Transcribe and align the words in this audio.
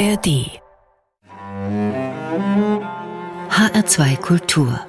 ARD 0.00 0.48
HR2 3.50 4.16
Kultur 4.16 4.80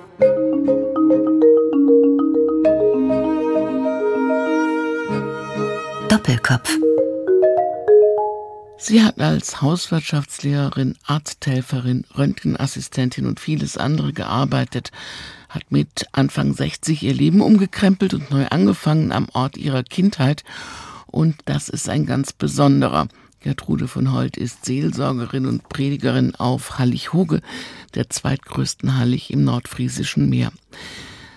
Doppelkopf 6.08 6.78
Sie 8.78 9.04
hat 9.04 9.20
als 9.20 9.62
Hauswirtschaftslehrerin, 9.62 10.98
Arzthelferin, 11.06 12.06
Röntgenassistentin 12.18 13.26
und 13.26 13.42
vieles 13.42 13.76
andere 13.76 14.14
gearbeitet, 14.14 14.92
hat 15.50 15.74
mit 15.74 16.08
Anfang 16.14 16.54
60 16.54 17.04
ihr 17.04 17.14
Leben 17.14 17.42
umgekrempelt 17.42 18.14
und 18.14 18.32
neu 18.32 18.48
angefangen 18.48 19.12
am 19.12 19.28
Ort 19.34 19.58
ihrer 19.58 19.84
Kindheit. 19.84 20.46
Und 21.08 21.36
das 21.44 21.68
ist 21.68 21.90
ein 21.90 22.06
ganz 22.06 22.32
besonderer. 22.32 23.10
Gertrude 23.42 23.88
von 23.88 24.14
Holt 24.14 24.38
ist 24.38 24.66
Seelsorgerin 24.66 25.48
und 25.48 25.68
Predigerin 25.68 26.36
auf 26.36 26.78
Hallig-Hoge, 26.78 27.42
der 27.96 28.10
zweitgrößten 28.10 28.98
Hallig 28.98 29.32
im 29.32 29.44
nordfriesischen 29.44 30.30
Meer. 30.30 30.52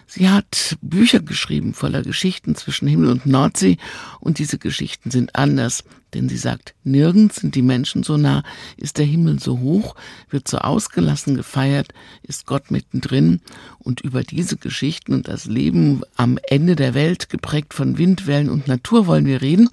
Sie 0.07 0.29
hat 0.29 0.77
Bücher 0.83 1.21
geschrieben 1.21 1.73
voller 1.73 2.03
Geschichten 2.03 2.55
zwischen 2.55 2.87
Himmel 2.87 3.11
und 3.11 3.27
Nordsee 3.27 3.79
und 4.21 4.39
diese 4.39 4.59
Geschichten 4.59 5.11
sind 5.11 5.35
anders, 5.35 5.83
denn 6.13 6.29
sie 6.29 6.37
sagt, 6.37 6.75
nirgends 6.85 7.37
sind 7.37 7.55
die 7.55 7.63
Menschen 7.63 8.03
so 8.03 8.19
nah, 8.19 8.45
ist 8.77 8.99
der 8.99 9.07
Himmel 9.07 9.41
so 9.41 9.59
hoch, 9.59 9.97
wird 10.29 10.47
so 10.47 10.59
ausgelassen 10.59 11.35
gefeiert, 11.35 11.95
ist 12.23 12.47
Gott 12.47 12.71
mittendrin 12.71 13.41
und 13.79 14.03
über 14.03 14.23
diese 14.23 14.57
Geschichten 14.57 15.15
und 15.15 15.27
das 15.27 15.47
Leben 15.47 16.03
am 16.17 16.39
Ende 16.49 16.77
der 16.77 16.93
Welt, 16.95 17.31
geprägt 17.31 17.73
von 17.73 17.97
Windwellen 17.97 18.51
und 18.51 18.69
Natur 18.69 19.07
wollen 19.07 19.27
wir 19.27 19.41
reden, 19.41 19.71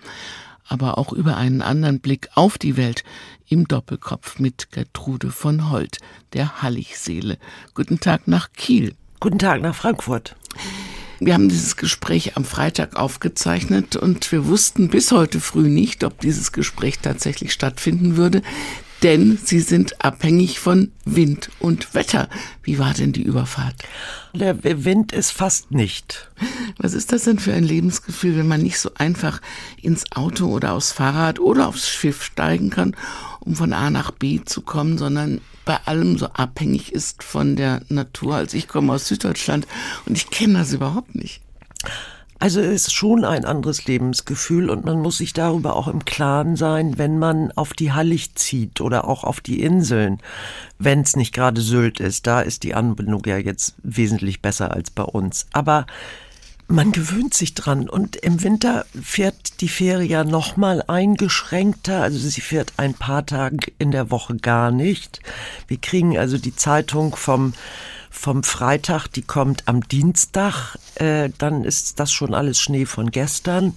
aber 0.71 0.97
auch 0.97 1.11
über 1.11 1.35
einen 1.35 1.61
anderen 1.61 1.99
Blick 1.99 2.29
auf 2.33 2.57
die 2.57 2.77
Welt 2.77 3.03
im 3.49 3.67
Doppelkopf 3.67 4.39
mit 4.39 4.71
Gertrude 4.71 5.29
von 5.29 5.69
Holt, 5.69 5.97
der 6.31 6.61
Halligseele. 6.61 7.37
Guten 7.73 7.99
Tag 7.99 8.27
nach 8.27 8.53
Kiel. 8.53 8.95
Guten 9.19 9.37
Tag 9.37 9.61
nach 9.61 9.75
Frankfurt. 9.75 10.37
Wir 11.19 11.33
haben 11.33 11.49
dieses 11.49 11.75
Gespräch 11.75 12.37
am 12.37 12.45
Freitag 12.45 12.95
aufgezeichnet 12.95 13.97
und 13.97 14.31
wir 14.31 14.47
wussten 14.47 14.87
bis 14.87 15.11
heute 15.11 15.41
früh 15.41 15.67
nicht, 15.67 16.05
ob 16.05 16.19
dieses 16.21 16.53
Gespräch 16.53 16.99
tatsächlich 16.99 17.51
stattfinden 17.51 18.15
würde 18.15 18.41
denn 19.03 19.39
sie 19.43 19.59
sind 19.59 20.03
abhängig 20.03 20.59
von 20.59 20.91
Wind 21.05 21.49
und 21.59 21.93
Wetter. 21.93 22.29
Wie 22.63 22.77
war 22.77 22.93
denn 22.93 23.11
die 23.11 23.23
Überfahrt? 23.23 23.75
Der 24.33 24.63
Wind 24.85 25.11
ist 25.11 25.31
fast 25.31 25.71
nicht. 25.71 26.29
Was 26.77 26.93
ist 26.93 27.11
das 27.11 27.23
denn 27.23 27.39
für 27.39 27.53
ein 27.53 27.63
Lebensgefühl, 27.63 28.37
wenn 28.37 28.47
man 28.47 28.61
nicht 28.61 28.79
so 28.79 28.91
einfach 28.95 29.41
ins 29.81 30.11
Auto 30.11 30.47
oder 30.47 30.73
aufs 30.73 30.91
Fahrrad 30.91 31.39
oder 31.39 31.67
aufs 31.67 31.89
Schiff 31.89 32.23
steigen 32.23 32.69
kann, 32.69 32.95
um 33.39 33.55
von 33.55 33.73
A 33.73 33.89
nach 33.89 34.11
B 34.11 34.41
zu 34.45 34.61
kommen, 34.61 34.97
sondern 34.97 35.41
bei 35.65 35.77
allem 35.85 36.17
so 36.17 36.27
abhängig 36.27 36.91
ist 36.91 37.23
von 37.23 37.55
der 37.55 37.81
Natur. 37.89 38.35
Also 38.35 38.57
ich 38.57 38.67
komme 38.67 38.93
aus 38.93 39.07
Süddeutschland 39.07 39.67
und 40.05 40.15
ich 40.15 40.29
kenne 40.29 40.59
das 40.59 40.73
überhaupt 40.73 41.15
nicht. 41.15 41.41
Also 42.41 42.59
es 42.59 42.87
ist 42.87 42.93
schon 42.93 43.23
ein 43.23 43.45
anderes 43.45 43.85
Lebensgefühl 43.85 44.71
und 44.71 44.83
man 44.83 44.99
muss 44.99 45.19
sich 45.19 45.31
darüber 45.31 45.75
auch 45.75 45.87
im 45.87 46.05
Klaren 46.05 46.55
sein, 46.55 46.97
wenn 46.97 47.19
man 47.19 47.51
auf 47.51 47.73
die 47.73 47.91
Hallig 47.91 48.33
zieht 48.33 48.81
oder 48.81 49.07
auch 49.07 49.23
auf 49.23 49.41
die 49.41 49.61
Inseln, 49.61 50.17
wenn 50.79 51.01
es 51.01 51.15
nicht 51.15 51.35
gerade 51.35 51.61
Sylt 51.61 51.99
ist. 51.99 52.25
Da 52.25 52.41
ist 52.41 52.63
die 52.63 52.73
Anbindung 52.73 53.21
ja 53.27 53.37
jetzt 53.37 53.75
wesentlich 53.83 54.41
besser 54.41 54.71
als 54.71 54.89
bei 54.89 55.03
uns. 55.03 55.45
Aber 55.53 55.85
man 56.67 56.91
gewöhnt 56.91 57.35
sich 57.35 57.53
dran 57.53 57.87
und 57.87 58.15
im 58.15 58.41
Winter 58.41 58.87
fährt 58.99 59.61
die 59.61 59.69
Fähre 59.69 60.03
ja 60.03 60.23
noch 60.23 60.57
mal 60.57 60.83
eingeschränkter, 60.87 62.01
also 62.01 62.17
sie 62.17 62.41
fährt 62.41 62.73
ein 62.77 62.95
paar 62.95 63.23
Tage 63.23 63.71
in 63.77 63.91
der 63.91 64.09
Woche 64.09 64.35
gar 64.37 64.71
nicht. 64.71 65.19
Wir 65.67 65.77
kriegen 65.77 66.17
also 66.17 66.39
die 66.39 66.55
Zeitung 66.55 67.15
vom 67.15 67.53
vom 68.11 68.43
Freitag, 68.43 69.07
die 69.07 69.23
kommt 69.23 69.67
am 69.67 69.81
Dienstag, 69.81 70.77
äh, 70.95 71.29
dann 71.39 71.63
ist 71.63 71.99
das 71.99 72.11
schon 72.11 72.35
alles 72.35 72.59
Schnee 72.59 72.85
von 72.85 73.09
gestern. 73.09 73.75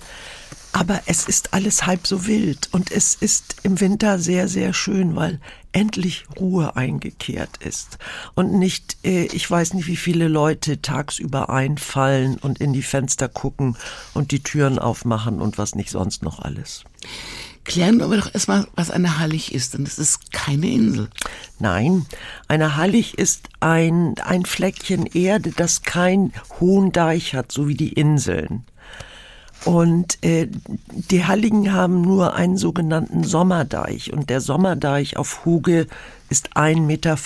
Aber 0.72 1.02
es 1.06 1.28
ist 1.28 1.54
alles 1.54 1.86
halb 1.86 2.04
so 2.04 2.26
wild 2.26 2.68
und 2.72 2.90
es 2.90 3.14
ist 3.14 3.56
im 3.62 3.78
Winter 3.80 4.18
sehr, 4.18 4.48
sehr 4.48 4.74
schön, 4.74 5.14
weil 5.14 5.40
endlich 5.70 6.24
Ruhe 6.38 6.74
eingekehrt 6.74 7.58
ist 7.58 7.98
und 8.34 8.52
nicht, 8.58 8.96
äh, 9.04 9.26
ich 9.26 9.48
weiß 9.48 9.74
nicht, 9.74 9.86
wie 9.86 9.96
viele 9.96 10.26
Leute 10.26 10.82
tagsüber 10.82 11.48
einfallen 11.48 12.38
und 12.38 12.60
in 12.60 12.72
die 12.72 12.82
Fenster 12.82 13.28
gucken 13.28 13.76
und 14.14 14.32
die 14.32 14.42
Türen 14.42 14.80
aufmachen 14.80 15.40
und 15.40 15.58
was 15.58 15.76
nicht 15.76 15.90
sonst 15.90 16.24
noch 16.24 16.40
alles. 16.40 16.82
Klären 17.64 17.98
wir 17.98 18.16
doch 18.16 18.32
erstmal, 18.32 18.66
was 18.76 18.90
eine 18.90 19.18
Hallig 19.18 19.54
ist. 19.54 19.74
Und 19.74 19.88
es 19.88 19.98
ist 19.98 20.32
keine 20.32 20.66
Insel. 20.66 21.08
Nein, 21.58 22.06
eine 22.46 22.76
Hallig 22.76 23.18
ist 23.18 23.48
ein, 23.60 24.14
ein 24.24 24.44
Fleckchen 24.44 25.06
Erde, 25.06 25.50
das 25.50 25.82
keinen 25.82 26.32
hohen 26.60 26.92
Deich 26.92 27.34
hat, 27.34 27.52
so 27.52 27.66
wie 27.68 27.74
die 27.74 27.92
Inseln. 27.92 28.64
Und 29.64 30.22
äh, 30.22 30.48
die 30.92 31.24
Halligen 31.24 31.72
haben 31.72 32.02
nur 32.02 32.34
einen 32.34 32.58
sogenannten 32.58 33.24
Sommerdeich. 33.24 34.12
Und 34.12 34.28
der 34.28 34.42
Sommerdeich 34.42 35.16
auf 35.16 35.46
Huge 35.46 35.86
ist 36.28 36.56
1,50 36.56 36.80
Meter 36.82 37.16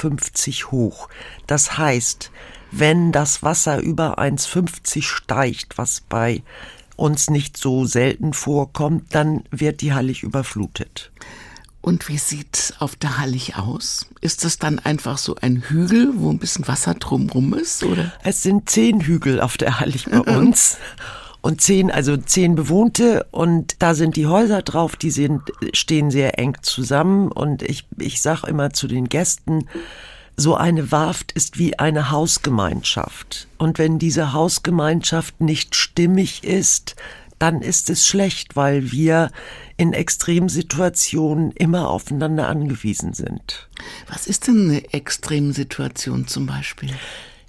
hoch. 0.70 1.09
Das 1.49 1.78
heißt, 1.78 2.31
wenn 2.70 3.12
das 3.12 3.43
Wasser 3.43 3.78
über 3.78 4.19
1,50 4.19 5.03
steigt, 5.03 5.78
was 5.78 6.00
bei 6.03 6.43
uns 6.99 7.31
nicht 7.31 7.57
so 7.57 7.85
selten 7.85 8.33
vorkommt, 8.33 9.15
dann 9.15 9.45
wird 9.51 9.81
die 9.81 9.93
Hallig 9.93 10.23
überflutet. 10.23 11.13
Und 11.81 12.09
wie 12.09 12.19
sieht 12.19 12.75
auf 12.81 12.97
der 12.97 13.19
Hallig 13.19 13.57
aus? 13.57 14.07
Ist 14.21 14.45
das 14.45 14.59
dann 14.59 14.81
einfach 14.81 15.17
so 15.17 15.37
ein 15.37 15.63
Hügel, 15.63 16.13
wo 16.17 16.29
ein 16.29 16.39
bisschen 16.39 16.67
Wasser 16.67 16.95
drumrum 16.95 17.55
ist, 17.55 17.85
oder? 17.85 18.13
Es 18.25 18.43
sind 18.43 18.69
zehn 18.69 19.01
Hügel 19.01 19.41
auf 19.41 19.57
der 19.57 19.79
Hallig 19.79 20.07
bei 20.07 20.21
uns. 20.21 20.77
und 21.41 21.61
zehn, 21.61 21.91
also 21.93 22.17
zehn 22.17 22.57
bewohnte 22.57 23.27
und 23.31 23.77
da 23.79 23.95
sind 23.95 24.17
die 24.17 24.27
Häuser 24.27 24.63
drauf, 24.63 24.97
die 24.97 25.13
sind, 25.13 25.43
stehen 25.73 26.11
sehr 26.11 26.37
eng 26.39 26.57
zusammen 26.63 27.31
und 27.31 27.63
ich, 27.63 27.87
ich 27.97 28.21
sag 28.21 28.43
immer 28.43 28.73
zu 28.73 28.89
den 28.89 29.09
Gästen, 29.09 29.69
so 30.41 30.54
eine 30.54 30.93
Warft 30.93 31.32
ist 31.32 31.59
wie 31.59 31.81
eine 31.81 32.10
Hausgemeinschaft. 32.10 33.49
Und 33.59 33.78
wenn 33.78 33.99
diese 33.99 34.32
Hausgemeinschaft 34.32 35.41
nicht 35.41 35.75
stimmig 35.75 36.44
ist, 36.44 36.94
dann 37.41 37.60
ist 37.60 37.91
es 37.91 38.06
schlecht, 38.06 38.54
weil 38.54 38.93
wir 38.93 39.31
in 39.76 39.93
Extremsituationen 39.93 41.50
immer 41.53 41.88
aufeinander 41.88 42.49
angewiesen 42.49 43.15
sind. 43.15 43.69
Was 44.09 44.28
ist 44.28 44.47
denn 44.47 44.71
eine 44.71 44.93
Extremsituation 44.93 46.28
zum 46.28 46.47
Beispiel? 46.47 46.91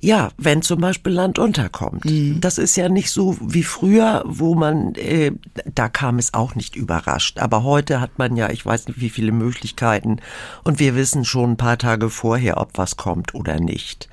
Ja, 0.02 0.30
wenn 0.38 0.62
zum 0.62 0.80
Beispiel 0.80 1.12
Land 1.12 1.40
unterkommt. 1.40 2.06
Mhm. 2.06 2.40
Das 2.40 2.58
ist 2.58 2.78
ja 2.78 2.88
nicht 2.88 3.12
so 3.12 3.38
wie 3.42 3.64
früher, 3.64 4.24
wo 4.26 4.56
man, 4.56 4.96
äh, 4.96 5.32
da 5.74 5.90
kam 5.90 6.20
es 6.20 6.34
auch 6.34 6.56
nicht 6.56 6.76
überrascht. 6.76 7.40
Aber 7.40 7.64
heute 7.64 8.00
hat 8.00 8.18
man 8.18 8.38
ja, 8.38 8.50
ich 8.50 8.66
weiß 8.66 8.88
nicht, 8.88 9.02
wie 9.02 9.10
viele 9.10 9.34
Möglichkeiten. 9.34 10.20
Und 10.64 10.80
wir 10.80 10.96
wissen 10.96 11.26
schon 11.26 11.52
ein 11.52 11.58
paar 11.58 11.78
Tage 11.78 12.10
vorher, 12.10 12.62
ob 12.62 12.78
was 12.78 12.96
kommt 12.96 13.36
oder 13.36 13.60
nicht. 13.60 14.08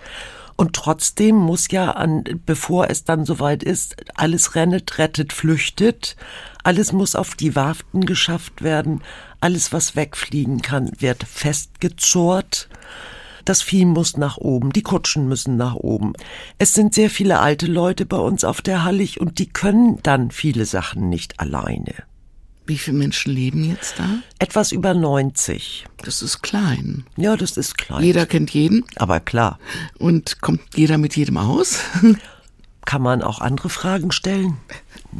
Und 0.57 0.73
trotzdem 0.73 1.37
muss 1.37 1.71
ja 1.71 1.93
an, 1.93 2.25
bevor 2.47 2.89
es 2.91 3.05
dann 3.05 3.27
soweit 3.27 3.63
ist, 3.63 3.97
alles 4.15 4.55
rennet, 4.55 4.99
rettet, 4.99 5.33
flüchtet. 5.33 6.17
Alles 6.65 6.93
muss 6.93 7.15
auf 7.15 7.35
die 7.35 7.55
Warften 7.55 8.07
geschafft 8.07 8.63
werden. 8.63 9.03
Alles, 9.39 9.73
was 9.73 9.95
wegfliegen 9.95 10.63
kann, 10.63 10.91
wird 10.99 11.23
festgezurrt. 11.23 12.69
Das 13.47 13.63
Vieh 13.63 13.85
muss 13.85 14.17
nach 14.17 14.39
oben, 14.39 14.73
die 14.73 14.83
Kutschen 14.83 15.29
müssen 15.29 15.57
nach 15.57 15.77
oben. 15.77 16.15
Es 16.59 16.75
sind 16.75 16.95
sehr 16.95 17.11
viele 17.11 17.39
alte 17.39 17.67
Leute 17.67 18.05
bei 18.05 18.17
uns 18.17 18.43
auf 18.43 18.61
der 18.61 18.83
Hallig 18.83 19.21
und 19.21 19.39
die 19.39 19.47
können 19.47 20.01
dann 20.03 20.33
viele 20.33 20.67
Sachen 20.67 21.09
nicht 21.09 21.39
alleine. 21.39 21.95
Wie 22.67 22.77
viele 22.77 22.97
Menschen 22.97 23.33
leben 23.33 23.63
jetzt 23.63 24.01
da? 24.01 24.19
Etwas 24.41 24.73
über 24.73 24.95
90. 24.95 25.87
Das 25.99 26.23
ist 26.23 26.43
klein. 26.43 27.05
Ja, 27.17 27.37
das 27.37 27.57
ist 27.57 27.79
klein. 27.79 28.03
Jeder 28.03 28.27
kennt 28.27 28.51
jeden. 28.51 28.85
Aber 28.97 29.21
klar. 29.21 29.61
Und 29.97 30.41
kommt 30.41 30.63
jeder 30.75 30.99
mit 30.99 31.15
jedem 31.15 31.37
aus? 31.37 31.79
Kann 32.85 33.03
man 33.03 33.23
auch 33.23 33.41
andere 33.41 33.69
Fragen 33.69 34.11
stellen? 34.11 34.57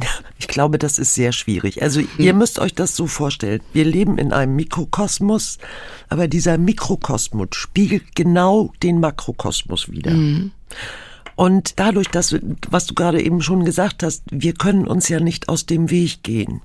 Ich 0.39 0.47
glaube, 0.47 0.77
das 0.77 0.99
ist 0.99 1.13
sehr 1.15 1.31
schwierig. 1.31 1.81
Also 1.81 1.99
ihr 2.17 2.31
hm. 2.31 2.37
müsst 2.37 2.59
euch 2.59 2.73
das 2.73 2.95
so 2.95 3.07
vorstellen. 3.07 3.61
Wir 3.73 3.85
leben 3.85 4.17
in 4.17 4.33
einem 4.33 4.55
Mikrokosmos, 4.55 5.57
aber 6.09 6.27
dieser 6.27 6.57
Mikrokosmos 6.57 7.49
spiegelt 7.53 8.15
genau 8.15 8.71
den 8.81 8.99
Makrokosmos 8.99 9.91
wider. 9.91 10.11
Mhm. 10.11 10.51
Und 11.35 11.79
dadurch, 11.79 12.07
dass, 12.07 12.35
was 12.69 12.85
du 12.87 12.95
gerade 12.95 13.21
eben 13.21 13.41
schon 13.41 13.65
gesagt 13.65 14.03
hast, 14.03 14.23
wir 14.31 14.53
können 14.53 14.87
uns 14.87 15.09
ja 15.09 15.19
nicht 15.19 15.49
aus 15.49 15.65
dem 15.65 15.89
Weg 15.91 16.23
gehen. 16.23 16.61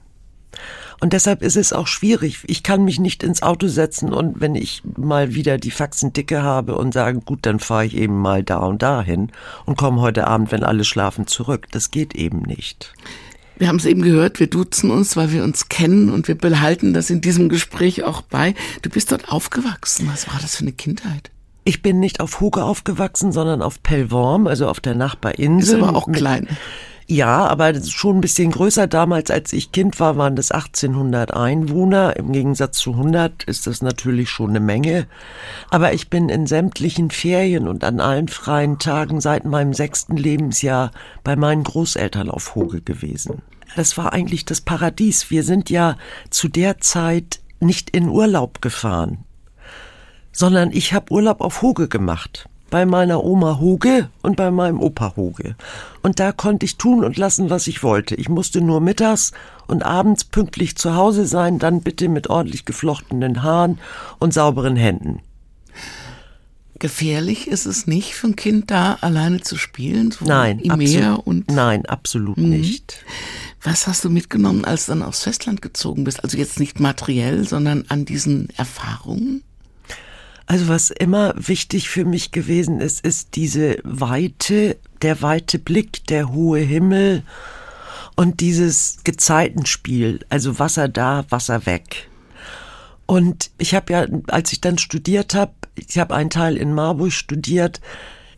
Und 1.01 1.13
deshalb 1.13 1.43
ist 1.43 1.57
es 1.57 1.73
auch 1.73 1.87
schwierig. 1.87 2.39
Ich 2.47 2.63
kann 2.63 2.85
mich 2.85 3.01
nicht 3.01 3.23
ins 3.23 3.43
Auto 3.43 3.69
setzen 3.69 4.13
und 4.13 4.41
wenn 4.41 4.55
ich 4.55 4.83
mal 4.97 5.35
wieder 5.35 5.59
die 5.59 5.71
Faxen 5.71 6.13
dicke 6.13 6.43
habe 6.43 6.77
und 6.77 6.95
sage, 6.95 7.21
gut, 7.21 7.41
dann 7.43 7.59
fahre 7.59 7.87
ich 7.87 7.97
eben 7.97 8.19
mal 8.19 8.43
da 8.43 8.59
und 8.59 8.83
dahin 8.83 9.31
und 9.65 9.77
komme 9.77 10.01
heute 10.01 10.27
Abend, 10.27 10.53
wenn 10.53 10.65
alle 10.65 10.85
schlafen, 10.85 11.27
zurück. 11.27 11.67
Das 11.71 11.91
geht 11.91 12.15
eben 12.15 12.43
nicht. 12.43 12.93
Wir 13.59 13.69
haben 13.69 13.77
es 13.77 13.85
eben 13.85 14.03
gehört, 14.03 14.41
wir 14.41 14.49
duzen 14.49 14.91
uns, 14.91 15.17
weil 15.17 15.33
wir 15.33 15.45
uns 15.45 15.69
kennen 15.69 16.11
und 16.11 16.27
wir 16.27 16.37
behalten 16.37 16.95
das 16.95 17.11
in 17.11 17.21
diesem 17.21 17.49
Gespräch 17.49 18.03
auch 18.03 18.23
bei. 18.23 18.55
Du 18.83 18.91
bist 18.91 19.13
dort 19.13 19.31
aufgewachsen. 19.31 20.09
Was 20.11 20.27
war 20.27 20.41
das 20.41 20.57
für 20.57 20.63
eine 20.63 20.73
Kindheit? 20.73 21.31
Ich 21.65 21.81
bin 21.81 22.01
nicht 22.01 22.21
auf 22.21 22.41
Huge 22.41 22.65
aufgewachsen, 22.65 23.31
sondern 23.31 23.63
auf 23.63 23.83
Pellworm, 23.83 24.49
also 24.49 24.67
auf 24.69 24.81
der 24.81 24.97
Nachbarinsel. 24.97 25.79
Ist 25.79 25.83
aber 25.85 25.97
auch 25.97 26.11
klein. 26.11 26.49
Ja, 27.13 27.47
aber 27.47 27.75
schon 27.85 28.17
ein 28.17 28.21
bisschen 28.23 28.53
größer. 28.53 28.87
Damals, 28.87 29.31
als 29.31 29.53
ich 29.53 29.71
Kind 29.71 30.01
war, 30.01 30.17
waren 30.17 30.35
das 30.35 30.51
1800 30.51 31.35
Einwohner. 31.35 32.17
Im 32.17 32.33
Gegensatz 32.33 32.79
zu 32.79 32.93
100 32.93 33.45
ist 33.45 33.67
das 33.67 33.83
natürlich 33.83 34.31
schon 34.31 34.49
eine 34.49 34.61
Menge. 34.61 35.07
Aber 35.69 35.93
ich 35.93 36.09
bin 36.09 36.31
in 36.31 36.47
sämtlichen 36.47 37.11
Ferien 37.11 37.69
und 37.69 37.85
an 37.85 38.01
allen 38.01 38.29
freien 38.29 38.79
Tagen 38.79 39.21
seit 39.21 39.45
meinem 39.45 39.75
sechsten 39.75 40.17
Lebensjahr 40.17 40.91
bei 41.23 41.37
meinen 41.37 41.65
Großeltern 41.65 42.31
auf 42.31 42.55
Hoge 42.55 42.81
gewesen. 42.81 43.43
Das 43.77 43.99
war 43.99 44.15
eigentlich 44.15 44.47
das 44.47 44.63
Paradies. 44.63 45.31
Wir 45.31 45.45
sind 45.45 45.69
ja 45.69 45.99
zu 46.31 46.49
der 46.49 46.79
Zeit 46.79 47.41
nicht 47.61 47.91
in 47.91 48.09
Urlaub 48.09 48.63
gefahren, 48.63 49.19
sondern 50.33 50.71
ich 50.71 50.95
habe 50.95 51.13
Urlaub 51.13 51.43
auf 51.43 51.61
Hoge 51.61 51.89
gemacht 51.89 52.49
bei 52.73 52.87
meiner 52.87 53.23
Oma 53.23 53.61
Huge 53.61 54.09
und 54.23 54.35
bei 54.37 54.51
meinem 54.51 54.81
Opa 54.81 55.15
Huge. 55.15 55.57
Und 56.01 56.19
da 56.19 56.33
konnte 56.33 56.65
ich 56.65 56.79
tun 56.79 57.05
und 57.05 57.19
lassen, 57.19 57.51
was 57.51 57.67
ich 57.67 57.83
wollte. 57.83 58.15
Ich 58.15 58.31
musste 58.31 58.63
nur 58.63 58.81
mittags 58.81 59.33
und 59.67 59.85
abends 59.85 60.25
pünktlich 60.25 60.75
zu 60.77 60.97
Hause 60.97 61.27
sein, 61.27 61.59
dann 61.59 61.83
bitte 61.83 62.09
mit 62.09 62.31
ordentlich 62.31 62.65
geflochtenen 62.65 63.43
Haaren 63.43 63.79
und 64.19 64.33
sauberen 64.33 64.77
Händen. 64.77 65.21
Gefährlich 66.79 67.47
ist 67.47 67.67
es 67.67 67.87
nicht 67.87 68.15
für 68.15 68.29
ein 68.29 68.37
Kind 68.37 68.71
da 68.71 68.97
alleine 69.03 69.43
zu 69.43 69.59
spielen? 69.59 70.11
So 70.11 70.25
nein, 70.25 70.59
im 70.59 70.79
Meer 70.79 71.27
und 71.27 71.51
nein, 71.51 71.85
absolut 71.85 72.39
mhm. 72.39 72.49
nicht. 72.49 73.05
Was 73.63 73.87
hast 73.87 74.03
du 74.03 74.09
mitgenommen, 74.09 74.65
als 74.65 74.87
du 74.87 74.93
dann 74.93 75.03
aufs 75.03 75.25
Festland 75.25 75.61
gezogen 75.61 76.05
bist? 76.05 76.25
Also 76.25 76.39
jetzt 76.39 76.59
nicht 76.59 76.81
materiell, 76.81 77.47
sondern 77.47 77.85
an 77.89 78.07
diesen 78.07 78.49
Erfahrungen? 78.57 79.43
Also 80.47 80.69
was 80.69 80.91
immer 80.91 81.35
wichtig 81.37 81.89
für 81.89 82.05
mich 82.05 82.33
gewesen 82.33 82.81
ist, 82.81 83.05
ist 83.05 83.37
diese 83.37 83.79
Weite, 83.85 84.77
der 85.03 85.23
weite 85.23 85.59
Blick, 85.59 86.07
der 86.07 86.33
hohe 86.33 86.61
Himmel 86.61 87.23
und 88.17 88.41
dieses 88.41 88.99
Gezeitenspiel, 89.05 90.21
also 90.29 90.59
Wasser 90.59 90.89
da, 90.89 91.25
Wasser 91.31 91.67
weg. 91.67 92.09
Und 93.07 93.51
ich 93.59 93.75
habe 93.75 93.93
ja, 93.93 94.07
als 94.29 94.53
ich 94.53 94.61
dann 94.61 94.79
studiert 94.79 95.35
habe, 95.35 95.53
ich 95.75 95.99
habe 95.99 96.15
einen 96.15 96.31
Teil 96.31 96.57
in 96.57 96.75
Marburg 96.75 97.13
studiert, 97.13 97.81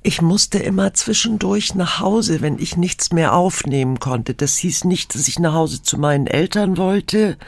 ich 0.07 0.21
musste 0.21 0.59
immer 0.59 0.93
zwischendurch 0.93 1.75
nach 1.75 1.99
Hause, 1.99 2.43
wenn 2.43 2.59
ich 2.59 2.77
nichts 2.77 3.11
mehr 3.11 3.35
aufnehmen 3.35 4.01
konnte. 4.01 4.35
Das 4.35 4.59
hieß 4.59 4.85
nicht, 4.85 5.15
dass 5.15 5.29
ich 5.29 5.39
nach 5.39 5.55
Hause 5.55 5.83
zu 5.83 5.97
meinen 5.97 6.27
Eltern 6.27 6.77
wollte, 6.77 7.39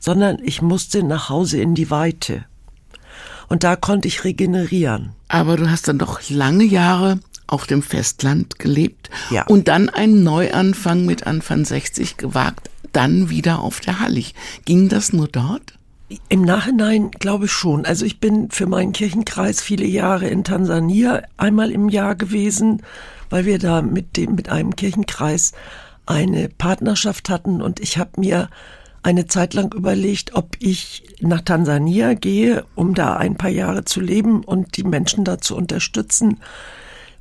sondern 0.00 0.38
ich 0.42 0.60
musste 0.60 1.04
nach 1.04 1.28
Hause 1.28 1.60
in 1.60 1.76
die 1.76 1.88
Weite. 1.88 2.46
Und 3.50 3.64
da 3.64 3.74
konnte 3.74 4.06
ich 4.06 4.22
regenerieren. 4.22 5.10
Aber 5.28 5.56
du 5.56 5.68
hast 5.68 5.88
dann 5.88 5.98
doch 5.98 6.30
lange 6.30 6.64
Jahre 6.64 7.18
auf 7.48 7.66
dem 7.66 7.82
Festland 7.82 8.60
gelebt 8.60 9.10
ja. 9.30 9.44
und 9.46 9.66
dann 9.66 9.88
einen 9.88 10.22
Neuanfang 10.22 11.04
mit 11.04 11.26
Anfang 11.26 11.64
60 11.64 12.16
gewagt, 12.16 12.70
dann 12.92 13.28
wieder 13.28 13.58
auf 13.58 13.80
der 13.80 13.98
Hallig. 13.98 14.36
Ging 14.64 14.88
das 14.88 15.12
nur 15.12 15.26
dort? 15.26 15.74
Im 16.28 16.42
Nachhinein 16.42 17.10
glaube 17.10 17.46
ich 17.46 17.52
schon. 17.52 17.84
Also 17.84 18.04
ich 18.04 18.20
bin 18.20 18.50
für 18.52 18.66
meinen 18.66 18.92
Kirchenkreis 18.92 19.60
viele 19.60 19.86
Jahre 19.86 20.28
in 20.28 20.44
Tansania 20.44 21.22
einmal 21.36 21.72
im 21.72 21.88
Jahr 21.88 22.14
gewesen, 22.14 22.82
weil 23.30 23.46
wir 23.46 23.58
da 23.58 23.82
mit 23.82 24.16
dem 24.16 24.36
mit 24.36 24.48
einem 24.48 24.76
Kirchenkreis 24.76 25.52
eine 26.06 26.48
Partnerschaft 26.48 27.28
hatten 27.28 27.60
und 27.60 27.80
ich 27.80 27.98
habe 27.98 28.20
mir 28.20 28.48
eine 29.02 29.26
Zeit 29.26 29.54
lang 29.54 29.72
überlegt, 29.74 30.34
ob 30.34 30.56
ich 30.58 31.04
nach 31.20 31.40
Tansania 31.40 32.14
gehe, 32.14 32.64
um 32.74 32.94
da 32.94 33.16
ein 33.16 33.36
paar 33.36 33.50
Jahre 33.50 33.84
zu 33.84 34.00
leben 34.00 34.44
und 34.44 34.76
die 34.76 34.84
Menschen 34.84 35.24
da 35.24 35.38
zu 35.38 35.56
unterstützen, 35.56 36.40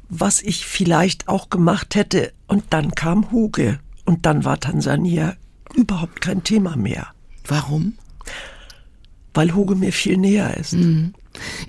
was 0.09 0.41
ich 0.41 0.65
vielleicht 0.65 1.27
auch 1.27 1.49
gemacht 1.49 1.95
hätte. 1.95 2.33
Und 2.47 2.65
dann 2.71 2.91
kam 2.91 3.31
Huge 3.31 3.79
und 4.05 4.25
dann 4.25 4.43
war 4.43 4.59
Tansania 4.59 5.35
überhaupt 5.75 6.21
kein 6.21 6.43
Thema 6.43 6.75
mehr. 6.75 7.07
Warum? 7.45 7.93
Weil 9.33 9.53
Huge 9.53 9.75
mir 9.75 9.93
viel 9.93 10.17
näher 10.17 10.57
ist. 10.57 10.73
Mhm. 10.73 11.13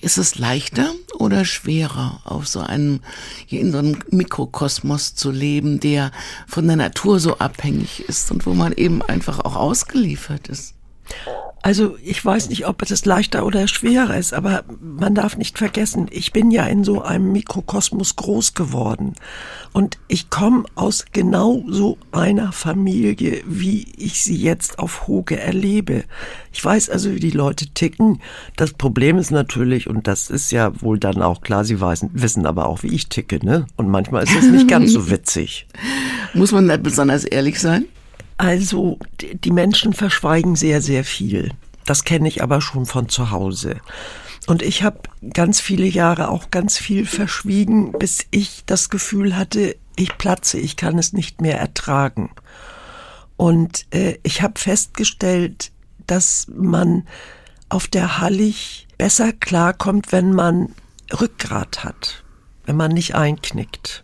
Ist 0.01 0.19
es 0.19 0.39
leichter 0.39 0.93
oder 1.15 1.45
schwerer, 1.45 2.21
auf 2.25 2.49
so 2.49 2.61
einem, 2.61 3.01
hier 3.47 3.61
in 3.61 3.73
so 3.73 3.79
einem 3.79 3.99
Mikrokosmos 4.11 5.15
zu 5.15 5.31
leben, 5.31 5.81
der 5.81 6.13
von 6.47 6.67
der 6.67 6.77
Natur 6.77 7.21
so 7.21 7.39
abhängig 7.39 8.05
ist 8.09 8.31
und 8.31 8.47
wo 8.47 8.55
man 8.55 8.73
eben 8.73 9.03
einfach 9.03 9.41
auch 9.41 9.57
ausgeliefert 9.57 10.49
ist? 10.49 10.75
Also 11.63 11.99
ich 12.03 12.25
weiß 12.25 12.49
nicht, 12.49 12.67
ob 12.67 12.81
es 12.81 13.05
leichter 13.05 13.45
oder 13.45 13.69
schwerer 13.69 14.17
ist, 14.17 14.33
aber 14.33 14.65
man 14.81 15.15
darf 15.15 15.37
nicht 15.37 15.59
vergessen, 15.59 16.07
ich 16.11 16.33
bin 16.33 16.51
ja 16.51 16.65
in 16.65 16.85
so 16.85 17.03
einem 17.03 17.33
Mikrokosmos 17.33 18.17
groß 18.17 18.55
geworden 18.55 19.15
und 19.75 19.99
ich 20.09 20.31
komme 20.31 20.65
aus 20.75 21.05
genau 21.13 21.63
so 21.69 21.99
einer 22.13 22.53
Familie, 22.53 23.43
wie 23.45 23.87
ich 23.99 24.25
sie 24.25 24.37
jetzt 24.37 24.79
auf 24.79 25.07
Hoge 25.07 25.39
erlebe. 25.39 26.05
Ich 26.51 26.65
weiß 26.65 26.89
also, 26.89 27.15
wie 27.15 27.21
die 27.21 27.31
Leute 27.31 27.67
ticken. 27.67 28.23
Das 28.57 28.73
Problem 28.73 29.19
ist 29.19 29.31
natürlich, 29.31 29.87
und 29.87 30.07
das 30.07 30.31
ist 30.31 30.53
ja 30.53 30.73
wohl 30.81 30.99
dann 30.99 31.21
auch 31.21 31.43
klar, 31.43 31.67
sie 31.67 31.81
wissen, 31.81 32.11
wissen 32.15 32.47
aber 32.47 32.67
auch, 32.67 32.83
wie 32.83 32.95
ich 32.95 33.11
ticke, 33.11 33.45
ne? 33.45 33.67
Und 33.77 33.89
manchmal 33.89 34.25
ist 34.25 34.35
es 34.35 34.49
nicht 34.49 34.67
ganz 34.67 34.93
so 34.93 35.11
witzig. 35.11 35.67
Muss 36.33 36.53
man 36.53 36.69
da 36.69 36.79
besonders 36.79 37.25
ehrlich 37.25 37.61
sein? 37.61 37.85
Also 38.41 38.99
die 39.21 39.51
Menschen 39.51 39.93
verschweigen 39.93 40.57
sehr, 40.57 40.81
sehr 40.81 41.05
viel. 41.05 41.53
Das 41.85 42.05
kenne 42.05 42.27
ich 42.27 42.43
aber 42.43 42.63
schon 42.63 42.87
von 42.87 43.11
zu 43.11 43.31
Hause. 43.31 43.77
Und 44.47 44.63
ich 44.63 44.83
habe 44.83 45.01
ganz 45.35 45.61
viele 45.61 45.85
Jahre 45.85 46.31
auch 46.31 46.51
ganz 46.51 46.79
viel 46.79 47.05
verschwiegen, 47.05 47.93
bis 47.93 48.25
ich 48.31 48.63
das 48.65 48.89
Gefühl 48.89 49.37
hatte, 49.37 49.77
ich 49.95 50.17
platze, 50.17 50.59
ich 50.59 50.77
kann 50.77 50.97
es 50.97 51.13
nicht 51.13 51.43
mehr 51.43 51.61
ertragen. 51.61 52.31
Und 53.37 53.85
äh, 53.91 54.17
ich 54.23 54.41
habe 54.41 54.59
festgestellt, 54.59 55.71
dass 56.07 56.47
man 56.49 57.07
auf 57.69 57.89
der 57.89 58.21
Hallig 58.21 58.89
besser 58.97 59.35
klarkommt, 59.35 60.13
wenn 60.13 60.33
man 60.33 60.75
Rückgrat 61.13 61.85
hat, 61.85 62.25
wenn 62.65 62.77
man 62.77 62.93
nicht 62.93 63.15
einknickt. 63.15 64.03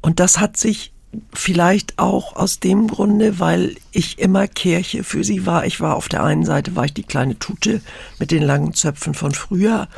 Und 0.00 0.20
das 0.20 0.38
hat 0.38 0.56
sich 0.56 0.93
vielleicht 1.32 1.98
auch 1.98 2.36
aus 2.36 2.60
dem 2.60 2.88
Grunde, 2.88 3.38
weil 3.38 3.76
ich 3.92 4.18
immer 4.18 4.46
Kirche 4.48 5.04
für 5.04 5.24
sie 5.24 5.46
war. 5.46 5.66
Ich 5.66 5.80
war 5.80 5.96
auf 5.96 6.08
der 6.08 6.22
einen 6.22 6.44
Seite 6.44 6.76
war 6.76 6.84
ich 6.84 6.94
die 6.94 7.02
kleine 7.02 7.38
Tute 7.38 7.80
mit 8.18 8.30
den 8.30 8.42
langen 8.42 8.74
Zöpfen 8.74 9.14
von 9.14 9.32
früher, 9.32 9.88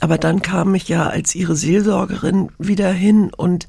aber 0.00 0.18
dann 0.18 0.42
kam 0.42 0.74
ich 0.74 0.88
ja 0.88 1.08
als 1.08 1.34
ihre 1.34 1.56
Seelsorgerin 1.56 2.50
wieder 2.58 2.90
hin 2.90 3.30
und 3.36 3.68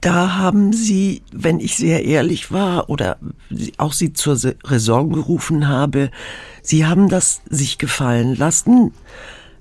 da 0.00 0.36
haben 0.36 0.74
sie, 0.74 1.22
wenn 1.32 1.60
ich 1.60 1.76
sehr 1.76 2.04
ehrlich 2.04 2.52
war 2.52 2.90
oder 2.90 3.16
auch 3.78 3.94
sie 3.94 4.12
zur 4.12 4.38
Raison 4.64 5.10
gerufen 5.10 5.66
habe, 5.66 6.10
sie 6.60 6.84
haben 6.84 7.08
das 7.08 7.40
sich 7.48 7.78
gefallen 7.78 8.36
lassen. 8.36 8.92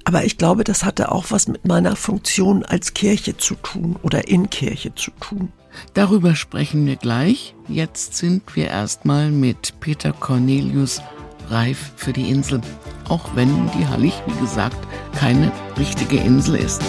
Aber 0.03 0.25
ich 0.25 0.37
glaube, 0.37 0.65
das 0.65 0.83
hatte 0.83 1.13
auch 1.13 1.27
was 1.29 1.47
mit 1.47 1.65
meiner 1.65 1.95
Funktion 1.95 2.65
als 2.65 2.93
Kirche 2.93 3.37
zu 3.37 3.55
tun 3.55 3.95
oder 4.03 4.27
in 4.27 4.49
Kirche 4.49 4.93
zu 4.95 5.11
tun. 5.11 5.53
Darüber 5.93 6.35
sprechen 6.35 6.85
wir 6.85 6.95
gleich. 6.95 7.55
Jetzt 7.67 8.15
sind 8.15 8.55
wir 8.55 8.67
erstmal 8.67 9.31
mit 9.31 9.79
Peter 9.79 10.13
Cornelius 10.13 11.01
reif 11.49 11.91
für 11.95 12.13
die 12.13 12.29
Insel. 12.29 12.61
Auch 13.09 13.35
wenn 13.35 13.69
die 13.77 13.87
Hallig, 13.87 14.13
wie 14.25 14.39
gesagt, 14.39 14.77
keine 15.15 15.51
richtige 15.77 16.17
Insel 16.17 16.55
ist. 16.55 16.81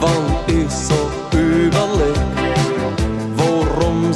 Wann 0.00 0.54
ich 0.54 0.70
so 0.70 1.10
überleg, 1.32 2.16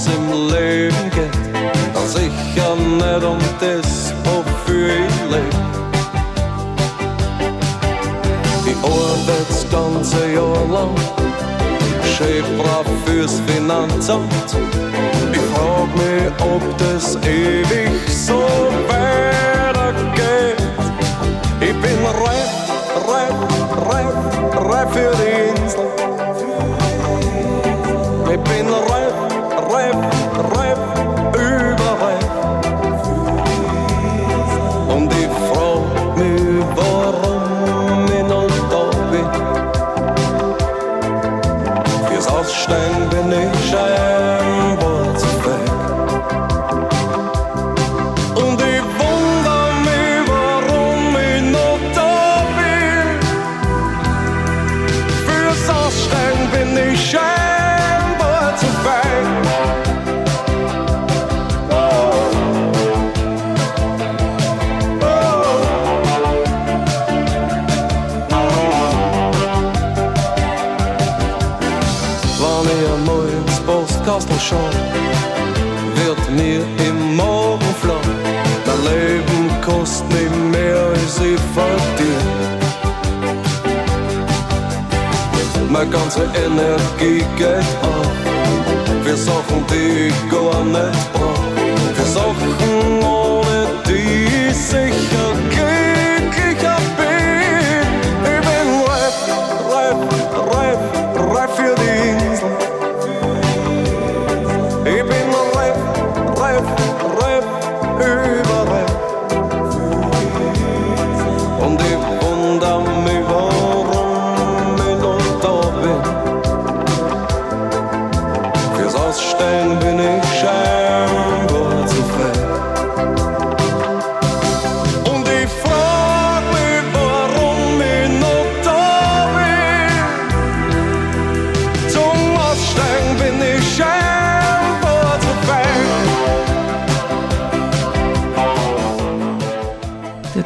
es 0.01 0.07
im 0.07 0.49
Leben 0.49 1.11
geht, 1.11 1.95
dass 1.95 2.15
ich 2.17 2.57
ja 2.57 2.75
nicht 2.75 3.25
um 3.25 3.39
das, 3.61 4.15
wofür 4.25 4.89
ich 4.89 5.21
lebe. 5.31 5.61
Ich 8.67 8.77
arbeite 8.83 9.45
das 9.49 9.71
ganze 9.71 10.33
Jahr 10.33 10.69
lang 10.69 10.95
schön 12.21 12.59
brav 12.59 12.87
fürs 13.07 13.41
Finanzamt. 13.47 14.57
Ich 15.33 15.41
frag 15.53 15.89
mich, 15.97 16.33
ob 16.41 16.63
das 16.79 17.17
ewig 17.17 17.91
so 18.09 18.43
weitergeht. 18.89 20.63
Ich 21.61 21.75
bin 21.85 21.99
reif, 22.25 22.53
reif, 23.09 23.37
reif, 23.89 24.15
reif 24.71 24.89
für 24.93 25.13
die 25.17 25.30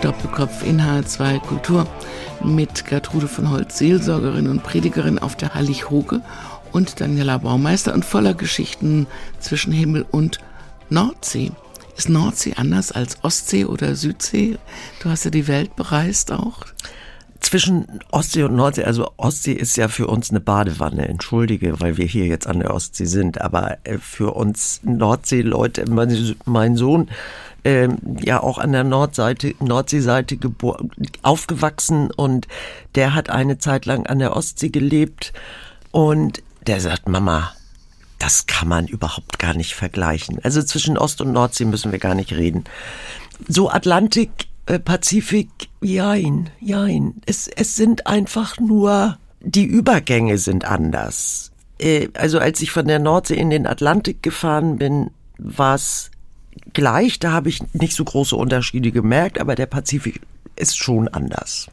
Doppelkopf 0.05 0.63
in 0.67 0.83
H2 0.83 1.41
Kultur 1.41 1.87
mit 2.45 2.85
Gertrude 2.85 3.27
von 3.27 3.49
Holz, 3.49 3.79
Seelsorgerin 3.79 4.49
und 4.49 4.63
Predigerin 4.63 5.19
auf 5.19 5.35
der 5.35 5.55
Hallig-Hoge 5.55 6.21
und 6.73 7.01
Daniela 7.01 7.39
Baumeister 7.39 7.95
und 7.95 8.05
voller 8.05 8.35
Geschichten 8.35 9.07
zwischen 9.41 9.73
Himmel 9.73 10.05
und 10.11 10.41
Nordsee. 10.91 11.53
Ist 11.97 12.11
Nordsee 12.11 12.53
anders 12.57 12.93
als 12.93 13.25
Ostsee 13.25 13.65
oder 13.65 13.95
Südsee? 13.95 14.59
Du 15.03 15.09
hast 15.09 15.25
ja 15.25 15.31
die 15.31 15.49
Welt 15.49 15.75
bereist 15.75 16.33
auch. 16.33 16.67
Zwischen 17.41 18.01
Ostsee 18.11 18.43
und 18.43 18.57
Nordsee, 18.57 18.85
also 18.85 19.11
Ostsee 19.17 19.53
ist 19.53 19.77
ja 19.79 19.89
für 19.89 20.09
uns 20.09 20.29
eine 20.29 20.41
Badewanne, 20.41 21.09
entschuldige, 21.09 21.81
weil 21.81 21.97
wir 21.97 22.05
hier 22.05 22.27
jetzt 22.27 22.47
an 22.47 22.61
der 22.61 22.75
Ostsee 22.75 23.07
sind, 23.07 23.41
aber 23.41 23.79
äh, 23.85 23.97
für 23.97 24.35
uns 24.35 24.81
Nordseeleute, 24.83 25.91
mein, 25.91 26.37
mein 26.45 26.77
Sohn, 26.77 27.09
ähm, 27.65 27.99
ja 28.23 28.43
auch 28.43 28.59
an 28.59 28.73
der 28.73 28.85
Nordseite, 28.85 29.55
Nordseeseite 29.61 30.39
aufgewachsen 31.23 32.11
und 32.11 32.47
der 32.95 33.15
hat 33.15 33.31
eine 33.31 33.59
Zeit 33.59 33.87
lang 33.87 34.07
an 34.07 34.19
der 34.19 34.37
Ostsee 34.37 34.69
gelebt 34.69 35.33
und 35.91 36.43
der 36.67 36.81
sagt, 36.81 37.09
Mama, 37.09 37.53
das 38.19 38.47
kann 38.47 38.69
man 38.69 38.87
überhaupt 38.87 39.39
gar 39.39 39.55
nicht 39.55 39.75
vergleichen. 39.75 40.39
Also 40.43 40.63
zwischen 40.63 40.97
Ost- 40.97 41.21
und 41.21 41.33
Nordsee 41.33 41.65
müssen 41.65 41.93
wir 41.93 41.99
gar 41.99 42.15
nicht 42.15 42.33
reden. 42.33 42.65
So 43.49 43.71
Atlantik, 43.71 44.31
äh, 44.67 44.79
Pazifik, 44.79 45.49
jein, 45.81 46.51
jein. 46.61 47.15
Es, 47.27 47.49
es 47.49 47.77
sind 47.77 48.07
einfach 48.07 48.59
nur, 48.59 49.19
die 49.41 49.65
Übergänge 49.65 50.39
sind 50.39 50.65
anders. 50.65 51.53
Äh, 51.79 52.09
also 52.15 52.39
als 52.39 52.63
ich 52.63 52.71
von 52.71 52.87
der 52.87 52.99
Nordsee 52.99 53.35
in 53.35 53.51
den 53.51 53.67
Atlantik 53.67 54.23
gefahren 54.23 54.79
bin, 54.79 55.11
war 55.37 55.75
es 55.75 56.11
gleich. 56.73 57.19
Da 57.19 57.33
habe 57.33 57.49
ich 57.49 57.61
nicht 57.73 57.95
so 57.95 58.05
große 58.05 58.37
Unterschiede 58.37 58.93
gemerkt, 58.93 59.39
aber 59.41 59.55
der 59.55 59.67
Pazifik 59.67 60.21
ist 60.57 60.79
schon 60.79 61.09
anders. 61.09 61.69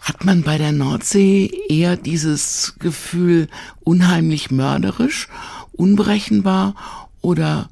Hat 0.00 0.24
man 0.24 0.42
bei 0.42 0.58
der 0.58 0.72
Nordsee 0.72 1.50
eher 1.68 1.96
dieses 1.96 2.74
Gefühl 2.78 3.48
unheimlich 3.80 4.50
mörderisch, 4.50 5.28
unberechenbar 5.72 6.74
oder 7.20 7.68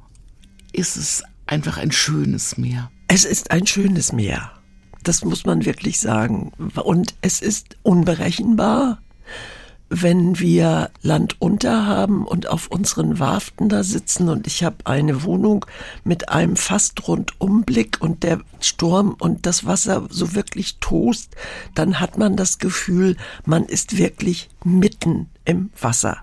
ist 0.71 0.95
es 0.95 1.23
einfach 1.47 1.77
ein 1.77 1.91
schönes 1.91 2.57
Meer? 2.57 2.91
Es 3.07 3.25
ist 3.25 3.51
ein 3.51 3.65
schönes 3.65 4.11
Meer. 4.13 4.51
Das 5.03 5.23
muss 5.23 5.45
man 5.45 5.65
wirklich 5.65 5.99
sagen. 5.99 6.51
Und 6.75 7.15
es 7.21 7.41
ist 7.41 7.77
unberechenbar, 7.83 8.99
wenn 9.89 10.39
wir 10.39 10.91
Land 11.01 11.37
unter 11.39 11.85
haben 11.85 12.25
und 12.25 12.47
auf 12.47 12.67
unseren 12.67 13.19
Warften 13.19 13.69
da 13.69 13.83
sitzen 13.83 14.29
und 14.29 14.45
ich 14.45 14.63
habe 14.63 14.77
eine 14.85 15.23
Wohnung 15.23 15.65
mit 16.03 16.29
einem 16.29 16.55
fast 16.55 17.07
Rundumblick 17.07 17.97
und 17.99 18.23
der 18.23 18.39
Sturm 18.59 19.15
und 19.19 19.45
das 19.45 19.65
Wasser 19.65 20.07
so 20.09 20.35
wirklich 20.35 20.77
tost, 20.79 21.35
dann 21.73 21.99
hat 21.99 22.17
man 22.17 22.35
das 22.35 22.59
Gefühl, 22.59 23.17
man 23.45 23.65
ist 23.65 23.97
wirklich 23.97 24.49
mitten 24.63 25.29
im 25.45 25.71
Wasser. 25.79 26.17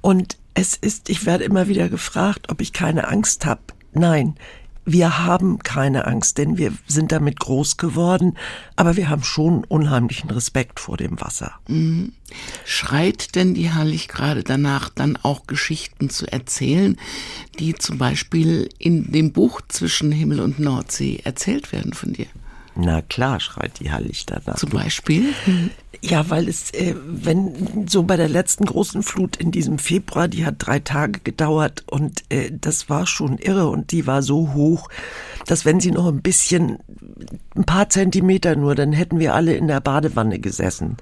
Und 0.00 0.36
es 0.54 0.76
ist, 0.76 1.08
ich 1.08 1.24
werde 1.24 1.44
immer 1.44 1.68
wieder 1.68 1.88
gefragt, 1.88 2.50
ob 2.50 2.60
ich 2.60 2.72
keine 2.72 3.08
Angst 3.08 3.46
habe. 3.46 3.60
Nein, 3.92 4.34
wir 4.92 5.26
haben 5.26 5.58
keine 5.58 6.06
Angst, 6.06 6.38
denn 6.38 6.56
wir 6.56 6.72
sind 6.86 7.12
damit 7.12 7.38
groß 7.38 7.76
geworden, 7.76 8.38
aber 8.74 8.96
wir 8.96 9.10
haben 9.10 9.22
schon 9.22 9.64
unheimlichen 9.64 10.30
Respekt 10.30 10.80
vor 10.80 10.96
dem 10.96 11.20
Wasser. 11.20 11.52
Schreit 12.64 13.34
denn 13.34 13.52
die 13.52 13.72
Hallig 13.72 14.08
gerade 14.08 14.42
danach, 14.42 14.88
dann 14.88 15.18
auch 15.22 15.46
Geschichten 15.46 16.08
zu 16.08 16.26
erzählen, 16.30 16.96
die 17.58 17.74
zum 17.74 17.98
Beispiel 17.98 18.70
in 18.78 19.12
dem 19.12 19.32
Buch 19.32 19.60
zwischen 19.68 20.10
Himmel 20.10 20.40
und 20.40 20.58
Nordsee 20.58 21.20
erzählt 21.22 21.72
werden 21.72 21.92
von 21.92 22.14
dir? 22.14 22.26
Na 22.80 23.02
klar, 23.02 23.40
schreit 23.40 23.80
die 23.80 23.90
Hallig 23.90 24.24
danach. 24.26 24.54
Zum 24.54 24.70
Beispiel? 24.70 25.34
Ja, 26.00 26.30
weil 26.30 26.48
es, 26.48 26.70
äh, 26.70 26.94
wenn 27.04 27.88
so 27.88 28.04
bei 28.04 28.16
der 28.16 28.28
letzten 28.28 28.66
großen 28.66 29.02
Flut 29.02 29.34
in 29.34 29.50
diesem 29.50 29.80
Februar, 29.80 30.28
die 30.28 30.46
hat 30.46 30.54
drei 30.58 30.78
Tage 30.78 31.18
gedauert 31.18 31.82
und 31.90 32.22
äh, 32.28 32.52
das 32.52 32.88
war 32.88 33.08
schon 33.08 33.36
irre 33.38 33.68
und 33.68 33.90
die 33.90 34.06
war 34.06 34.22
so 34.22 34.54
hoch, 34.54 34.90
dass 35.44 35.64
wenn 35.64 35.80
sie 35.80 35.90
noch 35.90 36.06
ein 36.06 36.22
bisschen, 36.22 36.78
ein 37.56 37.64
paar 37.64 37.88
Zentimeter 37.88 38.54
nur, 38.54 38.76
dann 38.76 38.92
hätten 38.92 39.18
wir 39.18 39.34
alle 39.34 39.56
in 39.56 39.66
der 39.66 39.80
Badewanne 39.80 40.38
gesessen. 40.38 40.98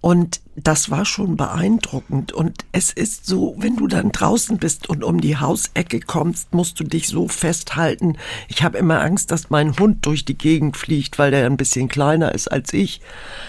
Und 0.00 0.42
das 0.56 0.90
war 0.90 1.04
schon 1.04 1.36
beeindruckend. 1.36 2.32
Und 2.32 2.64
es 2.72 2.92
ist 2.92 3.26
so, 3.26 3.54
wenn 3.58 3.76
du 3.76 3.88
dann 3.88 4.12
draußen 4.12 4.58
bist 4.58 4.88
und 4.88 5.02
um 5.02 5.20
die 5.20 5.36
Hausecke 5.36 6.00
kommst, 6.00 6.54
musst 6.54 6.78
du 6.78 6.84
dich 6.84 7.08
so 7.08 7.28
festhalten. 7.28 8.16
Ich 8.48 8.62
habe 8.62 8.78
immer 8.78 9.00
Angst, 9.00 9.30
dass 9.30 9.50
mein 9.50 9.76
Hund 9.78 10.06
durch 10.06 10.24
die 10.24 10.38
Gegend 10.38 10.76
fliegt, 10.76 11.18
weil 11.18 11.30
der 11.30 11.46
ein 11.46 11.56
bisschen 11.56 11.88
kleiner 11.88 12.34
ist 12.34 12.50
als 12.50 12.72
ich. 12.72 13.00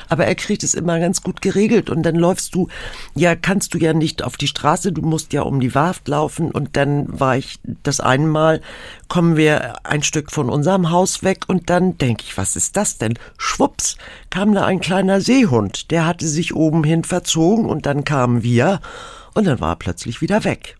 Aber 0.09 0.25
er 0.25 0.35
kriegt 0.35 0.63
es 0.63 0.73
immer 0.73 0.99
ganz 0.99 1.21
gut 1.21 1.41
geregelt. 1.41 1.89
Und 1.89 2.03
dann 2.03 2.15
läufst 2.15 2.55
du, 2.55 2.69
ja, 3.13 3.35
kannst 3.35 3.73
du 3.73 3.77
ja 3.77 3.93
nicht 3.93 4.23
auf 4.23 4.37
die 4.37 4.47
Straße, 4.47 4.91
du 4.91 5.01
musst 5.01 5.33
ja 5.33 5.43
um 5.43 5.59
die 5.59 5.75
Warft 5.75 6.07
laufen. 6.07 6.51
Und 6.51 6.75
dann 6.75 7.19
war 7.19 7.37
ich 7.37 7.59
das 7.83 7.99
eine 7.99 8.25
Mal, 8.25 8.61
kommen 9.07 9.37
wir 9.37 9.85
ein 9.85 10.01
Stück 10.01 10.31
von 10.31 10.49
unserem 10.49 10.89
Haus 10.89 11.23
weg 11.23 11.43
und 11.47 11.69
dann 11.69 11.97
denke 11.97 12.23
ich, 12.25 12.37
was 12.37 12.55
ist 12.55 12.75
das 12.75 12.97
denn? 12.97 13.13
Schwupps, 13.37 13.97
kam 14.29 14.53
da 14.53 14.65
ein 14.65 14.79
kleiner 14.79 15.21
Seehund, 15.21 15.91
der 15.91 16.05
hatte 16.05 16.27
sich 16.27 16.55
oben 16.55 16.83
hin 16.83 16.94
verzogen 17.03 17.65
und 17.65 17.85
dann 17.85 18.03
kamen 18.03 18.43
wir 18.43 18.79
und 19.33 19.45
dann 19.45 19.59
war 19.59 19.73
er 19.73 19.77
plötzlich 19.77 20.21
wieder 20.21 20.43
weg. 20.43 20.77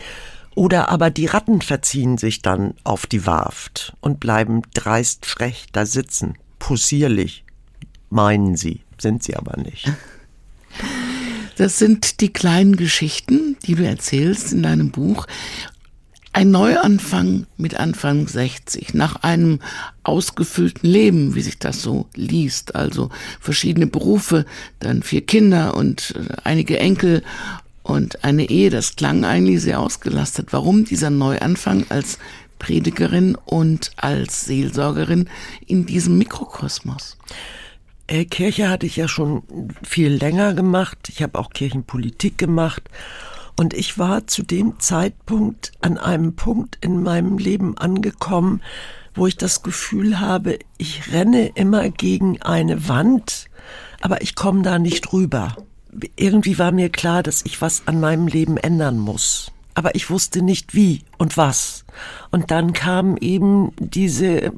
Oder 0.56 0.90
aber 0.90 1.10
die 1.10 1.26
Ratten 1.26 1.62
verziehen 1.62 2.18
sich 2.18 2.42
dann 2.42 2.76
auf 2.84 3.06
die 3.06 3.26
Warft 3.26 3.94
und 4.00 4.22
bleiben 4.22 4.62
dreist 4.74 5.26
frech 5.26 5.68
da 5.74 5.86
sitzen, 5.86 6.38
possierlich, 6.60 7.44
meinen 8.10 8.56
sie, 8.56 8.82
sind 8.98 9.22
sie 9.22 9.36
aber 9.36 9.58
nicht. 9.58 9.92
Das 11.58 11.78
sind 11.80 12.22
die 12.22 12.32
kleinen 12.34 12.76
Geschichten, 12.76 13.58
die 13.66 13.76
du 13.76 13.86
erzählst 13.86 14.52
in 14.52 14.64
deinem 14.64 14.92
Buch. 14.92 15.26
Ein 16.36 16.52
Neuanfang 16.52 17.48
mit 17.56 17.80
Anfang 17.80 18.28
60, 18.28 18.94
nach 18.94 19.24
einem 19.24 19.62
ausgefüllten 20.04 20.90
Leben, 20.90 21.34
wie 21.34 21.40
sich 21.40 21.60
das 21.60 21.82
so 21.82 22.10
liest, 22.14 22.76
also 22.76 23.10
verschiedene 23.40 23.88
Berufe, 23.88 24.46
dann 24.82 25.02
vier 25.02 25.26
Kinder 25.26 25.78
und 25.78 26.14
äh, 26.14 26.36
einige 26.44 26.78
Enkel 26.78 27.24
und 27.84 28.26
eine 28.26 28.50
Ehe, 28.50 28.70
das 28.70 28.98
klang 28.98 29.24
eigentlich 29.24 29.62
sehr 29.62 29.80
ausgelastet. 29.80 30.48
Warum 30.52 30.84
dieser 30.84 31.10
Neuanfang 31.10 31.86
als 31.88 32.20
Predigerin 32.60 33.38
und 33.46 33.92
als 33.96 34.44
Seelsorgerin 34.44 35.30
in 35.66 35.86
diesem 35.86 36.18
Mikrokosmos? 36.18 37.16
Äh, 38.08 38.26
Kirche 38.26 38.68
hatte 38.68 38.88
ich 38.88 38.98
ja 38.98 39.08
schon 39.08 39.44
viel 39.84 40.12
länger 40.12 40.54
gemacht. 40.54 40.98
Ich 41.08 41.24
habe 41.24 41.40
auch 41.40 41.52
Kirchenpolitik 41.52 42.38
gemacht. 42.38 42.84
Und 43.56 43.74
ich 43.74 43.98
war 43.98 44.28
zu 44.28 44.44
dem 44.44 44.80
Zeitpunkt 44.80 45.72
an 45.82 45.98
einem 45.98 46.36
Punkt 46.36 46.78
in 46.82 47.02
meinem 47.04 47.38
Leben 47.38 47.78
angekommen, 47.78 48.62
wo 49.14 49.28
ich 49.28 49.38
das 49.38 49.64
Gefühl 49.64 50.20
habe, 50.20 50.60
ich 50.78 51.14
renne 51.14 51.48
immer 51.56 51.90
gegen 51.90 52.42
eine 52.42 52.90
Wand, 52.90 53.46
aber 54.02 54.22
ich 54.22 54.36
komme 54.36 54.62
da 54.62 54.78
nicht 54.78 55.14
rüber. 55.14 55.56
Irgendwie 56.18 56.60
war 56.60 56.74
mir 56.74 56.90
klar, 56.90 57.24
dass 57.24 57.46
ich 57.46 57.62
was 57.62 57.84
an 57.86 58.02
meinem 58.02 58.28
Leben 58.28 58.58
ändern 58.58 59.00
muss. 59.00 59.52
Aber 59.74 59.96
ich 59.96 60.10
wusste 60.10 60.42
nicht 60.42 60.74
wie 60.74 61.02
und 61.18 61.38
was. 61.38 61.86
Und 62.32 62.52
dann 62.52 62.74
kam 62.74 63.16
eben 63.18 63.72
diese 63.80 64.52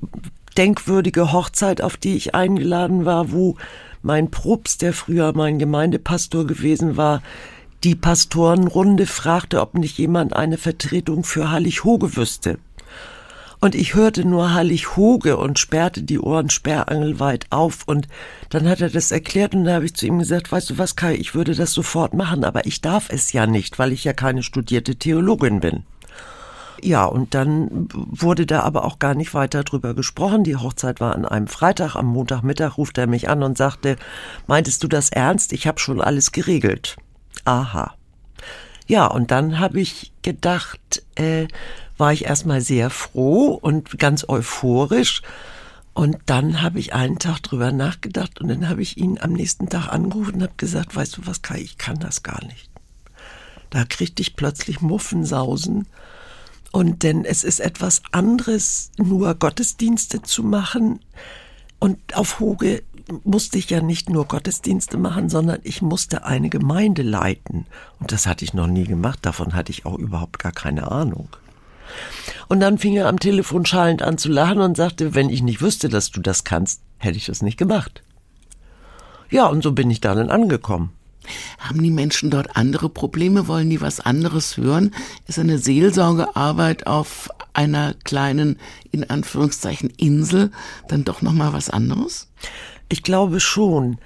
denkwürdige 0.58 1.32
Hochzeit, 1.32 1.82
auf 1.82 1.98
die 1.98 2.16
ich 2.16 2.34
eingeladen 2.34 3.06
war, 3.06 3.32
wo 3.32 3.56
mein 4.02 4.32
Propst, 4.32 4.82
der 4.82 4.94
früher 4.94 5.34
mein 5.36 5.60
Gemeindepastor 5.60 6.48
gewesen 6.48 6.98
war, 6.98 7.22
die 7.84 7.96
Pastorenrunde 7.96 9.06
fragte, 9.06 9.62
ob 9.62 9.76
nicht 9.76 9.98
jemand 9.98 10.36
eine 10.36 10.58
Vertretung 10.58 11.24
für 11.24 11.52
Hallig-Hoge 11.52 12.16
wüsste. 12.16 12.58
Und 13.60 13.74
ich 13.74 13.96
hörte 13.96 14.24
nur 14.24 14.54
Hallig-Hoge 14.54 15.38
und 15.38 15.58
sperrte 15.58 16.04
die 16.04 16.20
Ohren 16.20 16.50
sperrangelweit 16.50 17.48
auf. 17.50 17.84
Und 17.88 18.08
dann 18.50 18.68
hat 18.68 18.82
er 18.82 18.90
das 18.90 19.12
erklärt 19.12 19.56
und 19.56 19.64
da 19.64 19.74
habe 19.74 19.86
ich 19.86 19.96
zu 19.96 20.06
ihm 20.06 20.20
gesagt, 20.20 20.52
weißt 20.52 20.70
du 20.70 20.78
was, 20.78 20.96
Kai, 20.96 21.16
ich 21.16 21.34
würde 21.34 21.56
das 21.56 21.74
sofort 21.74 22.14
machen, 22.14 22.44
aber 22.44 22.66
ich 22.68 22.82
darf 22.82 23.10
es 23.10 23.34
ja 23.34 23.48
nicht, 23.48 23.80
weil 23.80 23.92
ich 23.92 24.04
ja 24.04 24.14
keine 24.14 24.44
studierte 24.44 24.96
Theologin 24.96 25.60
bin. 25.60 25.84
Ja, 26.84 27.06
und 27.06 27.34
dann 27.34 27.88
wurde 27.92 28.46
da 28.46 28.62
aber 28.62 28.86
auch 28.86 29.00
gar 29.00 29.16
nicht 29.16 29.34
weiter 29.34 29.64
drüber 29.64 29.96
gesprochen. 29.96 30.44
Die 30.44 30.56
Hochzeit 30.56 31.00
war 31.00 31.16
an 31.16 31.26
einem 31.26 31.48
Freitag. 31.48 31.96
Am 31.96 32.06
Montagmittag 32.06 32.78
ruft 32.78 33.00
er 33.00 33.08
mich 33.08 33.30
an 33.30 33.42
und 33.42 33.58
sagte, 33.58 33.96
meintest 34.46 34.84
du 34.84 34.88
das 34.88 35.10
ernst? 35.10 35.54
Ich 35.54 35.66
habe 35.66 35.80
schon 35.80 36.02
alles 36.02 36.32
geregelt. 36.32 36.98
Aha. 37.48 37.96
Ja, 38.88 39.06
und 39.06 39.32
dann 39.32 39.58
habe 39.58 39.80
ich 39.80 40.12
gedacht, 40.22 41.02
äh, 41.16 41.48
war 41.98 42.12
ich 42.12 42.26
erstmal 42.26 42.60
sehr 42.60 42.90
froh 42.90 43.54
und 43.54 43.98
ganz 44.00 44.28
euphorisch. 44.28 45.22
Und 45.94 46.18
dann 46.26 46.62
habe 46.62 46.80
ich 46.80 46.94
einen 46.94 47.20
Tag 47.20 47.40
drüber 47.40 47.72
nachgedacht 47.72 48.42
und 48.42 48.50
dann 48.50 48.68
habe 48.68 48.82
ich 48.82 48.98
ihn 48.98 49.18
am 49.20 49.32
nächsten 49.32 49.70
Tag 49.70 49.88
angerufen 49.88 50.36
und 50.36 50.44
habe 50.44 50.54
gesagt, 50.58 50.94
weißt 50.94 51.18
du 51.18 51.26
was, 51.26 51.42
Kai, 51.42 51.60
ich 51.60 51.78
kann 51.78 52.00
das 52.00 52.22
gar 52.22 52.44
nicht. 52.46 52.70
Da 53.70 53.86
kriegte 53.86 54.22
ich 54.22 54.36
plötzlich 54.36 54.82
Muffensausen 54.82 55.88
und 56.74 57.04
denn 57.04 57.24
es 57.24 57.46
ist 57.46 57.62
etwas 57.62 58.02
anderes, 58.12 58.92
nur 58.98 59.34
Gottesdienste 59.36 60.22
zu 60.22 60.44
machen. 60.44 61.00
Und 61.80 62.16
auf 62.16 62.42
Hoge 62.42 62.84
musste 63.24 63.58
ich 63.58 63.70
ja 63.70 63.82
nicht 63.82 64.10
nur 64.10 64.26
Gottesdienste 64.26 64.98
machen, 64.98 65.30
sondern 65.30 65.60
ich 65.64 65.82
musste 65.82 66.26
eine 66.26 66.50
Gemeinde 66.50 67.02
leiten. 67.02 67.66
Und 68.00 68.12
das 68.12 68.28
hatte 68.28 68.44
ich 68.46 68.54
noch 68.54 68.68
nie 68.68 68.86
gemacht, 68.86 69.20
davon 69.22 69.54
hatte 69.54 69.72
ich 69.72 69.86
auch 69.86 69.98
überhaupt 69.98 70.40
gar 70.40 70.52
keine 70.52 70.92
Ahnung. 70.92 71.30
Und 72.48 72.60
dann 72.60 72.78
fing 72.78 72.96
er 72.96 73.08
am 73.08 73.20
Telefon 73.20 73.66
schallend 73.66 74.02
an 74.02 74.18
zu 74.18 74.30
lachen 74.30 74.60
und 74.60 74.78
sagte, 74.78 75.16
wenn 75.16 75.30
ich 75.30 75.42
nicht 75.42 75.62
wüsste, 75.62 75.90
dass 75.90 76.12
du 76.12 76.22
das 76.22 76.44
kannst, 76.44 76.82
hätte 76.98 77.18
ich 77.18 77.26
das 77.26 77.42
nicht 77.42 77.58
gemacht. 77.58 78.04
Ja, 79.30 79.48
und 79.48 79.64
so 79.64 79.72
bin 79.72 79.90
ich 79.92 80.02
dann 80.02 80.30
angekommen. 80.30 80.92
Haben 81.60 81.84
die 81.84 81.92
Menschen 81.92 82.30
dort 82.30 82.56
andere 82.56 82.90
Probleme? 82.90 83.48
Wollen 83.48 83.70
die 83.70 83.82
was 83.82 84.00
anderes 84.00 84.56
hören? 84.56 84.94
Ist 85.28 85.40
eine 85.40 85.58
Seelsorgearbeit 85.58 86.88
auf 86.88 87.30
einer 87.54 87.96
kleinen, 88.06 88.60
in 88.92 89.10
Anführungszeichen, 89.10 89.90
Insel 89.98 90.52
dann 90.88 91.04
doch 91.04 91.22
nochmal 91.22 91.52
was 91.52 91.70
anderes? 91.70 92.30
Ich 92.90 93.04
glaube 93.04 93.40
schon. 93.40 93.98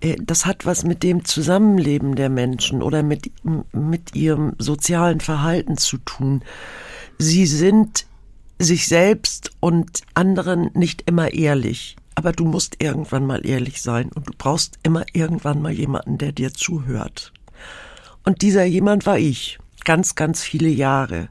Äh, 0.00 0.16
das 0.20 0.46
hat 0.46 0.66
was 0.66 0.84
mit 0.84 1.02
dem 1.02 1.24
Zusammenleben 1.24 2.14
der 2.14 2.30
Menschen 2.30 2.82
oder 2.82 3.02
mit, 3.02 3.30
mit 3.72 4.14
ihrem 4.14 4.54
sozialen 4.58 5.20
Verhalten 5.20 5.76
zu 5.76 5.98
tun. 5.98 6.42
Sie 7.18 7.46
sind 7.46 8.06
sich 8.58 8.88
selbst 8.88 9.50
und 9.60 10.02
anderen 10.14 10.70
nicht 10.74 11.08
immer 11.08 11.32
ehrlich. 11.32 11.96
Aber 12.14 12.32
du 12.32 12.44
musst 12.44 12.82
irgendwann 12.82 13.26
mal 13.26 13.46
ehrlich 13.46 13.80
sein 13.80 14.10
und 14.12 14.28
du 14.28 14.32
brauchst 14.36 14.78
immer 14.82 15.04
irgendwann 15.12 15.62
mal 15.62 15.72
jemanden, 15.72 16.18
der 16.18 16.32
dir 16.32 16.52
zuhört. 16.52 17.32
Und 18.24 18.42
dieser 18.42 18.64
jemand 18.64 19.06
war 19.06 19.18
ich, 19.18 19.58
ganz, 19.84 20.14
ganz 20.14 20.42
viele 20.42 20.68
Jahre. 20.68 21.30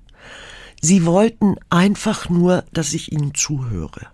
Sie 0.82 1.06
wollten 1.06 1.56
einfach 1.70 2.30
nur, 2.30 2.64
dass 2.74 2.94
ich 2.94 3.12
ihnen 3.12 3.36
zuhöre. 3.36 4.08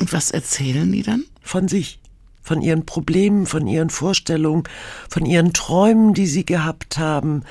Und 0.00 0.12
was 0.12 0.30
erzählen 0.30 0.90
die 0.90 1.02
dann? 1.02 1.24
Von 1.42 1.68
sich, 1.68 2.00
von 2.44 2.62
ihren 2.62 2.86
Problemen, 2.86 3.46
von 3.46 3.66
ihren 3.66 3.90
Vorstellungen, 3.90 4.64
von 5.08 5.26
ihren 5.26 5.52
Träumen, 5.52 6.14
die 6.14 6.26
sie 6.26 6.44
gehabt 6.44 6.98
haben, 6.98 7.42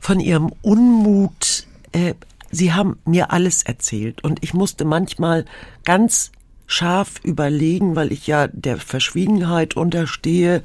von 0.00 0.18
ihrem 0.18 0.50
Unmut. 0.62 1.66
Äh, 1.92 2.14
sie 2.50 2.72
haben 2.72 2.98
mir 3.04 3.30
alles 3.30 3.62
erzählt 3.62 4.24
und 4.24 4.42
ich 4.42 4.54
musste 4.54 4.84
manchmal 4.84 5.44
ganz 5.84 6.32
scharf 6.66 7.20
überlegen, 7.22 7.94
weil 7.94 8.10
ich 8.10 8.26
ja 8.26 8.48
der 8.48 8.78
Verschwiegenheit 8.78 9.76
unterstehe, 9.76 10.62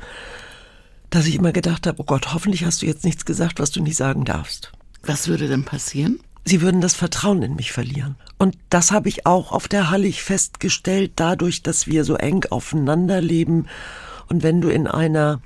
dass 1.10 1.28
ich 1.28 1.36
immer 1.36 1.52
gedacht 1.52 1.86
habe, 1.86 2.02
oh 2.02 2.06
Gott, 2.06 2.34
hoffentlich 2.34 2.66
hast 2.66 2.82
du 2.82 2.86
jetzt 2.86 3.06
nichts 3.06 3.26
gesagt, 3.26 3.60
was 3.60 3.72
du 3.72 3.84
nicht 3.84 3.98
sagen 3.98 4.24
darfst. 4.24 4.72
Was 5.04 5.28
würde 5.28 5.48
denn 5.48 5.66
passieren? 5.66 6.20
Sie 6.46 6.62
würden 6.62 6.82
das 6.82 6.94
Vertrauen 6.94 7.42
in 7.42 7.56
mich 7.56 7.72
verlieren. 7.72 8.16
Und 8.38 8.58
das 8.70 8.92
habe 8.92 9.08
ich 9.08 9.26
auch 9.26 9.52
auf 9.52 9.68
der 9.68 9.90
Hallig 9.90 10.24
festgestellt, 10.24 11.14
dadurch, 11.16 11.64
dass 11.64 11.88
wir 11.88 12.04
so 12.04 12.16
eng 12.16 12.46
aufeinander 12.50 13.22
leben. 13.22 13.68
Und 14.28 14.44
wenn 14.44 14.60
du 14.60 14.70
in 14.70 14.88
einer 14.88 15.42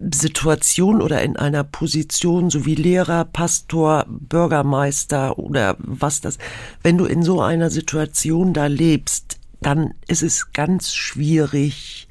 Situation 0.00 1.02
oder 1.02 1.20
in 1.22 1.36
einer 1.36 1.62
Position, 1.62 2.48
so 2.48 2.64
wie 2.64 2.74
Lehrer, 2.74 3.26
Pastor, 3.26 4.06
Bürgermeister 4.08 5.38
oder 5.38 5.76
was 5.78 6.22
das, 6.22 6.38
wenn 6.82 6.96
du 6.96 7.04
in 7.04 7.22
so 7.22 7.42
einer 7.42 7.68
Situation 7.68 8.54
da 8.54 8.66
lebst, 8.66 9.38
dann 9.60 9.92
ist 10.06 10.22
es 10.22 10.52
ganz 10.52 10.94
schwierig, 10.94 12.08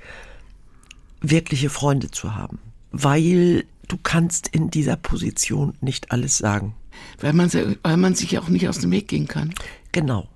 wirkliche 1.22 1.72
Freunde 1.72 2.12
zu 2.12 2.36
haben, 2.36 2.60
weil 2.92 3.66
du 3.88 3.98
kannst 4.02 4.48
in 4.48 4.70
dieser 4.70 4.96
Position 4.96 5.74
nicht 5.82 6.12
alles 6.12 6.38
sagen. 6.38 6.76
Weil 7.20 7.34
man, 7.34 7.52
weil 7.84 7.98
man 7.98 8.16
sich 8.16 8.38
auch 8.40 8.48
nicht 8.50 8.68
aus 8.68 8.80
dem 8.80 8.92
Weg 8.92 9.08
gehen 9.08 9.28
kann. 9.28 9.54
Genau. 9.92 10.28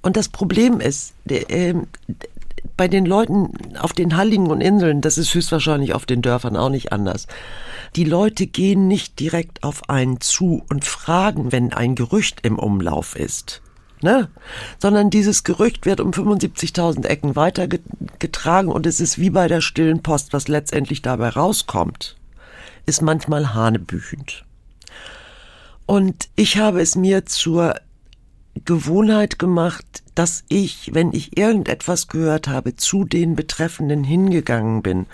Und 0.00 0.16
das 0.16 0.28
Problem 0.28 0.80
ist, 0.80 1.14
äh, 1.28 1.74
bei 2.76 2.88
den 2.88 3.06
Leuten 3.06 3.52
auf 3.78 3.92
den 3.92 4.16
Halligen 4.16 4.48
und 4.48 4.60
Inseln, 4.60 5.00
das 5.00 5.18
ist 5.18 5.34
höchstwahrscheinlich 5.34 5.94
auf 5.94 6.06
den 6.06 6.22
Dörfern 6.22 6.56
auch 6.56 6.70
nicht 6.70 6.92
anders. 6.92 7.26
Die 7.96 8.04
Leute 8.04 8.46
gehen 8.46 8.88
nicht 8.88 9.20
direkt 9.20 9.62
auf 9.62 9.88
einen 9.88 10.20
zu 10.20 10.62
und 10.68 10.84
fragen, 10.84 11.52
wenn 11.52 11.72
ein 11.72 11.94
Gerücht 11.94 12.40
im 12.42 12.58
Umlauf 12.58 13.14
ist 13.14 13.62
ne? 14.02 14.28
Sondern 14.78 15.10
dieses 15.10 15.44
Gerücht 15.44 15.86
wird 15.86 16.00
um 16.00 16.10
75.000 16.10 17.06
Ecken 17.06 17.36
weitergetragen 17.36 18.70
und 18.70 18.86
es 18.86 19.00
ist 19.00 19.18
wie 19.18 19.30
bei 19.30 19.48
der 19.48 19.60
stillen 19.60 20.02
Post, 20.02 20.32
was 20.32 20.48
letztendlich 20.48 21.02
dabei 21.02 21.30
rauskommt, 21.30 22.16
ist 22.86 23.02
manchmal 23.02 23.54
hanebüchend. 23.54 24.44
Und 25.86 26.28
ich 26.36 26.58
habe 26.58 26.80
es 26.80 26.96
mir 26.96 27.26
zur 27.26 27.74
Gewohnheit 28.64 29.38
gemacht, 29.38 30.02
dass 30.14 30.44
ich, 30.48 30.90
wenn 30.94 31.12
ich 31.12 31.36
irgendetwas 31.36 32.08
gehört 32.08 32.48
habe, 32.48 32.76
zu 32.76 33.04
den 33.04 33.34
Betreffenden 33.34 34.04
hingegangen 34.04 34.82
bin 34.82 35.06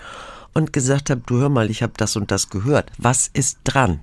und 0.53 0.73
gesagt 0.73 1.09
habe, 1.09 1.21
du 1.25 1.37
hör 1.37 1.49
mal, 1.49 1.69
ich 1.69 1.81
habe 1.81 1.93
das 1.97 2.15
und 2.15 2.31
das 2.31 2.49
gehört. 2.49 2.91
Was 2.97 3.29
ist 3.31 3.59
dran? 3.63 4.01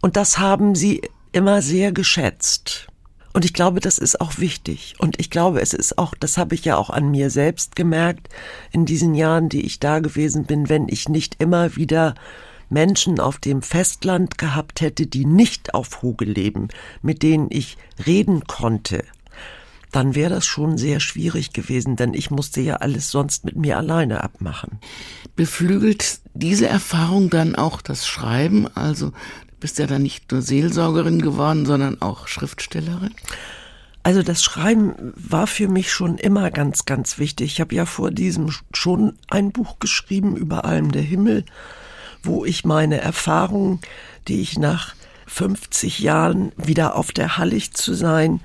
Und 0.00 0.16
das 0.16 0.38
haben 0.38 0.74
sie 0.74 1.02
immer 1.32 1.60
sehr 1.60 1.92
geschätzt. 1.92 2.88
Und 3.34 3.44
ich 3.44 3.52
glaube, 3.52 3.80
das 3.80 3.98
ist 3.98 4.20
auch 4.20 4.38
wichtig. 4.38 4.94
Und 4.98 5.20
ich 5.20 5.30
glaube, 5.30 5.60
es 5.60 5.74
ist 5.74 5.98
auch, 5.98 6.14
das 6.18 6.38
habe 6.38 6.54
ich 6.54 6.64
ja 6.64 6.76
auch 6.76 6.90
an 6.90 7.10
mir 7.10 7.30
selbst 7.30 7.76
gemerkt, 7.76 8.28
in 8.72 8.86
diesen 8.86 9.14
Jahren, 9.14 9.48
die 9.48 9.64
ich 9.66 9.80
da 9.80 9.98
gewesen 9.98 10.44
bin, 10.44 10.68
wenn 10.68 10.88
ich 10.88 11.08
nicht 11.08 11.36
immer 11.40 11.76
wieder 11.76 12.14
Menschen 12.68 13.20
auf 13.20 13.38
dem 13.38 13.62
Festland 13.62 14.38
gehabt 14.38 14.80
hätte, 14.80 15.06
die 15.06 15.24
nicht 15.24 15.74
auf 15.74 16.02
Hoge 16.02 16.24
leben, 16.24 16.68
mit 17.02 17.22
denen 17.22 17.48
ich 17.50 17.76
reden 18.06 18.46
konnte, 18.46 19.04
dann 19.92 20.14
wäre 20.14 20.30
das 20.34 20.46
schon 20.46 20.76
sehr 20.76 21.00
schwierig 21.00 21.52
gewesen, 21.52 21.96
denn 21.96 22.12
ich 22.14 22.30
musste 22.30 22.60
ja 22.60 22.76
alles 22.76 23.10
sonst 23.10 23.44
mit 23.44 23.56
mir 23.56 23.78
alleine 23.78 24.22
abmachen. 24.22 24.78
Beflügelt 25.34 26.20
diese 26.34 26.66
Erfahrung 26.66 27.30
dann 27.30 27.54
auch 27.54 27.80
das 27.80 28.06
Schreiben? 28.06 28.68
Also 28.74 29.12
bist 29.60 29.78
ja 29.78 29.86
dann 29.86 30.02
nicht 30.02 30.30
nur 30.30 30.42
Seelsorgerin 30.42 31.22
geworden, 31.22 31.64
sondern 31.64 32.02
auch 32.02 32.28
Schriftstellerin? 32.28 33.14
Also 34.02 34.22
das 34.22 34.42
Schreiben 34.42 34.94
war 35.16 35.46
für 35.46 35.68
mich 35.68 35.92
schon 35.92 36.18
immer 36.18 36.50
ganz, 36.50 36.84
ganz 36.84 37.18
wichtig. 37.18 37.52
Ich 37.52 37.60
habe 37.60 37.74
ja 37.74 37.84
vor 37.84 38.10
diesem 38.10 38.50
schon 38.72 39.14
ein 39.28 39.52
Buch 39.52 39.78
geschrieben 39.80 40.36
über 40.36 40.64
allem 40.64 40.92
der 40.92 41.02
Himmel, 41.02 41.44
wo 42.22 42.44
ich 42.44 42.64
meine 42.64 43.00
Erfahrungen, 43.00 43.80
die 44.26 44.40
ich 44.40 44.58
nach 44.58 44.94
50 45.26 45.98
Jahren 45.98 46.52
wieder 46.56 46.96
auf 46.96 47.12
der 47.12 47.36
Hallig 47.36 47.74
zu 47.74 47.94
sein 47.94 48.40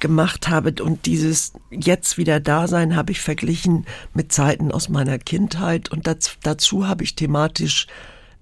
gemacht 0.00 0.48
habe 0.48 0.82
und 0.82 1.06
dieses 1.06 1.52
jetzt 1.70 2.18
wieder 2.18 2.40
Dasein 2.40 2.94
habe 2.94 3.12
ich 3.12 3.20
verglichen 3.20 3.86
mit 4.14 4.32
Zeiten 4.32 4.70
aus 4.70 4.88
meiner 4.88 5.18
Kindheit 5.18 5.90
und 5.90 6.06
dazu, 6.06 6.32
dazu 6.42 6.86
habe 6.86 7.02
ich 7.02 7.16
thematisch 7.16 7.86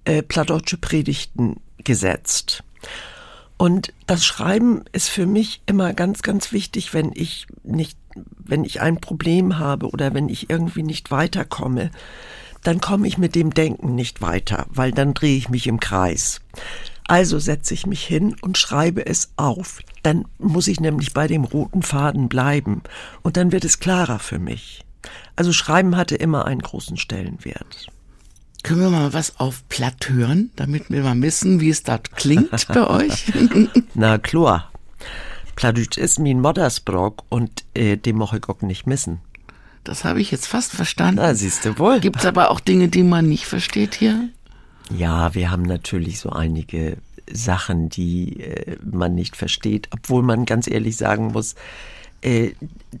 äh, 0.05 0.21
plattdeutsche 0.21 0.77
Predigten 0.77 1.59
gesetzt. 1.83 2.63
Und 3.57 3.91
das 4.05 4.23
Schreiben 4.23 4.83
ist 4.91 5.09
für 5.09 5.25
mich 5.25 5.61
immer 5.65 5.93
ganz, 5.93 6.21
ganz 6.21 6.51
wichtig, 6.51 6.93
wenn 6.93 7.11
ich 7.13 7.47
nicht, 7.63 7.97
wenn 8.37 8.63
ich 8.63 8.81
ein 8.81 9.01
Problem 9.01 9.57
habe 9.57 9.89
oder 9.89 10.13
wenn 10.13 10.29
ich 10.29 10.49
irgendwie 10.49 10.83
nicht 10.83 11.09
weiterkomme, 11.09 11.89
dann 12.63 12.81
komme 12.81 13.07
ich 13.07 13.17
mit 13.17 13.35
dem 13.35 13.53
Denken 13.53 13.95
nicht 13.95 14.21
weiter, 14.21 14.65
weil 14.69 14.91
dann 14.91 15.13
drehe 15.13 15.37
ich 15.37 15.49
mich 15.49 15.67
im 15.67 15.79
Kreis. 15.79 16.41
Also 17.07 17.39
setze 17.39 17.73
ich 17.73 17.85
mich 17.85 18.03
hin 18.03 18.35
und 18.41 18.57
schreibe 18.57 19.05
es 19.05 19.31
auf. 19.37 19.79
Dann 20.03 20.25
muss 20.37 20.67
ich 20.67 20.79
nämlich 20.79 21.13
bei 21.13 21.27
dem 21.27 21.45
roten 21.45 21.81
Faden 21.81 22.27
bleiben 22.27 22.81
und 23.23 23.37
dann 23.37 23.51
wird 23.51 23.65
es 23.65 23.79
klarer 23.79 24.19
für 24.19 24.39
mich. 24.39 24.83
Also 25.35 25.53
Schreiben 25.53 25.95
hatte 25.95 26.15
immer 26.15 26.45
einen 26.45 26.61
großen 26.61 26.97
Stellenwert. 26.97 27.87
Können 28.63 28.81
wir 28.81 28.89
mal 28.89 29.13
was 29.13 29.39
auf 29.39 29.63
Platt 29.69 30.09
hören, 30.09 30.51
damit 30.55 30.89
wir 30.89 31.03
mal 31.03 31.21
wissen, 31.21 31.61
wie 31.61 31.69
es 31.69 31.83
dort 31.83 32.11
klingt 32.17 32.51
bei 32.67 32.87
euch? 32.89 33.31
Na 33.93 34.17
klar. 34.17 34.71
Plattdeutsch 35.55 35.97
ist 35.97 36.19
mein 36.19 36.41
Moddersbrock 36.41 37.23
und 37.29 37.63
äh, 37.73 37.97
den 37.97 38.17
moch 38.17 38.33
ich 38.33 38.47
auch 38.49 38.61
nicht 38.61 38.85
missen. 38.85 39.19
Das 39.87 40.03
habe 40.03 40.19
ich 40.19 40.31
jetzt 40.31 40.47
fast 40.47 40.73
verstanden. 40.73 41.21
Na, 41.21 41.33
siehst 41.33 41.63
du 41.65 41.79
wohl. 41.79 41.99
Gibt 41.99 42.19
es 42.19 42.25
aber 42.25 42.51
auch 42.51 42.59
Dinge, 42.59 42.89
die 42.89 43.03
man 43.03 43.27
nicht 43.27 43.45
versteht 43.45 43.95
hier? 43.95 44.29
Ja, 44.95 45.33
wir 45.33 45.49
haben 45.49 45.63
natürlich 45.63 46.19
so 46.19 46.29
einige 46.29 46.97
Sachen, 47.31 47.89
die 47.89 48.41
äh, 48.41 48.77
man 48.83 49.15
nicht 49.15 49.35
versteht, 49.35 49.87
obwohl 49.91 50.23
man 50.23 50.45
ganz 50.45 50.67
ehrlich 50.67 50.97
sagen 50.97 51.27
muss, 51.27 51.55
äh, 52.21 52.51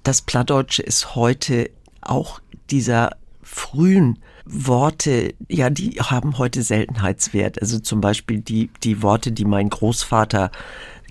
das 0.03 0.21
Plattdeutsche 0.21 0.81
ist 0.81 1.15
heute 1.15 1.69
auch 2.01 2.39
dieser 2.69 3.17
frühen 3.41 4.19
Worte, 4.45 5.33
ja, 5.49 5.69
die 5.69 5.99
haben 5.99 6.37
heute 6.37 6.63
Seltenheitswert. 6.63 7.61
Also 7.61 7.79
zum 7.79 7.99
Beispiel 7.99 8.39
die, 8.39 8.69
die 8.83 9.01
Worte, 9.01 9.31
die 9.31 9.45
mein 9.45 9.69
Großvater 9.69 10.51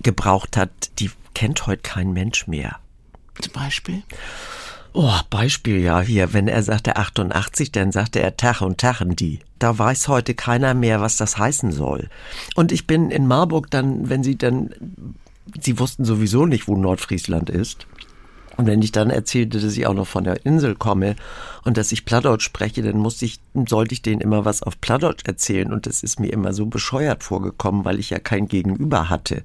gebraucht 0.01 0.57
hat, 0.57 0.71
die 0.99 1.11
kennt 1.35 1.67
heute 1.67 1.83
kein 1.83 2.13
Mensch 2.13 2.47
mehr. 2.47 2.77
Zum 3.39 3.53
Beispiel? 3.53 4.01
Oh, 4.99 5.19
Beispiel 5.29 5.77
ja 5.77 6.01
hier, 6.01 6.33
wenn 6.33 6.47
er 6.47 6.63
sagte 6.63 6.95
88, 6.95 7.71
dann 7.71 7.91
sagte 7.91 8.19
er 8.19 8.35
Tach 8.35 8.61
und 8.61 8.79
Tachen 8.79 9.15
die. 9.15 9.41
Da 9.59 9.77
weiß 9.77 10.07
heute 10.07 10.33
keiner 10.33 10.73
mehr, 10.73 11.01
was 11.01 11.17
das 11.17 11.37
heißen 11.37 11.71
soll. 11.71 12.09
Und 12.55 12.71
ich 12.71 12.87
bin 12.87 13.11
in 13.11 13.27
Marburg 13.27 13.69
dann, 13.69 14.09
wenn 14.09 14.23
sie 14.23 14.39
dann, 14.39 14.71
sie 15.61 15.77
wussten 15.77 16.03
sowieso 16.03 16.47
nicht, 16.47 16.67
wo 16.67 16.75
Nordfriesland 16.75 17.51
ist. 17.51 17.85
Und 18.57 18.65
wenn 18.65 18.81
ich 18.81 18.91
dann 18.91 19.11
erzählte, 19.11 19.59
dass 19.59 19.77
ich 19.77 19.85
auch 19.85 19.93
noch 19.93 20.07
von 20.07 20.23
der 20.23 20.47
Insel 20.47 20.73
komme 20.73 21.15
und 21.63 21.77
dass 21.77 21.91
ich 21.91 22.03
Plattdeutsch 22.03 22.45
spreche, 22.45 22.81
dann 22.81 22.97
musste 22.97 23.25
ich, 23.25 23.39
sollte 23.67 23.93
ich 23.93 24.01
denen 24.01 24.19
immer 24.19 24.45
was 24.45 24.63
auf 24.63 24.81
Plattdeutsch 24.81 25.27
erzählen. 25.27 25.71
Und 25.71 25.85
das 25.85 26.01
ist 26.01 26.19
mir 26.19 26.33
immer 26.33 26.53
so 26.53 26.65
bescheuert 26.65 27.23
vorgekommen, 27.23 27.85
weil 27.85 27.99
ich 27.99 28.09
ja 28.09 28.17
kein 28.17 28.47
Gegenüber 28.47 29.11
hatte. 29.11 29.43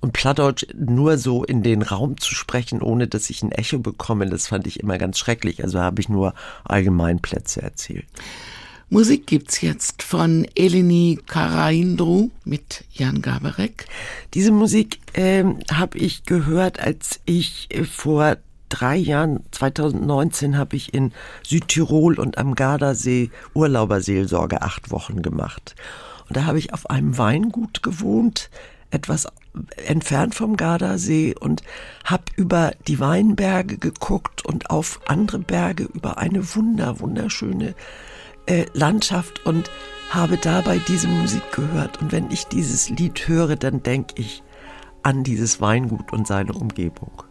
Und 0.00 0.12
Plattdeutsch 0.12 0.66
nur 0.74 1.18
so 1.18 1.44
in 1.44 1.62
den 1.62 1.82
Raum 1.82 2.18
zu 2.18 2.34
sprechen, 2.34 2.80
ohne 2.80 3.06
dass 3.06 3.28
ich 3.28 3.42
ein 3.42 3.52
Echo 3.52 3.78
bekomme, 3.78 4.26
das 4.26 4.48
fand 4.48 4.66
ich 4.66 4.80
immer 4.80 4.96
ganz 4.96 5.18
schrecklich. 5.18 5.62
Also 5.62 5.80
habe 5.80 6.00
ich 6.00 6.08
nur 6.08 6.34
Allgemeinplätze 6.64 7.60
erzählt. 7.60 8.06
Musik 8.92 9.28
gibt's 9.28 9.60
jetzt 9.60 10.02
von 10.02 10.48
Eleni 10.56 11.20
Karaindru 11.28 12.30
mit 12.44 12.84
Jan 12.92 13.22
Gaberek. 13.22 13.86
Diese 14.34 14.50
Musik 14.50 14.98
ähm, 15.14 15.60
habe 15.70 15.96
ich 15.98 16.24
gehört, 16.24 16.80
als 16.80 17.20
ich 17.24 17.68
äh, 17.70 17.84
vor 17.84 18.38
drei 18.68 18.96
Jahren, 18.96 19.44
2019, 19.52 20.58
habe 20.58 20.74
ich 20.74 20.92
in 20.92 21.12
Südtirol 21.46 22.18
und 22.18 22.36
am 22.38 22.56
Gardasee 22.56 23.30
Urlauberseelsorge 23.54 24.62
acht 24.62 24.90
Wochen 24.90 25.22
gemacht. 25.22 25.76
Und 26.28 26.36
da 26.36 26.46
habe 26.46 26.58
ich 26.58 26.72
auf 26.72 26.90
einem 26.90 27.16
Weingut 27.16 27.84
gewohnt, 27.84 28.50
etwas 28.90 29.28
entfernt 29.86 30.34
vom 30.34 30.56
Gardasee 30.56 31.34
und 31.38 31.62
habe 32.04 32.24
über 32.36 32.72
die 32.86 33.00
Weinberge 33.00 33.78
geguckt 33.78 34.44
und 34.44 34.70
auf 34.70 35.00
andere 35.06 35.38
Berge 35.38 35.84
über 35.84 36.18
eine 36.18 36.54
wunder 36.54 37.00
wunderschöne 37.00 37.74
äh, 38.46 38.66
Landschaft 38.72 39.44
und 39.46 39.70
habe 40.10 40.36
dabei 40.36 40.78
diese 40.88 41.08
Musik 41.08 41.52
gehört. 41.52 42.00
Und 42.00 42.12
wenn 42.12 42.30
ich 42.30 42.46
dieses 42.46 42.90
Lied 42.90 43.28
höre, 43.28 43.56
dann 43.56 43.82
denke 43.82 44.14
ich 44.16 44.42
an 45.02 45.24
dieses 45.24 45.60
Weingut 45.60 46.12
und 46.12 46.26
seine 46.26 46.52
Umgebung. 46.52 47.24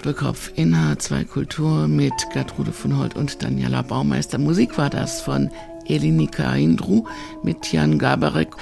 Doppelkopf 0.00 0.50
in 0.54 0.74
H2 0.74 1.26
Kultur 1.26 1.86
mit 1.86 2.14
Gertrude 2.32 2.72
von 2.72 2.96
Holt 2.96 3.16
und 3.16 3.42
Daniela 3.42 3.82
Baumeister. 3.82 4.38
Musik 4.38 4.78
war 4.78 4.88
das 4.88 5.20
von 5.20 5.50
Elinika 5.84 6.54
Indru 6.54 7.06
mit 7.42 7.70
Jan 7.70 7.98
Gabarek. 7.98 8.56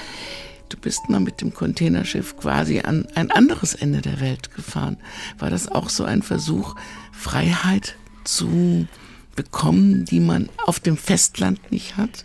Du 0.68 0.76
bist 0.78 1.08
mal 1.08 1.20
mit 1.20 1.40
dem 1.40 1.54
Containerschiff 1.54 2.36
quasi 2.36 2.80
an 2.80 3.06
ein 3.14 3.30
anderes 3.30 3.74
Ende 3.74 4.00
der 4.00 4.20
Welt 4.20 4.52
gefahren. 4.52 4.96
War 5.38 5.48
das 5.48 5.68
auch 5.68 5.90
so 5.90 6.02
ein 6.02 6.22
Versuch, 6.22 6.74
Freiheit 7.12 7.94
zu 8.24 8.88
bekommen, 9.36 10.06
die 10.06 10.18
man 10.18 10.48
auf 10.66 10.80
dem 10.80 10.96
Festland 10.96 11.70
nicht 11.70 11.96
hat? 11.96 12.24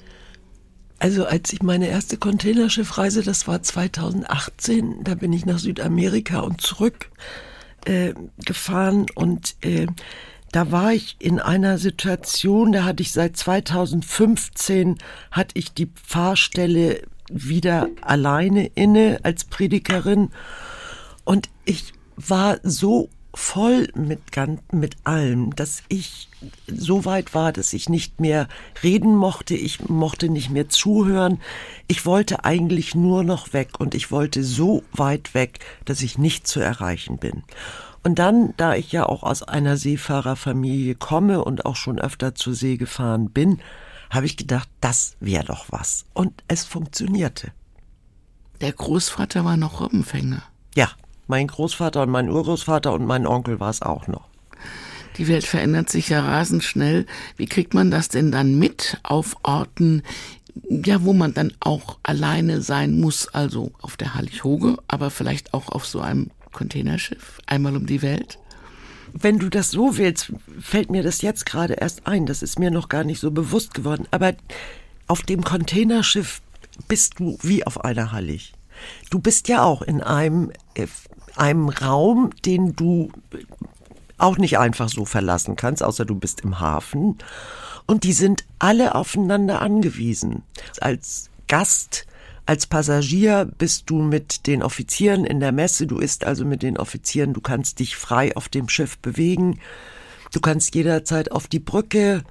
Also 0.97 1.27
als 1.27 1.53
ich 1.53 1.61
meine 1.61 1.87
erste 1.87 2.17
Containerschiffreise, 2.17 3.21
das 3.21 3.47
war 3.47 3.61
2018, 3.61 5.03
da 5.03 5.13
bin 5.13 5.31
ich 5.33 5.45
nach 5.45 5.59
Südamerika 5.59 6.39
und 6.39 6.61
zurück 6.61 7.11
äh, 7.85 8.13
gefahren 8.45 9.05
und 9.15 9.55
äh, 9.61 9.87
da 10.51 10.71
war 10.71 10.93
ich 10.93 11.15
in 11.17 11.39
einer 11.39 11.79
Situation, 11.79 12.71
da 12.73 12.83
hatte 12.83 13.01
ich 13.01 13.11
seit 13.11 13.35
2015, 13.35 14.99
hatte 15.31 15.57
ich 15.57 15.73
die 15.73 15.89
Fahrstelle 15.95 17.01
wieder 17.27 17.89
alleine 18.01 18.67
inne 18.67 19.19
als 19.23 19.45
Predikerin. 19.45 20.29
Und 21.23 21.49
ich 21.65 21.93
war 22.15 22.59
so 22.61 23.09
voll 23.33 23.87
mit, 23.95 24.21
mit 24.71 24.97
allem, 25.03 25.55
dass 25.55 25.81
ich 25.89 26.29
so 26.67 27.05
weit 27.05 27.33
war, 27.33 27.51
dass 27.51 27.73
ich 27.73 27.89
nicht 27.89 28.19
mehr 28.19 28.47
reden 28.83 29.15
mochte, 29.15 29.55
ich 29.55 29.89
mochte 29.89 30.29
nicht 30.29 30.49
mehr 30.49 30.69
zuhören. 30.69 31.41
Ich 31.87 32.05
wollte 32.05 32.45
eigentlich 32.45 32.95
nur 32.95 33.23
noch 33.23 33.53
weg 33.53 33.79
und 33.79 33.95
ich 33.95 34.11
wollte 34.11 34.43
so 34.43 34.83
weit 34.91 35.33
weg, 35.33 35.59
dass 35.85 36.01
ich 36.01 36.17
nicht 36.17 36.47
zu 36.47 36.59
erreichen 36.59 37.17
bin. 37.17 37.43
Und 38.03 38.19
dann, 38.19 38.53
da 38.57 38.75
ich 38.75 38.91
ja 38.91 39.05
auch 39.05 39.23
aus 39.23 39.43
einer 39.43 39.77
Seefahrerfamilie 39.77 40.95
komme 40.95 41.43
und 41.43 41.65
auch 41.65 41.77
schon 41.77 41.99
öfter 41.99 42.35
zur 42.35 42.53
See 42.53 42.77
gefahren 42.77 43.29
bin, 43.29 43.59
habe 44.09 44.25
ich 44.25 44.37
gedacht, 44.37 44.69
das 44.81 45.15
wäre 45.19 45.45
doch 45.45 45.65
was. 45.69 46.05
Und 46.13 46.43
es 46.47 46.65
funktionierte. 46.65 47.51
Der 48.61 48.73
Großvater 48.73 49.43
war 49.43 49.57
noch 49.57 49.81
Robbenfänger. 49.81 50.43
Ja, 50.75 50.91
mein 51.33 51.47
Großvater 51.47 52.03
und 52.03 52.11
mein 52.11 52.29
Urgroßvater 52.29 52.93
und 52.93 53.07
mein 53.07 53.25
Onkel 53.25 53.59
war 53.59 53.71
es 53.71 53.81
auch 53.81 54.05
noch. 54.05 54.29
Die 55.17 55.27
Welt 55.27 55.45
verändert 55.45 55.89
sich 55.89 56.09
ja 56.09 56.21
rasend 56.21 56.63
schnell. 56.63 57.07
Wie 57.37 57.47
kriegt 57.47 57.73
man 57.73 57.89
das 57.89 58.07
denn 58.07 58.31
dann 58.31 58.59
mit 58.59 58.99
auf 59.01 59.35
Orten, 59.41 60.03
ja, 60.69 61.03
wo 61.03 61.11
man 61.11 61.33
dann 61.33 61.51
auch 61.59 61.97
alleine 62.03 62.61
sein 62.61 62.99
muss, 62.99 63.29
also 63.29 63.71
auf 63.81 63.97
der 63.97 64.13
Hallig-Hoge, 64.13 64.77
aber 64.87 65.09
vielleicht 65.09 65.55
auch 65.55 65.69
auf 65.69 65.87
so 65.87 66.01
einem 66.01 66.29
Containerschiff, 66.51 67.39
einmal 67.47 67.75
um 67.75 67.87
die 67.87 68.03
Welt? 68.03 68.37
Wenn 69.11 69.39
du 69.39 69.49
das 69.49 69.71
so 69.71 69.97
willst, 69.97 70.33
fällt 70.59 70.91
mir 70.91 71.01
das 71.01 71.23
jetzt 71.23 71.47
gerade 71.47 71.73
erst 71.73 72.05
ein. 72.05 72.27
Das 72.27 72.43
ist 72.43 72.59
mir 72.59 72.69
noch 72.69 72.89
gar 72.89 73.03
nicht 73.03 73.19
so 73.19 73.31
bewusst 73.31 73.73
geworden. 73.73 74.07
Aber 74.11 74.35
auf 75.07 75.23
dem 75.23 75.43
Containerschiff 75.43 76.43
bist 76.87 77.17
du 77.17 77.39
wie 77.41 77.65
auf 77.65 77.83
einer 77.83 78.11
Hallig. 78.11 78.53
Du 79.09 79.19
bist 79.19 79.47
ja 79.47 79.63
auch 79.63 79.81
in 79.81 80.01
einem, 80.01 80.51
äh, 80.75 80.87
einem 81.35 81.69
Raum, 81.69 82.31
den 82.45 82.75
du 82.75 83.11
auch 84.17 84.37
nicht 84.37 84.57
einfach 84.57 84.89
so 84.89 85.05
verlassen 85.05 85.55
kannst, 85.55 85.83
außer 85.83 86.05
du 86.05 86.15
bist 86.15 86.41
im 86.41 86.59
Hafen. 86.59 87.17
Und 87.85 88.03
die 88.03 88.13
sind 88.13 88.45
alle 88.59 88.95
aufeinander 88.95 89.61
angewiesen. 89.61 90.43
Als 90.79 91.29
Gast, 91.47 92.05
als 92.45 92.67
Passagier 92.67 93.49
bist 93.57 93.89
du 93.89 94.01
mit 94.01 94.47
den 94.47 94.63
Offizieren 94.63 95.25
in 95.25 95.39
der 95.39 95.51
Messe, 95.51 95.87
du 95.87 95.99
isst 95.99 96.23
also 96.23 96.45
mit 96.45 96.63
den 96.63 96.77
Offizieren, 96.77 97.33
du 97.33 97.41
kannst 97.41 97.79
dich 97.79 97.95
frei 97.95 98.35
auf 98.35 98.49
dem 98.49 98.69
Schiff 98.69 98.97
bewegen, 98.99 99.59
du 100.31 100.39
kannst 100.39 100.75
jederzeit 100.75 101.31
auf 101.31 101.47
die 101.47 101.59
Brücke, 101.59 102.23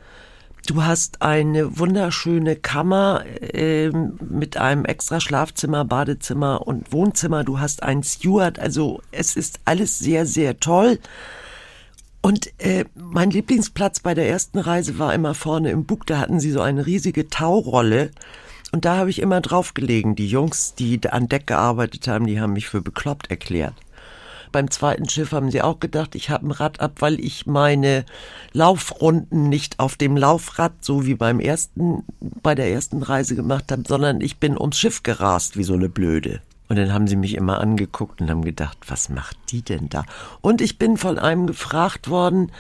Du 0.67 0.85
hast 0.85 1.23
eine 1.23 1.79
wunderschöne 1.79 2.55
Kammer 2.55 3.25
äh, 3.53 3.89
mit 3.89 4.57
einem 4.57 4.85
extra 4.85 5.19
Schlafzimmer, 5.19 5.85
Badezimmer 5.85 6.67
und 6.67 6.93
Wohnzimmer. 6.93 7.43
Du 7.43 7.59
hast 7.59 7.83
einen 7.83 8.05
Steward. 8.05 8.61
Also 8.61 9.03
es 9.11 9.35
ist 9.35 9.59
alles 9.65 9.99
sehr, 9.99 10.25
sehr 10.25 10.61
toll. 10.61 11.01
Und 12.21 12.53
äh, 12.59 12.85
mein 12.95 13.31
Lieblingsplatz 13.31 13.99
bei 14.01 14.15
der 14.15 14.29
ersten 14.29 14.59
Reise 14.59 15.01
war 15.01 15.13
immer 15.13 15.35
vorne 15.35 15.71
im 15.71 15.85
Bug. 15.85 16.07
Da 16.07 16.19
hatten 16.19 16.39
sie 16.39 16.53
so 16.53 16.61
eine 16.61 16.87
riesige 16.87 17.29
Taurolle. 17.29 18.13
Und 18.71 18.85
da 18.85 18.97
habe 18.97 19.11
ich 19.11 19.21
immer 19.21 19.41
drauf 19.41 19.75
gelegen. 19.75 20.15
Die 20.15 20.29
Jungs, 20.29 20.77
die 20.77 21.01
an 21.11 21.29
Deck 21.29 21.49
gearbeitet 21.49 22.07
haben, 22.07 22.29
die 22.29 22.41
haben 22.41 22.53
mich 22.53 22.69
für 22.69 22.81
bekloppt 22.81 23.31
erklärt. 23.31 23.75
Beim 24.53 24.71
zweiten 24.71 25.09
Schiff 25.09 25.33
haben 25.33 25.51
sie 25.51 25.63
auch 25.63 25.81
gedacht, 25.81 26.15
ich 26.15 26.31
habe 26.31 26.47
ein 26.47 26.51
Rad 26.51 26.81
ab, 26.81 26.97
weil 27.01 27.19
ich 27.19 27.47
meine 27.47 28.05
Laufrunden 28.53 29.49
nicht 29.49 29.81
auf 29.81 29.97
dem 29.97 30.17
Laufrad, 30.17 30.73
so 30.81 31.07
wie 31.07 31.15
beim 31.15 31.41
ersten, 31.41 32.05
bei 32.21 32.55
der 32.55 32.71
ersten 32.71 33.03
Reise 33.03 33.35
gemacht 33.35 33.73
habe, 33.73 33.83
sondern 33.87 34.21
ich 34.21 34.39
bin 34.39 34.59
ums 34.59 34.79
Schiff 34.79 35.03
gerast 35.03 35.57
wie 35.57 35.65
so 35.65 35.75
eine 35.75 35.89
Blöde. 35.89 36.41
Und 36.69 36.77
dann 36.77 36.93
haben 36.93 37.07
sie 37.07 37.17
mich 37.17 37.35
immer 37.35 37.61
angeguckt 37.61 38.21
und 38.21 38.31
haben 38.31 38.45
gedacht, 38.45 38.79
was 38.87 39.09
macht 39.09 39.37
die 39.51 39.63
denn 39.63 39.89
da? 39.89 40.05
Und 40.41 40.61
ich 40.61 40.79
bin 40.79 40.97
von 40.97 41.19
einem 41.19 41.47
gefragt 41.47 42.09
worden, 42.09 42.51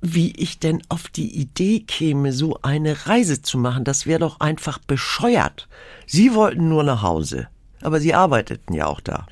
wie 0.00 0.32
ich 0.36 0.58
denn 0.58 0.82
auf 0.88 1.08
die 1.08 1.38
Idee 1.38 1.80
käme, 1.80 2.32
so 2.32 2.58
eine 2.62 3.06
Reise 3.06 3.40
zu 3.40 3.56
machen. 3.56 3.84
Das 3.84 4.04
wäre 4.04 4.18
doch 4.20 4.40
einfach 4.40 4.78
bescheuert. 4.78 5.68
Sie 6.06 6.34
wollten 6.34 6.68
nur 6.68 6.82
nach 6.82 7.02
Hause, 7.02 7.48
aber 7.82 8.00
sie 8.00 8.14
arbeiteten 8.14 8.74
ja 8.74 8.86
auch 8.86 9.00
da. 9.00 9.26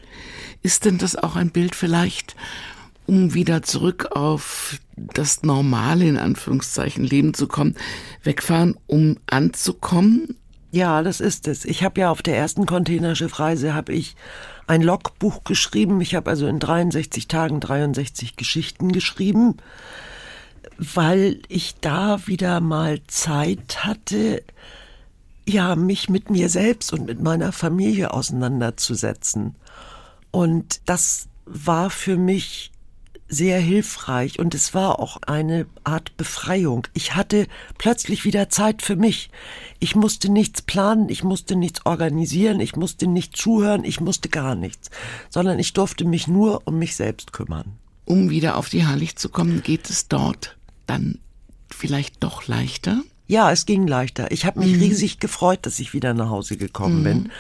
Ist 0.63 0.85
denn 0.85 0.99
das 0.99 1.17
auch 1.17 1.37
ein 1.37 1.51
Bild 1.51 1.75
vielleicht, 1.75 2.37
um 3.07 3.35
wieder 3.35 3.63
zurück 3.63 4.09
auf 4.13 4.79
das 4.97 5.43
normale, 5.43 6.07
in 6.07 6.19
Anführungszeichen, 6.19 7.05
Leben 7.05 7.35
zu 7.35 7.49
kommen, 7.49 7.77
wegfahren, 8.23 8.77
um 8.87 9.17
anzukommen? 9.27 10.37
Ja, 10.73 11.03
das 11.03 11.21
ist 11.21 11.49
es. 11.49 11.65
Ich 11.65 11.83
habe 11.83 12.03
ja 12.03 12.11
auf 12.11 12.23
der 12.23 12.37
ersten 12.37 12.67
Containerschiffreise 12.67 13.75
habe 13.75 13.93
ich 13.93 14.15
ein 14.69 14.83
Logbuch 14.83 15.43
geschrieben. 15.43 16.01
Ich 16.01 16.15
habe 16.15 16.31
also 16.31 16.47
in 16.47 16.61
63 16.61 17.27
Tagen 17.27 17.59
63 17.59 18.37
Geschichten 18.37 18.93
geschrieben, 18.93 19.57
weil 20.79 21.41
ich 21.49 21.75
da 21.81 22.27
wieder 22.27 22.61
mal 22.61 23.01
Zeit 23.09 23.85
hatte, 23.85 24.45
ja, 25.49 25.75
mich 25.75 26.09
mit 26.09 26.31
mir 26.31 26.49
selbst 26.49 26.93
und 26.93 27.07
mit 27.07 27.21
meiner 27.21 27.51
Familie 27.51 28.13
auseinanderzusetzen. 28.15 29.57
Und 30.31 30.81
das 30.87 31.29
war 31.45 31.91
für 31.91 32.17
mich 32.17 32.71
sehr 33.31 33.61
hilfreich 33.61 34.41
und 34.41 34.55
es 34.55 34.75
war 34.75 34.99
auch 34.99 35.19
eine 35.23 35.67
Art 35.85 36.17
Befreiung. 36.17 36.87
Ich 36.95 37.15
hatte 37.15 37.47
plötzlich 37.79 38.25
wieder 38.25 38.49
Zeit 38.49 38.83
für 38.83 38.97
mich. 38.97 39.31
Ich 39.79 39.95
musste 39.95 40.31
nichts 40.31 40.63
planen, 40.63 41.09
ich 41.09 41.23
musste 41.23 41.55
nichts 41.55 41.87
organisieren, 41.87 42.59
ich 42.59 42.75
musste 42.75 43.07
nicht 43.07 43.37
zuhören, 43.37 43.85
ich 43.85 44.01
musste 44.01 44.29
gar 44.29 44.57
nichts, 44.57 44.91
sondern 45.29 45.61
ich 45.61 45.73
durfte 45.73 46.05
mich 46.05 46.27
nur 46.27 46.63
um 46.67 46.79
mich 46.79 46.97
selbst 46.97 47.33
kümmern. 47.33 47.77
Um 48.05 48.31
wieder 48.31 48.57
auf 48.57 48.69
die 48.69 48.85
Heilig 48.85 49.15
zu 49.15 49.29
kommen, 49.29 49.63
geht 49.63 49.89
es 49.89 50.09
dort 50.09 50.57
dann 50.87 51.21
vielleicht 51.71 52.25
doch 52.25 52.49
leichter? 52.49 53.03
Ja, 53.29 53.53
es 53.53 53.65
ging 53.65 53.87
leichter. 53.87 54.33
Ich 54.33 54.45
habe 54.45 54.59
mich 54.59 54.75
mhm. 54.75 54.81
riesig 54.81 55.21
gefreut, 55.21 55.61
dass 55.63 55.79
ich 55.79 55.93
wieder 55.93 56.15
nach 56.15 56.31
Hause 56.31 56.57
gekommen 56.57 57.01
mhm. 57.01 57.05
bin. 57.05 57.31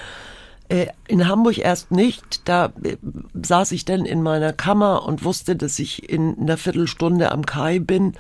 Äh, 0.70 0.86
in 1.08 1.26
Hamburg 1.26 1.58
erst 1.58 1.90
nicht. 1.90 2.48
Da 2.48 2.72
äh, 2.84 2.96
saß 3.34 3.72
ich 3.72 3.84
dann 3.84 4.04
in 4.04 4.22
meiner 4.22 4.52
Kammer 4.52 5.04
und 5.04 5.24
wusste, 5.24 5.56
dass 5.56 5.78
ich 5.80 6.08
in 6.08 6.38
einer 6.38 6.56
Viertelstunde 6.56 7.32
am 7.32 7.44
Kai 7.44 7.80
bin 7.80 8.14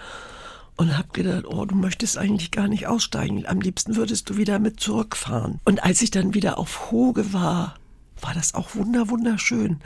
und 0.76 0.98
habe 0.98 1.08
gedacht, 1.12 1.44
oh, 1.46 1.64
du 1.64 1.76
möchtest 1.76 2.18
eigentlich 2.18 2.50
gar 2.50 2.66
nicht 2.66 2.88
aussteigen. 2.88 3.46
Am 3.46 3.60
liebsten 3.60 3.94
würdest 3.94 4.28
du 4.28 4.36
wieder 4.36 4.58
mit 4.58 4.80
zurückfahren. 4.80 5.60
Und 5.64 5.84
als 5.84 6.02
ich 6.02 6.10
dann 6.10 6.34
wieder 6.34 6.58
auf 6.58 6.90
Hoge 6.90 7.32
war, 7.32 7.76
war 8.20 8.34
das 8.34 8.54
auch 8.54 8.74
wunder 8.74 9.08
wunderschön. 9.08 9.78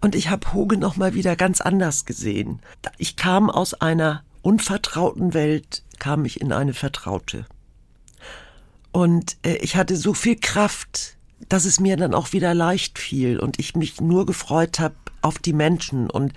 Und 0.00 0.14
ich 0.14 0.30
habe 0.30 0.52
Hoge 0.52 0.76
noch 0.76 0.96
mal 0.96 1.14
wieder 1.14 1.34
ganz 1.34 1.60
anders 1.60 2.04
gesehen. 2.04 2.60
Ich 2.98 3.16
kam 3.16 3.50
aus 3.50 3.74
einer 3.74 4.22
unvertrauten 4.42 5.34
Welt, 5.34 5.82
kam 5.98 6.24
ich 6.24 6.40
in 6.40 6.52
eine 6.52 6.72
vertraute. 6.72 7.46
Und 8.92 9.38
äh, 9.44 9.56
ich 9.56 9.74
hatte 9.74 9.96
so 9.96 10.14
viel 10.14 10.36
Kraft 10.36 11.16
dass 11.48 11.64
es 11.64 11.80
mir 11.80 11.96
dann 11.96 12.14
auch 12.14 12.32
wieder 12.32 12.54
leicht 12.54 12.98
fiel 12.98 13.38
und 13.38 13.58
ich 13.58 13.74
mich 13.74 14.00
nur 14.00 14.26
gefreut 14.26 14.78
habe 14.80 14.94
auf 15.20 15.38
die 15.38 15.52
Menschen 15.52 16.10
und 16.10 16.32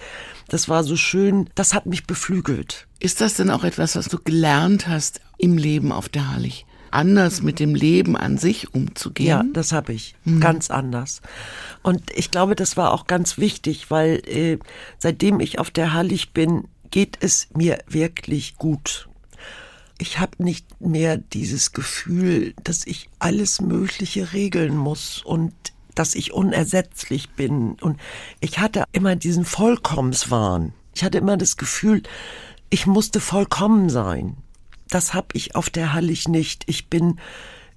das 0.48 0.70
war 0.70 0.84
so 0.84 0.96
schön, 0.96 1.50
das 1.56 1.74
hat 1.74 1.86
mich 1.86 2.06
beflügelt. 2.06 2.88
Ist 3.00 3.22
das 3.22 3.36
denn 3.36 3.50
auch 3.50 3.63
etwas, 3.63 3.96
was 3.96 4.08
du 4.08 4.20
gelernt 4.20 4.88
hast 4.88 5.22
im 5.38 5.58
Leben 5.58 5.91
auf 5.91 6.10
der 6.10 6.32
Hallig? 6.32 6.65
Anders 6.91 7.41
mit 7.41 7.60
dem 7.60 7.76
Leben 7.76 8.15
an 8.15 8.38
sich 8.38 8.74
umzugehen? 8.74 9.28
Ja, 9.28 9.44
das 9.54 9.74
habe 9.74 9.91
ich. 9.91 10.15
Mhm. 10.24 10.39
Ganz 10.39 10.70
anders. 10.70 11.22
Und 11.84 12.02
ich 12.12 12.32
glaube, 12.32 12.56
das 12.56 12.78
war 12.78 12.94
auch 12.94 13.06
ganz 13.06 13.38
wichtig, 13.38 13.91
weil 13.91 14.22
äh, 14.28 14.60
seitdem 14.98 15.39
ich 15.39 15.60
auf 15.60 15.72
der 15.72 15.94
Hallig 15.94 16.32
bin, 16.32 16.70
geht 16.91 17.18
es 17.20 17.50
mir 17.54 17.80
wirklich 17.89 18.56
gut 18.56 19.10
ich 19.97 20.19
habe 20.19 20.43
nicht 20.43 20.81
mehr 20.81 21.17
dieses 21.17 21.71
Gefühl, 21.71 22.53
dass 22.63 22.86
ich 22.86 23.10
alles 23.19 23.62
Mögliche 23.62 24.34
regeln 24.34 24.75
muss 24.75 25.21
und 25.23 25.53
dass 25.93 26.15
ich 26.15 26.34
unersetzlich 26.34 27.29
bin. 27.31 27.73
Und 27.79 27.99
ich 28.41 28.60
hatte 28.60 28.84
immer 28.91 29.15
diesen 29.15 29.45
Vollkommenswahn. 29.45 30.73
Ich 30.93 31.03
hatte 31.03 31.17
immer 31.17 31.38
das 31.38 31.58
Gefühl, 31.58 32.03
ich 32.69 32.86
musste 32.86 33.21
vollkommen 33.21 33.89
sein. 33.89 34.38
Das 34.89 35.13
habe 35.13 35.27
ich 35.34 35.55
auf 35.55 35.69
der 35.69 35.93
Hallig 35.93 36.27
nicht. 36.27 36.63
Ich 36.67 36.89
bin 36.89 37.19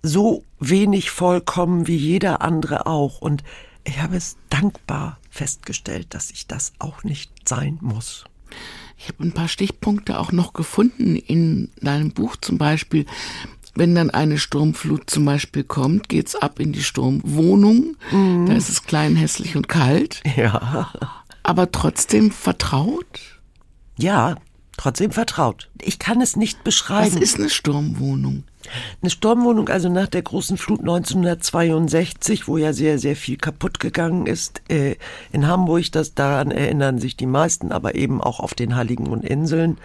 so 0.02 0.44
wenig 0.58 1.10
vollkommen 1.10 1.86
wie 1.86 1.96
jeder 1.96 2.42
andere 2.42 2.86
auch. 2.86 3.20
Und 3.20 3.44
ich 3.84 4.00
habe 4.00 4.16
es 4.16 4.36
dankbar 4.50 5.18
festgestellt, 5.30 6.14
dass 6.14 6.30
ich 6.30 6.46
das 6.46 6.72
auch 6.78 7.04
nicht 7.04 7.48
sein 7.48 7.78
muss. 7.80 8.24
Ich 8.98 9.08
habe 9.08 9.22
ein 9.22 9.32
paar 9.32 9.48
Stichpunkte 9.48 10.18
auch 10.18 10.32
noch 10.32 10.52
gefunden 10.52 11.16
in 11.16 11.70
deinem 11.80 12.10
Buch 12.10 12.36
zum 12.36 12.58
Beispiel. 12.58 13.06
Wenn 13.74 13.94
dann 13.94 14.10
eine 14.10 14.38
Sturmflut 14.38 15.08
zum 15.08 15.24
Beispiel 15.24 15.62
kommt, 15.62 16.08
geht's 16.08 16.34
ab 16.34 16.58
in 16.58 16.72
die 16.72 16.82
Sturmwohnung. 16.82 17.96
Mhm. 18.10 18.46
Da 18.46 18.54
ist 18.54 18.68
es 18.68 18.82
klein, 18.82 19.14
hässlich 19.14 19.56
und 19.56 19.68
kalt. 19.68 20.22
Ja. 20.36 20.90
Aber 21.44 21.70
trotzdem 21.70 22.32
vertraut? 22.32 23.20
Ja, 23.96 24.36
trotzdem 24.78 25.10
vertraut. 25.10 25.68
Ich 25.82 25.98
kann 25.98 26.22
es 26.22 26.36
nicht 26.36 26.64
beschreiben. 26.64 27.14
Was 27.14 27.20
ist 27.20 27.36
eine 27.38 27.50
Sturmwohnung? 27.50 28.44
Eine 29.02 29.10
Sturmwohnung, 29.10 29.68
also 29.68 29.88
nach 29.88 30.08
der 30.08 30.22
großen 30.22 30.56
Flut 30.56 30.80
1962, 30.80 32.48
wo 32.48 32.56
ja 32.56 32.72
sehr, 32.72 32.98
sehr 32.98 33.16
viel 33.16 33.36
kaputt 33.36 33.80
gegangen 33.80 34.26
ist, 34.26 34.62
äh, 34.68 34.96
in 35.32 35.46
Hamburg, 35.46 35.92
das 35.92 36.14
daran 36.14 36.50
erinnern 36.50 36.98
sich 36.98 37.16
die 37.16 37.26
meisten, 37.26 37.72
aber 37.72 37.94
eben 37.94 38.20
auch 38.20 38.40
auf 38.40 38.54
den 38.54 38.76
Heiligen 38.76 39.08
und 39.08 39.24
Inseln. 39.24 39.78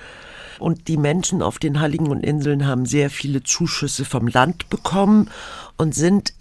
Und 0.59 0.87
die 0.87 0.97
Menschen 0.97 1.41
auf 1.41 1.59
den 1.59 1.79
Heiligen 1.79 2.07
und 2.07 2.23
Inseln 2.23 2.65
haben 2.65 2.85
sehr 2.85 3.09
viele 3.09 3.43
Zuschüsse 3.43 4.05
vom 4.05 4.27
Land 4.27 4.69
bekommen 4.69 5.29
und 5.77 5.95
sind 5.95 6.33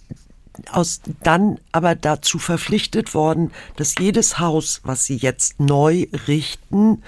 aus, 0.71 1.01
dann 1.23 1.59
aber 1.73 1.95
dazu 1.95 2.39
verpflichtet 2.39 3.15
worden, 3.15 3.51
dass 3.77 3.95
jedes 3.99 4.39
Haus, 4.39 4.81
was 4.85 5.05
sie 5.05 5.17
jetzt 5.17 5.61
neu 5.61 6.07
richten 6.29 7.03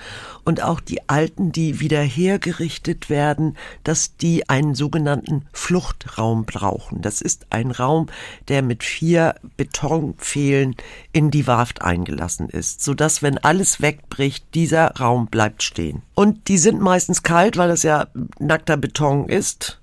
und 0.45 0.63
auch 0.63 0.81
die 0.81 1.09
alten, 1.09 1.53
die 1.53 1.81
wieder 1.81 2.01
hergerichtet 2.01 3.11
werden, 3.11 3.57
dass 3.83 4.17
die 4.17 4.49
einen 4.49 4.75
sogenannten 4.75 5.47
Fluchtraum 5.53 6.45
brauchen. 6.45 7.03
Das 7.03 7.21
ist 7.21 7.47
ein 7.51 7.71
Raum, 7.71 8.09
der 8.49 8.63
mit 8.63 8.83
vier 8.83 9.35
Betonpfählen 9.57 10.75
in 11.13 11.31
die 11.31 11.47
Warft 11.47 11.83
eingelassen 11.83 12.49
ist, 12.49 12.83
sodass, 12.83 13.23
wenn 13.23 13.39
alles 13.39 13.81
wegbricht, 13.81 14.47
dieser 14.55 14.93
Raum 14.97 15.27
bleibt 15.27 15.63
stehen. 15.63 16.03
Und 16.15 16.49
die 16.49 16.59
sind 16.59 16.81
meistens 16.81 17.23
kalt, 17.23 17.57
weil 17.57 17.69
das 17.69 17.83
ja 17.83 18.07
nackter 18.39 18.77
Beton 18.77 19.29
ist 19.29 19.81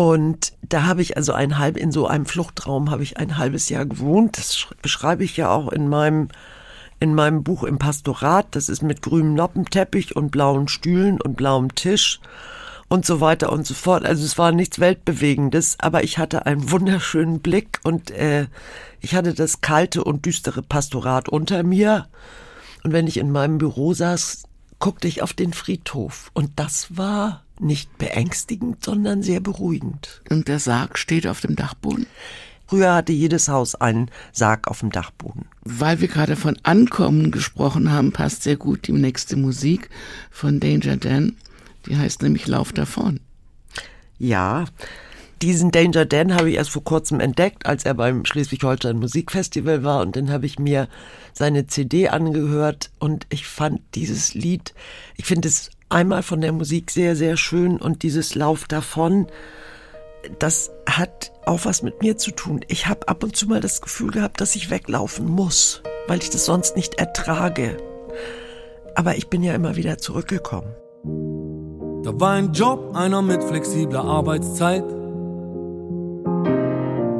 und 0.00 0.54
da 0.62 0.84
habe 0.84 1.02
ich 1.02 1.18
also 1.18 1.34
ein 1.34 1.58
halb, 1.58 1.76
in 1.76 1.92
so 1.92 2.06
einem 2.06 2.24
Fluchtraum 2.24 2.90
habe 2.90 3.02
ich 3.02 3.18
ein 3.18 3.36
halbes 3.36 3.68
Jahr 3.68 3.84
gewohnt. 3.84 4.38
Das 4.38 4.66
beschreibe 4.80 5.24
ich 5.24 5.36
ja 5.36 5.50
auch 5.50 5.68
in 5.68 5.90
meinem, 5.90 6.28
in 7.00 7.14
meinem 7.14 7.44
Buch 7.44 7.64
im 7.64 7.78
Pastorat. 7.78 8.46
Das 8.52 8.70
ist 8.70 8.82
mit 8.82 9.02
grünem 9.02 9.34
Noppenteppich 9.34 10.16
und 10.16 10.30
blauen 10.30 10.68
Stühlen 10.68 11.20
und 11.20 11.36
blauem 11.36 11.74
Tisch 11.74 12.18
und 12.88 13.04
so 13.04 13.20
weiter 13.20 13.52
und 13.52 13.66
so 13.66 13.74
fort. 13.74 14.06
Also 14.06 14.24
es 14.24 14.38
war 14.38 14.52
nichts 14.52 14.80
Weltbewegendes, 14.80 15.76
aber 15.80 16.02
ich 16.02 16.16
hatte 16.16 16.46
einen 16.46 16.70
wunderschönen 16.70 17.40
Blick 17.40 17.78
und 17.84 18.10
äh, 18.10 18.46
ich 19.02 19.14
hatte 19.14 19.34
das 19.34 19.60
kalte 19.60 20.02
und 20.02 20.24
düstere 20.24 20.62
Pastorat 20.62 21.28
unter 21.28 21.62
mir. 21.62 22.08
Und 22.84 22.94
wenn 22.94 23.06
ich 23.06 23.18
in 23.18 23.30
meinem 23.30 23.58
Büro 23.58 23.92
saß, 23.92 24.44
guckte 24.78 25.08
ich 25.08 25.20
auf 25.20 25.34
den 25.34 25.52
Friedhof 25.52 26.30
und 26.32 26.52
das 26.56 26.96
war 26.96 27.44
nicht 27.62 27.98
beängstigend, 27.98 28.84
sondern 28.84 29.22
sehr 29.22 29.40
beruhigend. 29.40 30.22
Und 30.30 30.48
der 30.48 30.58
Sarg 30.58 30.98
steht 30.98 31.26
auf 31.26 31.40
dem 31.40 31.56
Dachboden? 31.56 32.06
Früher 32.66 32.94
hatte 32.94 33.12
jedes 33.12 33.48
Haus 33.48 33.74
einen 33.74 34.10
Sarg 34.32 34.68
auf 34.68 34.80
dem 34.80 34.90
Dachboden. 34.90 35.46
Weil 35.62 36.00
wir 36.00 36.06
gerade 36.06 36.36
von 36.36 36.56
Ankommen 36.62 37.32
gesprochen 37.32 37.90
haben, 37.90 38.12
passt 38.12 38.44
sehr 38.44 38.56
gut 38.56 38.86
die 38.86 38.92
nächste 38.92 39.36
Musik 39.36 39.90
von 40.30 40.60
Danger 40.60 40.96
Dan. 40.96 41.36
Die 41.86 41.96
heißt 41.96 42.22
nämlich 42.22 42.46
Lauf 42.46 42.72
davon. 42.72 43.18
Ja, 44.18 44.66
diesen 45.42 45.70
Danger 45.70 46.04
Dan 46.04 46.34
habe 46.34 46.50
ich 46.50 46.56
erst 46.56 46.70
vor 46.70 46.84
kurzem 46.84 47.18
entdeckt, 47.18 47.64
als 47.66 47.84
er 47.84 47.94
beim 47.94 48.24
Schleswig-Holstein 48.24 48.98
Musikfestival 48.98 49.82
war 49.82 50.02
und 50.02 50.14
dann 50.14 50.30
habe 50.30 50.46
ich 50.46 50.58
mir 50.58 50.88
seine 51.32 51.66
CD 51.66 52.08
angehört 52.08 52.90
und 52.98 53.26
ich 53.30 53.46
fand 53.46 53.80
dieses 53.94 54.34
Lied, 54.34 54.74
ich 55.16 55.24
finde 55.24 55.48
es 55.48 55.70
einmal 55.90 56.22
von 56.22 56.40
der 56.40 56.52
Musik 56.52 56.90
sehr, 56.90 57.16
sehr 57.16 57.36
schön 57.36 57.76
und 57.76 58.02
dieses 58.02 58.34
Lauf 58.34 58.64
davon, 58.64 59.26
das 60.38 60.70
hat 60.86 61.32
auch 61.44 61.64
was 61.64 61.82
mit 61.82 62.02
mir 62.02 62.16
zu 62.16 62.30
tun. 62.30 62.60
Ich 62.68 62.86
habe 62.86 63.08
ab 63.08 63.22
und 63.22 63.36
zu 63.36 63.46
mal 63.46 63.60
das 63.60 63.80
Gefühl 63.80 64.10
gehabt, 64.10 64.40
dass 64.40 64.56
ich 64.56 64.70
weglaufen 64.70 65.26
muss, 65.26 65.82
weil 66.08 66.20
ich 66.20 66.30
das 66.30 66.44
sonst 66.44 66.76
nicht 66.76 66.94
ertrage. 66.94 67.76
Aber 68.94 69.16
ich 69.16 69.28
bin 69.28 69.42
ja 69.42 69.54
immer 69.54 69.76
wieder 69.76 69.98
zurückgekommen. 69.98 70.74
Da 72.02 72.18
war 72.18 72.32
ein 72.32 72.52
Job, 72.52 72.94
einer 72.94 73.22
mit 73.22 73.42
flexibler 73.44 74.04
Arbeitszeit. 74.04 74.84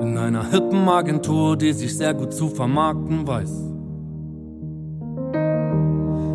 In 0.03 0.17
einer 0.19 0.51
hippen 0.51 0.89
Agentur, 0.89 1.57
die 1.57 1.73
sich 1.73 1.97
sehr 1.97 2.15
gut 2.15 2.33
zu 2.33 2.49
vermarkten 2.49 3.27
weiß. 3.27 3.70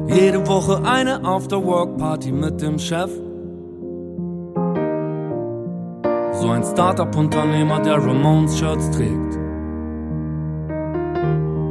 Jede 0.07 0.47
Woche 0.47 0.81
eine 0.85 1.23
After-Work-Party 1.25 2.31
mit 2.31 2.61
dem 2.61 2.77
Chef. 2.77 3.09
So 6.33 6.49
ein 6.49 6.63
Startup-Unternehmer, 6.63 7.79
der 7.79 7.97
Ramones-Shirts 7.97 8.91
trägt. 8.91 9.39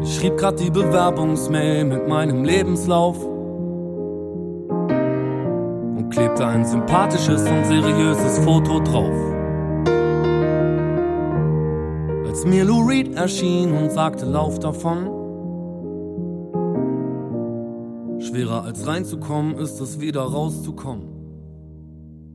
Ich 0.02 0.16
schrieb 0.16 0.36
grad 0.36 0.58
die 0.58 0.70
Bewerbungsmail 0.70 1.84
mit 1.84 2.08
meinem 2.08 2.42
Lebenslauf 2.44 3.24
und 5.96 6.10
klebte 6.10 6.44
ein 6.44 6.64
sympathisches 6.64 7.48
und 7.48 7.64
seriöses 7.66 8.40
Foto 8.40 8.80
drauf. 8.80 9.14
Als 12.26 12.44
mir 12.44 12.64
Lou 12.64 12.80
Reed 12.84 13.14
erschien 13.14 13.72
und 13.72 13.92
sagte, 13.92 14.26
lauf 14.26 14.58
davon, 14.58 15.13
Schwerer 18.34 18.64
als 18.64 18.84
reinzukommen 18.84 19.58
ist 19.58 19.80
es 19.80 20.00
wieder 20.00 20.22
rauszukommen. 20.22 21.04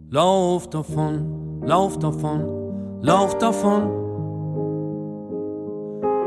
Lauf 0.09 0.69
davon, 0.69 1.61
lauf 1.65 1.99
davon, 1.99 3.01
lauf 3.01 3.37
davon. 3.37 3.81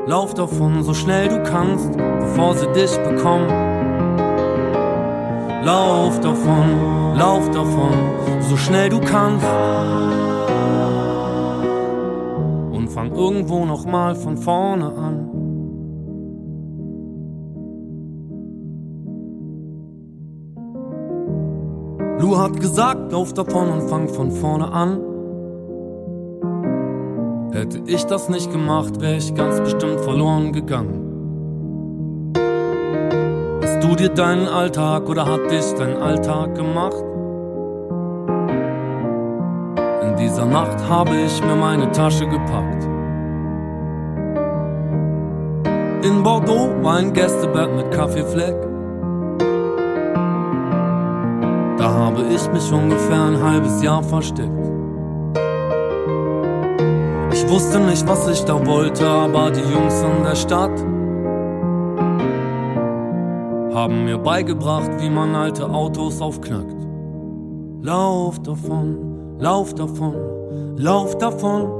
Lauf 0.07 0.35
davon, 0.35 0.83
so 0.83 0.93
schnell 0.93 1.29
du 1.29 1.43
kannst, 1.43 1.91
bevor 1.97 2.55
sie 2.55 2.67
dich 2.73 2.95
bekommen. 2.99 3.49
Lauf 5.65 6.21
davon, 6.21 7.17
lauf 7.17 7.51
davon, 7.53 7.95
so 8.41 8.59
schnell 8.59 8.90
du 8.90 9.01
kannst. 9.01 9.46
Und 12.73 12.88
fang 12.90 13.11
irgendwo 13.15 13.65
nochmal 13.65 14.17
von 14.17 14.37
vorne 14.37 14.92
an. 14.92 15.21
Lu 22.23 22.38
hat 22.38 22.60
gesagt, 22.60 23.10
lauf 23.10 23.35
davon 23.35 23.68
und 23.68 23.88
fang 23.90 24.08
von 24.08 24.31
vorne 24.31 24.70
an. 24.70 25.00
Hätte 27.52 27.81
ich 27.85 28.04
das 28.06 28.29
nicht 28.29 28.52
gemacht, 28.52 29.00
wäre 29.00 29.16
ich 29.16 29.35
ganz 29.35 29.58
bestimmt 29.58 29.98
verloren 30.02 30.52
gegangen. 30.52 32.31
Hast 33.60 33.83
du 33.83 33.96
dir 33.96 34.08
deinen 34.08 34.46
Alltag 34.46 35.08
oder 35.08 35.27
hat 35.27 35.50
dich 35.50 35.75
dein 35.77 35.96
Alltag 35.96 36.54
gemacht? 36.54 37.02
In 40.06 40.16
dieser 40.16 40.46
Nacht 40.46 40.79
habe 40.88 41.16
ich 41.27 41.44
mir 41.44 41.56
meine 41.56 41.90
Tasche 41.90 42.29
gepackt. 42.29 42.85
In 46.04 46.23
Bordeaux 46.23 46.70
war 46.83 46.98
ein 46.98 47.12
Gästebett 47.12 47.75
mit 47.75 47.90
Kaffeefleck. 47.90 48.71
Habe 52.13 52.25
ich 52.25 52.52
mich 52.52 52.73
ungefähr 52.73 53.23
ein 53.23 53.42
halbes 53.42 53.83
Jahr 53.83 54.02
versteckt. 54.02 54.50
Ich 57.33 57.48
wusste 57.48 57.81
nicht, 57.81 58.06
was 58.06 58.29
ich 58.29 58.44
da 58.44 58.67
wollte, 58.67 59.08
aber 59.08 59.50
die 59.50 59.60
Jungs 59.60 60.02
in 60.02 60.23
der 60.23 60.35
Stadt 60.35 60.79
haben 63.75 64.04
mir 64.04 64.19
beigebracht, 64.19 64.90
wie 64.98 65.08
man 65.08 65.35
alte 65.35 65.69
Autos 65.69 66.21
aufknackt. 66.21 66.77
Lauf 67.81 68.38
davon, 68.40 69.38
lauf 69.38 69.75
davon, 69.75 70.15
lauf 70.77 71.17
davon. 71.17 71.79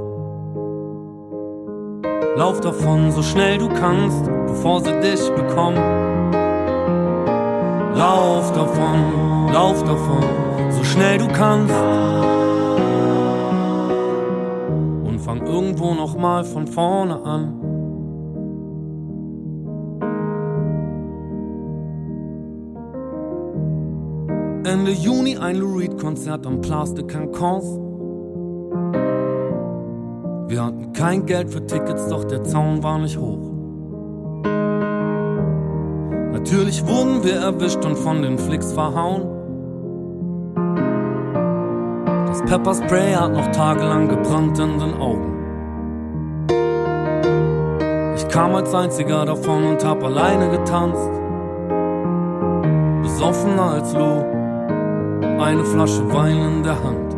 Lauf 2.35 2.61
davon, 2.61 3.11
so 3.11 3.21
schnell 3.21 3.59
du 3.59 3.69
kannst, 3.69 4.25
bevor 4.47 4.81
sie 4.81 4.99
dich 5.01 5.29
bekommen. 5.35 5.77
Lauf 7.95 8.51
davon, 8.53 9.32
lauf 9.53 9.83
davon, 9.83 10.23
so 10.71 10.83
schnell 10.83 11.19
du 11.19 11.27
kannst. 11.27 11.75
Und 15.07 15.19
fang 15.19 15.45
irgendwo 15.45 15.93
nochmal 15.93 16.43
von 16.43 16.65
vorne 16.65 17.23
an. 17.23 17.59
Ende 24.65 24.91
Juni 24.91 25.37
ein 25.37 25.57
Lou 25.57 25.77
Reed 25.77 25.99
Konzert 25.99 26.47
am 26.47 26.59
Place 26.61 26.95
de 26.95 27.05
Cancans. 27.05 27.65
Wir 30.47 30.65
hatten 30.65 30.93
kein 30.93 31.25
Geld 31.25 31.49
für 31.49 31.65
Tickets, 31.65 32.07
doch 32.07 32.23
der 32.23 32.43
Zaun 32.43 32.81
war 32.81 32.97
nicht 32.97 33.17
hoch. 33.17 33.51
Natürlich 36.31 36.85
wurden 36.87 37.23
wir 37.23 37.35
erwischt 37.35 37.85
und 37.85 37.97
von 37.97 38.21
den 38.21 38.37
Flicks 38.39 38.71
verhauen. 38.71 39.32
Pepperspray 42.45 43.13
hat 43.13 43.31
noch 43.31 43.47
tagelang 43.51 44.09
gebrannt 44.09 44.59
in 44.59 44.77
den 44.77 44.93
Augen. 44.95 45.33
Ich 48.17 48.27
kam 48.27 48.53
als 48.55 48.73
einziger 48.73 49.25
davon 49.25 49.63
und 49.63 49.85
hab 49.85 50.03
alleine 50.03 50.49
getanzt. 50.49 51.09
Besoffener 53.01 53.71
als 53.71 53.93
Lou, 53.93 54.25
eine 55.41 55.63
Flasche 55.63 56.13
Wein 56.13 56.37
in 56.37 56.63
der 56.63 56.83
Hand. 56.83 57.15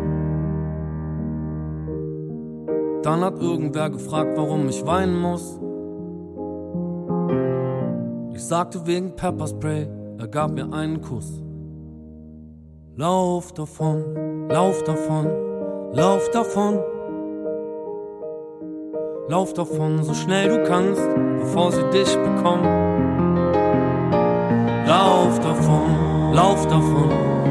Dann 3.04 3.20
hat 3.24 3.40
irgendwer 3.40 3.90
gefragt, 3.90 4.30
warum 4.36 4.68
ich 4.68 4.86
weinen 4.86 5.20
muss. 5.20 5.60
Ich 8.32 8.44
sagte 8.44 8.86
wegen 8.86 9.16
Pepperspray, 9.16 9.88
er 10.18 10.28
gab 10.28 10.52
mir 10.52 10.72
einen 10.72 11.00
Kuss. 11.00 11.45
Lauf 12.98 13.52
davon, 13.52 14.48
lauf 14.48 14.82
davon, 14.84 15.26
lauf 15.92 16.30
davon. 16.30 16.78
Lauf 19.28 19.52
davon, 19.52 20.02
so 20.02 20.14
schnell 20.14 20.48
du 20.48 20.66
kannst, 20.66 21.06
bevor 21.38 21.72
sie 21.72 21.84
dich 21.90 22.16
bekommen. 22.16 22.64
Lauf 24.86 25.38
davon, 25.40 26.32
lauf 26.32 26.66
davon, 26.68 27.10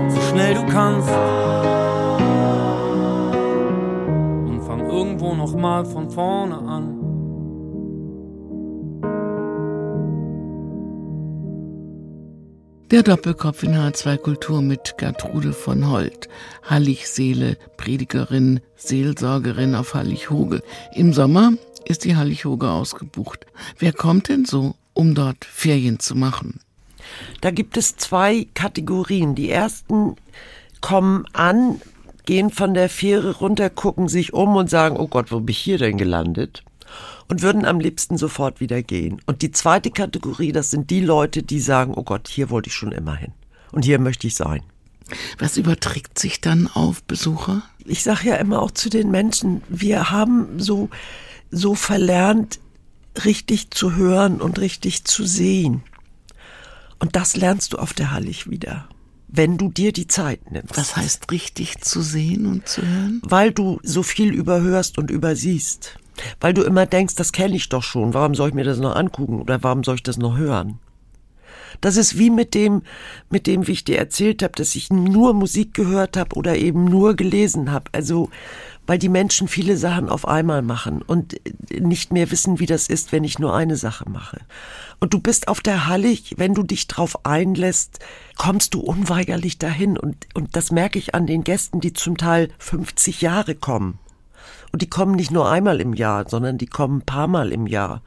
so 0.10 0.20
schnell 0.22 0.56
du 0.56 0.66
kannst. 0.66 1.12
Und 4.50 4.64
fang 4.66 4.90
irgendwo 4.90 5.36
nochmal 5.36 5.86
von 5.86 6.10
vorne 6.10 6.58
an. 6.58 6.95
Der 12.92 13.02
Doppelkopf 13.02 13.64
in 13.64 13.74
H2 13.74 14.18
Kultur 14.18 14.62
mit 14.62 15.00
Gertrude 15.00 15.54
von 15.54 15.90
Holt, 15.90 16.30
Halligseele, 16.64 17.58
Predigerin, 17.78 18.60
Seelsorgerin 18.76 19.74
auf 19.74 19.96
Hallighoge. 19.96 20.62
Im 20.94 21.12
Sommer 21.12 21.54
ist 21.86 22.06
die 22.06 22.16
Hallighoge 22.16 22.70
ausgebucht. 22.70 23.48
Wer 23.80 23.92
kommt 23.92 24.30
denn 24.30 24.46
so, 24.46 24.76
um 24.94 25.16
dort 25.16 25.46
Ferien 25.46 25.98
zu 26.00 26.14
machen? 26.16 26.60
Da 27.42 27.50
gibt 27.50 27.76
es 27.76 27.98
zwei 27.98 28.46
Kategorien. 28.54 29.34
Die 29.34 29.50
ersten 29.50 30.16
kommen 30.80 31.26
an, 31.34 31.82
gehen 32.28 32.52
von 32.52 32.76
der 32.76 32.90
Fähre 32.90 33.38
runter, 33.38 33.72
gucken 33.72 34.08
sich 34.10 34.32
um 34.32 34.56
und 34.56 34.70
sagen, 34.70 34.98
oh 34.98 35.08
Gott, 35.08 35.32
wo 35.32 35.40
bin 35.40 35.54
ich 35.54 35.58
hier 35.58 35.80
denn 35.80 35.98
gelandet? 35.98 36.64
Und 37.28 37.42
würden 37.42 37.66
am 37.66 37.80
liebsten 37.80 38.18
sofort 38.18 38.60
wieder 38.60 38.84
gehen. 38.84 39.22
Und 39.26 39.42
die 39.42 39.52
zweite 39.52 39.92
Kategorie, 39.92 40.52
das 40.52 40.72
sind 40.72 40.90
die 40.90 41.02
Leute, 41.02 41.44
die 41.44 41.60
sagen, 41.60 41.94
oh 41.96 42.04
Gott, 42.04 42.28
hier 42.28 42.50
wollte 42.50 42.70
ich 42.70 42.76
schon 42.76 42.92
immer 42.92 43.16
hin. 43.16 43.34
Und 43.72 43.86
hier 43.86 44.00
möchte 44.00 44.28
ich 44.28 44.36
sein. 44.36 44.62
Was 45.38 45.58
überträgt 45.58 46.18
sich 46.18 46.42
dann 46.42 46.68
auf 46.68 47.04
Besucher? 47.04 47.64
Ich 47.86 48.04
sage 48.04 48.30
ja 48.30 48.36
immer 48.36 48.62
auch 48.62 48.72
zu 48.72 48.90
den 48.90 49.12
Menschen, 49.12 49.62
wir 49.70 50.10
haben 50.12 50.60
so, 50.60 50.90
so 51.52 51.76
verlernt, 51.76 52.60
richtig 53.24 53.72
zu 53.72 53.96
hören 53.96 54.42
und 54.42 54.60
richtig 54.60 55.04
zu 55.06 55.26
sehen. 55.26 55.84
Und 57.00 57.16
das 57.16 57.36
lernst 57.36 57.74
du 57.74 57.78
auf 57.78 57.94
der 57.94 58.12
Hallig 58.12 58.50
wieder 58.50 58.88
wenn 59.28 59.58
du 59.58 59.70
dir 59.70 59.92
die 59.92 60.08
Zeit 60.08 60.52
nimmst. 60.52 60.78
Was 60.78 60.96
heißt 60.96 61.32
richtig 61.32 61.82
zu 61.82 62.02
sehen 62.02 62.46
und 62.46 62.68
zu 62.68 62.82
hören? 62.82 63.22
Weil 63.24 63.52
du 63.52 63.80
so 63.84 64.04
viel 64.04 64.34
überhörst 64.34 64.98
und 64.98 65.12
übersiehst. 65.12 65.98
Weil 66.40 66.54
du 66.54 66.64
immer 66.64 66.86
denkst, 66.86 67.16
das 67.16 67.32
kenne 67.32 67.56
ich 67.56 67.70
doch 67.70 67.84
schon, 67.84 68.14
warum 68.14 68.36
soll 68.36 68.50
ich 68.50 68.56
mir 68.56 68.64
das 68.64 68.80
noch 68.80 68.96
angucken 68.96 69.42
oder 69.42 69.62
warum 69.64 69.84
soll 69.84 69.96
ich 69.96 70.04
das 70.04 70.18
noch 70.18 70.38
hören? 70.38 70.80
Das 71.82 71.98
ist 71.98 72.18
wie 72.18 72.30
mit 72.30 72.54
dem, 72.54 72.82
mit 73.30 73.48
dem, 73.48 73.68
wie 73.68 73.74
ich 73.74 73.84
dir 73.84 73.98
erzählt 73.98 74.44
habe, 74.44 74.54
dass 74.54 74.76
ich 74.76 74.90
nur 74.90 75.34
Musik 75.34 75.74
gehört 75.74 76.18
habe 76.18 76.36
oder 76.36 76.56
eben 76.56 76.86
nur 76.86 77.16
gelesen 77.16 77.72
habe. 77.72 77.90
Also, 77.92 78.30
weil 78.88 79.00
die 79.00 79.10
Menschen 79.10 79.48
viele 79.48 79.78
Sachen 79.78 80.10
auf 80.10 80.28
einmal 80.28 80.62
machen 80.62 81.02
und 81.02 81.36
nicht 81.72 82.14
mehr 82.14 82.30
wissen, 82.30 82.60
wie 82.60 82.68
das 82.68 82.88
ist, 82.88 83.12
wenn 83.12 83.24
ich 83.24 83.40
nur 83.40 83.56
eine 83.56 83.78
Sache 83.78 84.10
mache. 84.10 84.42
Und 85.00 85.14
du 85.14 85.20
bist 85.20 85.48
auf 85.48 85.60
der 85.60 85.88
Hallig, 85.88 86.36
wenn 86.38 86.54
du 86.54 86.64
dich 86.64 86.88
drauf 86.88 87.26
einlässt, 87.26 88.00
kommst 88.38 88.74
du 88.74 88.80
unweigerlich 88.80 89.58
dahin. 89.58 89.98
Und, 89.98 90.28
und 90.34 90.56
das 90.56 90.72
merke 90.72 91.00
ich 91.00 91.16
an 91.16 91.26
den 91.26 91.44
Gästen, 91.44 91.82
die 91.82 91.94
zum 91.94 92.18
Teil 92.18 92.50
50 92.60 93.22
Jahre 93.22 93.56
kommen. 93.56 94.00
Und 94.76 94.82
die 94.82 94.90
kommen 94.90 95.16
nicht 95.16 95.32
nur 95.32 95.50
einmal 95.50 95.80
im 95.80 95.94
Jahr, 95.94 96.28
sondern 96.28 96.58
die 96.58 96.66
kommen 96.66 96.98
ein 96.98 97.06
paar 97.06 97.28
Mal 97.28 97.54
im 97.54 97.66
Jahr. 97.66 98.02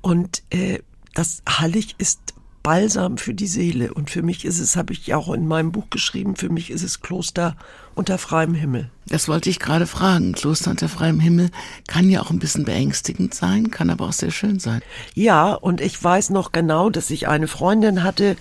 Und 0.00 0.42
äh, 0.50 0.80
das 1.14 1.40
Hallig 1.48 1.94
ist 1.98 2.27
Balsam 2.68 3.16
für 3.16 3.32
die 3.32 3.46
Seele. 3.46 3.94
Und 3.94 4.10
für 4.10 4.20
mich 4.20 4.44
ist 4.44 4.58
es, 4.58 4.76
habe 4.76 4.92
ich 4.92 5.06
ja 5.06 5.16
auch 5.16 5.32
in 5.32 5.48
meinem 5.48 5.72
Buch 5.72 5.88
geschrieben, 5.88 6.36
für 6.36 6.50
mich 6.50 6.70
ist 6.70 6.82
es 6.82 7.00
Kloster 7.00 7.56
unter 7.94 8.18
freiem 8.18 8.52
Himmel. 8.52 8.90
Das 9.06 9.26
wollte 9.26 9.48
ich 9.48 9.58
gerade 9.58 9.86
fragen. 9.86 10.34
Kloster 10.34 10.72
unter 10.72 10.90
freiem 10.90 11.18
Himmel 11.18 11.48
kann 11.86 12.10
ja 12.10 12.20
auch 12.20 12.28
ein 12.28 12.38
bisschen 12.38 12.66
beängstigend 12.66 13.32
sein, 13.32 13.70
kann 13.70 13.88
aber 13.88 14.04
auch 14.04 14.12
sehr 14.12 14.30
schön 14.30 14.58
sein. 14.58 14.82
Ja, 15.14 15.54
und 15.54 15.80
ich 15.80 16.04
weiß 16.04 16.28
noch 16.28 16.52
genau, 16.52 16.90
dass 16.90 17.08
ich 17.08 17.26
eine 17.26 17.48
Freundin 17.48 18.02
hatte, 18.02 18.36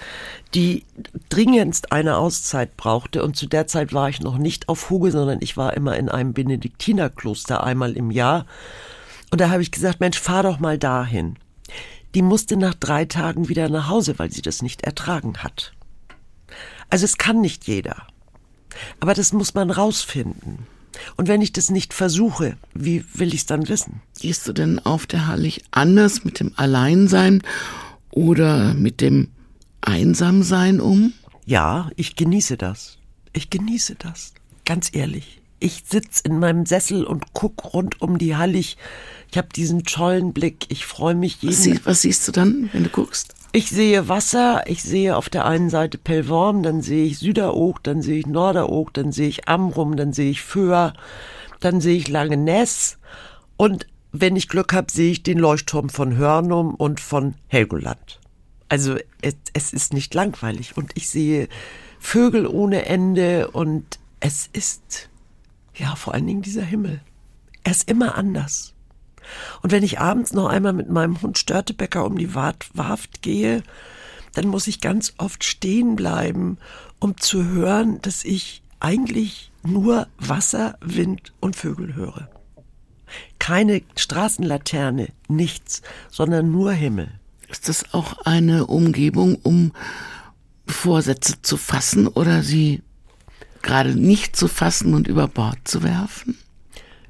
die 0.54 0.84
dringendst 1.30 1.94
eine 1.94 2.18
Auszeit 2.18 2.76
brauchte. 2.76 3.24
Und 3.24 3.38
zu 3.38 3.48
der 3.48 3.66
Zeit 3.66 3.94
war 3.94 4.10
ich 4.10 4.20
noch 4.20 4.38
nicht 4.38 4.68
auf 4.68 4.90
Huge, 4.90 5.12
sondern 5.12 5.38
ich 5.40 5.56
war 5.56 5.74
immer 5.74 5.96
in 5.96 6.10
einem 6.10 6.34
Benediktinerkloster 6.34 7.64
einmal 7.64 7.96
im 7.96 8.12
Jahr. 8.12 8.46
Und 9.32 9.40
da 9.40 9.52
habe 9.52 9.62
ich 9.62 9.72
gesagt, 9.72 10.02
Mensch, 10.02 10.20
fahr 10.20 10.44
doch 10.44 10.60
mal 10.60 10.78
dahin 10.78 11.38
die 12.16 12.22
musste 12.22 12.58
nach 12.58 12.74
drei 12.74 13.06
Tagen 13.06 13.50
wieder 13.50 13.70
nach 13.70 13.88
Hause, 13.88 14.18
weil 14.18 14.32
sie 14.32 14.42
das 14.42 14.62
nicht 14.62 14.84
ertragen 14.84 15.38
hat. 15.38 15.74
Also 16.90 17.06
es 17.06 17.18
kann 17.18 17.42
nicht 17.42 17.68
jeder. 17.68 18.08
Aber 19.00 19.14
das 19.14 19.34
muss 19.34 19.54
man 19.54 19.72
rausfinden. 19.72 20.60
Und 21.16 21.28
wenn 21.28 21.42
ich 21.42 21.54
das 21.54 21.70
nicht 21.70 21.94
versuche, 21.94 22.58
wie 22.74 23.06
will 23.14 23.34
ich 23.34 23.42
es 23.42 23.46
dann 23.46 23.68
wissen? 23.68 24.02
Gehst 24.20 24.48
du 24.48 24.54
denn 24.54 24.80
auf 24.80 25.06
der 25.06 25.28
Hallig 25.28 25.64
anders 25.72 26.24
mit 26.24 26.40
dem 26.40 26.54
Alleinsein 26.56 27.44
oder 28.12 28.74
mit 28.74 29.02
dem 29.02 29.30
Einsamsein 29.82 30.80
um? 30.80 31.14
Ja, 31.46 31.90
ich 31.96 32.16
genieße 32.16 32.58
das. 32.58 32.98
Ich 33.34 33.50
genieße 33.50 33.96
das. 33.96 34.34
Ganz 34.66 34.90
ehrlich. 34.94 35.42
Ich 35.60 35.84
sitz 35.88 36.20
in 36.22 36.40
meinem 36.40 36.66
Sessel 36.66 37.04
und 37.04 37.34
guck 37.34 37.74
rund 37.74 38.02
um 38.02 38.18
die 38.18 38.36
Hallig 38.36 38.78
ich 39.32 39.38
habe 39.38 39.50
diesen 39.54 39.84
tollen 39.84 40.34
Blick. 40.34 40.66
Ich 40.70 40.86
freue 40.86 41.16
mich 41.16 41.42
jeden. 41.42 41.54
Was, 41.54 41.64
sie, 41.64 41.80
was, 41.86 42.02
siehst 42.02 42.28
du 42.28 42.32
dann, 42.32 42.70
wenn 42.74 42.84
du 42.84 42.90
guckst? 42.90 43.36
Ich 43.52 43.70
sehe 43.70 44.08
Wasser, 44.08 44.64
ich 44.68 44.84
sehe 44.84 45.16
auf 45.16 45.30
der 45.30 45.46
einen 45.46 45.70
Seite 45.70 45.98
Pellworm, 45.98 46.64
dann 46.64 46.82
sehe 46.82 47.06
ich 47.06 47.20
Süderoog, 47.20 47.84
dann 47.84 48.02
sehe 48.02 48.20
ich 48.20 48.28
Norderoog, 48.28 48.94
dann 48.94 49.12
sehe 49.12 49.28
ich 49.28 49.48
Amrum, 49.48 49.96
dann 49.96 50.14
sehe 50.14 50.30
ich 50.30 50.42
Föhr, 50.42 50.94
dann 51.60 51.82
sehe 51.82 51.98
ich 51.98 52.08
Langeness 52.08 52.98
und 53.56 53.88
wenn 54.12 54.36
ich 54.36 54.50
Glück 54.50 54.74
habe, 54.74 54.92
sehe 54.92 55.12
ich 55.12 55.24
den 55.24 55.38
Leuchtturm 55.38 55.90
von 55.90 56.16
Hörnum 56.18 56.76
und 56.76 57.00
von 57.00 57.36
Helgoland. 57.48 58.20
Also 58.70 58.98
es, 59.22 59.36
es 59.54 59.74
ist 59.74 59.94
nicht 59.94 60.14
langweilig 60.14 60.78
und 60.78 60.92
ich 60.96 61.10
sehe 61.10 61.48
Vögel 62.00 62.48
ohne 62.48 62.86
Ende 62.86 63.50
und 63.52 64.00
es 64.20 64.50
ist 64.52 65.10
ja 65.78 65.96
vor 65.96 66.14
allen 66.14 66.28
Dingen 66.28 66.42
dieser 66.42 66.64
Himmel. 66.64 67.02
Er 67.64 67.72
ist 67.72 67.90
immer 67.90 68.16
anders. 68.16 68.74
Und 69.62 69.72
wenn 69.72 69.84
ich 69.84 70.00
abends 70.00 70.34
noch 70.34 70.48
einmal 70.48 70.74
mit 70.74 70.90
meinem 70.90 71.22
Hund 71.22 71.38
Störtebecker 71.38 72.06
um 72.06 72.18
die 72.18 72.34
Warft 72.34 73.22
gehe, 73.22 73.64
dann 74.34 74.48
muss 74.48 74.68
ich 74.68 74.82
ganz 74.82 75.14
oft 75.18 75.44
stehen 75.44 75.96
bleiben, 75.96 76.58
um 77.00 77.18
zu 77.18 77.46
hören, 77.46 78.00
dass 78.02 78.24
ich 78.24 78.62
eigentlich 78.80 79.52
nur 79.64 80.08
Wasser, 80.18 80.78
Wind 80.82 81.34
und 81.40 81.56
Vögel 81.56 81.96
höre. 81.96 82.30
Keine 83.40 83.82
Straßenlaterne, 83.96 85.10
nichts, 85.28 85.82
sondern 86.10 86.52
nur 86.52 86.72
Himmel. 86.72 87.10
Ist 87.50 87.70
das 87.70 87.94
auch 87.94 88.18
eine 88.26 88.68
Umgebung, 88.68 89.36
um 89.42 89.72
Vorsätze 90.68 91.42
zu 91.42 91.56
fassen 91.58 92.08
oder 92.08 92.44
sie 92.44 92.84
gerade 93.62 93.96
nicht 93.96 94.36
zu 94.36 94.48
fassen 94.48 94.94
und 94.94 95.08
über 95.08 95.28
Bord 95.28 95.60
zu 95.66 95.84
werfen? 95.84 96.38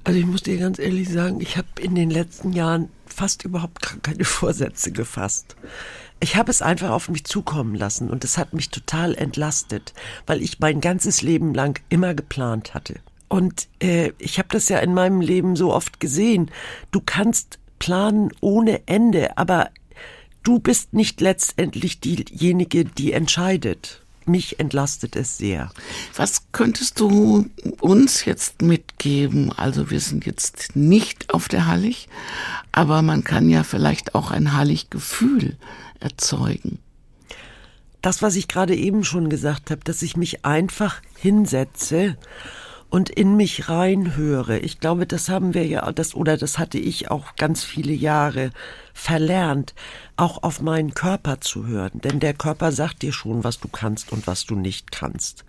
Also 0.03 0.19
ich 0.19 0.25
muss 0.25 0.43
dir 0.43 0.57
ganz 0.57 0.79
ehrlich 0.79 1.09
sagen, 1.09 1.41
ich 1.41 1.57
habe 1.57 1.67
in 1.81 1.93
den 1.93 2.09
letzten 2.09 2.53
Jahren 2.53 2.89
fast 3.05 3.43
überhaupt 3.43 4.03
keine 4.03 4.23
Vorsätze 4.25 4.91
gefasst. 4.91 5.55
Ich 6.19 6.35
habe 6.35 6.49
es 6.49 6.61
einfach 6.61 6.89
auf 6.91 7.09
mich 7.09 7.25
zukommen 7.25 7.75
lassen 7.75 8.09
und 8.09 8.23
es 8.23 8.37
hat 8.37 8.53
mich 8.53 8.69
total 8.69 9.13
entlastet, 9.15 9.93
weil 10.25 10.41
ich 10.41 10.59
mein 10.59 10.81
ganzes 10.81 11.21
Leben 11.21 11.53
lang 11.53 11.79
immer 11.89 12.13
geplant 12.15 12.73
hatte. 12.73 12.95
Und 13.27 13.67
äh, 13.81 14.13
ich 14.17 14.39
habe 14.39 14.47
das 14.51 14.69
ja 14.69 14.79
in 14.79 14.93
meinem 14.93 15.21
Leben 15.21 15.55
so 15.55 15.73
oft 15.73 15.99
gesehen. 15.99 16.49
Du 16.91 17.01
kannst 17.05 17.59
planen 17.77 18.31
ohne 18.41 18.87
Ende, 18.87 19.37
aber 19.37 19.69
du 20.43 20.59
bist 20.59 20.93
nicht 20.93 21.21
letztendlich 21.21 21.99
diejenige, 21.99 22.85
die 22.85 23.11
entscheidet. 23.11 24.01
Mich 24.27 24.59
entlastet 24.59 25.15
es 25.15 25.37
sehr. 25.37 25.71
Was 26.15 26.51
könntest 26.51 26.99
du 26.99 27.49
uns 27.79 28.25
jetzt 28.25 28.61
mitgeben? 28.61 29.51
Also 29.51 29.89
wir 29.89 29.99
sind 29.99 30.25
jetzt 30.25 30.75
nicht 30.75 31.33
auf 31.33 31.47
der 31.47 31.67
Hallig, 31.67 32.09
aber 32.71 33.01
man 33.01 33.23
kann 33.23 33.49
ja 33.49 33.63
vielleicht 33.63 34.15
auch 34.15 34.31
ein 34.31 34.53
Halliggefühl 34.53 35.57
erzeugen. 35.99 36.79
Das, 38.01 38.21
was 38.21 38.35
ich 38.35 38.47
gerade 38.47 38.75
eben 38.75 39.03
schon 39.03 39.29
gesagt 39.29 39.71
habe, 39.71 39.81
dass 39.83 40.01
ich 40.01 40.15
mich 40.15 40.45
einfach 40.45 41.01
hinsetze 41.17 42.17
und 42.89 43.09
in 43.09 43.35
mich 43.35 43.67
reinhöre. 43.67 44.59
Ich 44.59 44.79
glaube, 44.79 45.05
das 45.05 45.29
haben 45.29 45.53
wir 45.53 45.65
ja, 45.65 45.91
das, 45.91 46.15
oder 46.15 46.37
das 46.37 46.57
hatte 46.57 46.77
ich 46.77 47.11
auch 47.11 47.35
ganz 47.35 47.63
viele 47.63 47.93
Jahre 47.93 48.51
verlernt, 48.93 49.73
auch 50.15 50.43
auf 50.43 50.61
meinen 50.61 50.93
Körper 50.93 51.41
zu 51.41 51.65
hören. 51.65 51.99
Denn 52.01 52.19
der 52.19 52.33
Körper 52.33 52.71
sagt 52.71 53.01
dir 53.01 53.11
schon, 53.11 53.43
was 53.43 53.59
du 53.59 53.67
kannst 53.67 54.11
und 54.11 54.25
was 54.25 54.45
du 54.45 54.55
nicht 54.55 54.91
kannst. 54.91 55.43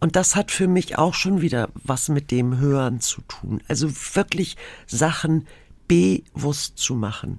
Und 0.00 0.16
das 0.16 0.36
hat 0.36 0.50
für 0.50 0.68
mich 0.68 0.98
auch 0.98 1.14
schon 1.14 1.40
wieder 1.40 1.70
was 1.82 2.08
mit 2.08 2.30
dem 2.30 2.58
Hören 2.58 3.00
zu 3.00 3.22
tun. 3.22 3.62
Also 3.68 3.90
wirklich 4.14 4.56
Sachen 4.86 5.46
bewusst 5.88 6.78
zu 6.78 6.94
machen 6.94 7.38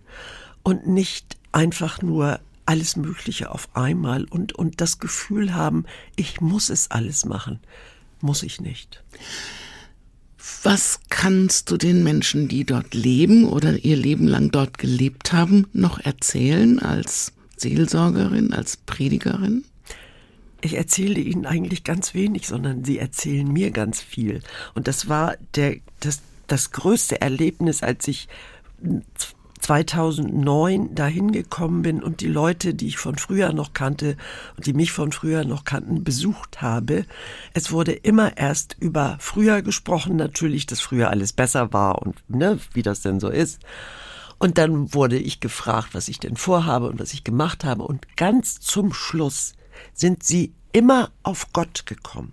und 0.64 0.88
nicht 0.88 1.38
einfach 1.52 2.02
nur 2.02 2.40
alles 2.66 2.96
Mögliche 2.96 3.52
auf 3.52 3.70
einmal 3.74 4.26
und, 4.26 4.54
und 4.54 4.82
das 4.82 5.00
Gefühl 5.00 5.54
haben, 5.54 5.86
ich 6.16 6.42
muss 6.42 6.70
es 6.70 6.90
alles 6.92 7.24
machen 7.24 7.60
muss 8.22 8.44
ich 8.44 8.62
nicht. 8.62 9.04
Was 10.64 11.00
kannst 11.10 11.72
du 11.72 11.78
den 11.78 12.04
Menschen, 12.04 12.48
die 12.48 12.66
dort 12.66 12.94
leben 12.94 13.46
oder 13.46 13.84
ihr 13.84 13.98
Leben 13.98 14.28
lang 14.28 14.52
dort 14.52 14.78
gelebt 14.78 15.34
haben, 15.34 15.68
noch 15.74 16.00
erzählen 16.00 16.80
als 16.80 17.34
Seelsorgerin, 17.58 18.54
als 18.54 18.78
Predigerin? 18.78 19.66
Ich 20.62 20.76
erzähle 20.76 21.20
ihnen 21.20 21.46
eigentlich 21.46 21.84
ganz 21.84 22.14
wenig, 22.14 22.48
sondern 22.48 22.84
sie 22.84 22.98
erzählen 22.98 23.48
mir 23.52 23.72
ganz 23.72 24.02
viel. 24.02 24.42
Und 24.74 24.88
das 24.88 25.08
war 25.08 25.36
der, 25.56 25.78
das, 26.00 26.22
das 26.48 26.72
größte 26.72 27.22
Erlebnis, 27.22 27.84
als 27.84 28.08
ich 28.08 28.28
2009 29.68 30.96
dahin 30.96 31.34
gekommen 31.34 31.82
bin 31.82 32.02
und 32.02 32.22
die 32.22 32.30
Leute, 32.30 32.74
die 32.74 32.88
ich 32.88 32.98
von 32.98 33.18
früher 33.18 33.52
noch 33.52 33.74
kannte 33.74 34.16
und 34.56 34.66
die 34.66 34.72
mich 34.72 34.94
von 34.94 35.12
früher 35.12 35.44
noch 35.44 35.66
kannten, 35.66 36.06
besucht 36.06 36.62
habe. 36.62 37.06
Es 37.54 37.70
wurde 37.70 37.92
immer 37.92 38.38
erst 38.38 38.78
über 38.80 39.18
früher 39.20 39.62
gesprochen, 39.62 40.16
natürlich, 40.16 40.68
dass 40.68 40.80
früher 40.80 41.10
alles 41.10 41.34
besser 41.34 41.74
war 41.74 42.02
und 42.02 42.16
ne, 42.30 42.60
wie 42.72 42.82
das 42.82 43.02
denn 43.02 43.20
so 43.20 43.28
ist. 43.28 43.60
Und 44.40 44.58
dann 44.58 44.94
wurde 44.94 45.18
ich 45.18 45.42
gefragt, 45.42 45.90
was 45.92 46.08
ich 46.08 46.20
denn 46.20 46.38
vorhabe 46.38 46.88
und 46.88 46.98
was 46.98 47.12
ich 47.12 47.26
gemacht 47.26 47.66
habe. 47.66 47.84
Und 47.84 48.16
ganz 48.16 48.62
zum 48.62 48.94
Schluss 48.94 49.52
sind 49.94 50.24
sie 50.24 50.54
immer 50.72 51.12
auf 51.24 51.52
Gott 51.52 51.86
gekommen, 51.86 52.32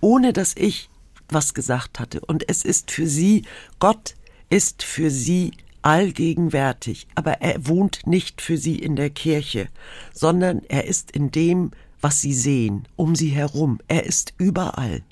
ohne 0.00 0.34
dass 0.34 0.54
ich 0.58 0.90
was 1.30 1.54
gesagt 1.54 2.00
hatte. 2.00 2.20
Und 2.20 2.46
es 2.50 2.66
ist 2.66 2.90
für 2.90 3.06
sie, 3.06 3.46
Gott 3.78 4.14
ist 4.50 4.82
für 4.82 5.10
sie 5.10 5.52
allgegenwärtig, 5.84 7.06
aber 7.14 7.42
er 7.42 7.66
wohnt 7.68 8.06
nicht 8.06 8.40
für 8.40 8.56
sie 8.56 8.78
in 8.78 8.96
der 8.96 9.10
Kirche, 9.10 9.68
sondern 10.12 10.62
er 10.68 10.86
ist 10.86 11.10
in 11.10 11.30
dem, 11.30 11.72
was 12.00 12.20
sie 12.20 12.32
sehen, 12.32 12.88
um 12.96 13.14
sie 13.14 13.28
herum. 13.28 13.78
Er 13.86 14.04
ist 14.04 14.34
überall. 14.38 15.02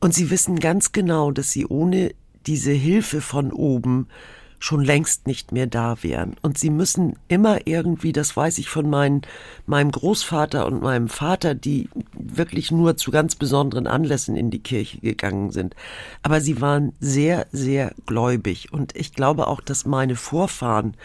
Und 0.00 0.14
sie 0.14 0.30
wissen 0.30 0.60
ganz 0.60 0.92
genau, 0.92 1.32
dass 1.32 1.50
sie 1.50 1.66
ohne 1.66 2.14
diese 2.46 2.72
Hilfe 2.72 3.20
von 3.20 3.52
oben 3.52 4.06
schon 4.58 4.82
längst 4.82 5.26
nicht 5.26 5.52
mehr 5.52 5.66
da 5.66 6.02
wären. 6.02 6.36
Und 6.42 6.58
sie 6.58 6.70
müssen 6.70 7.16
immer 7.28 7.66
irgendwie, 7.66 8.12
das 8.12 8.36
weiß 8.36 8.58
ich 8.58 8.68
von 8.68 8.88
meinen, 8.88 9.22
meinem 9.66 9.90
Großvater 9.90 10.66
und 10.66 10.82
meinem 10.82 11.08
Vater, 11.08 11.54
die 11.54 11.88
wirklich 12.12 12.70
nur 12.70 12.96
zu 12.96 13.10
ganz 13.10 13.34
besonderen 13.34 13.86
Anlässen 13.86 14.36
in 14.36 14.50
die 14.50 14.60
Kirche 14.60 15.00
gegangen 15.00 15.50
sind. 15.50 15.74
Aber 16.22 16.40
sie 16.40 16.60
waren 16.60 16.92
sehr, 17.00 17.46
sehr 17.52 17.94
gläubig. 18.06 18.72
Und 18.72 18.96
ich 18.96 19.12
glaube 19.12 19.48
auch, 19.48 19.60
dass 19.60 19.86
meine 19.86 20.16
Vorfahren, 20.16 20.96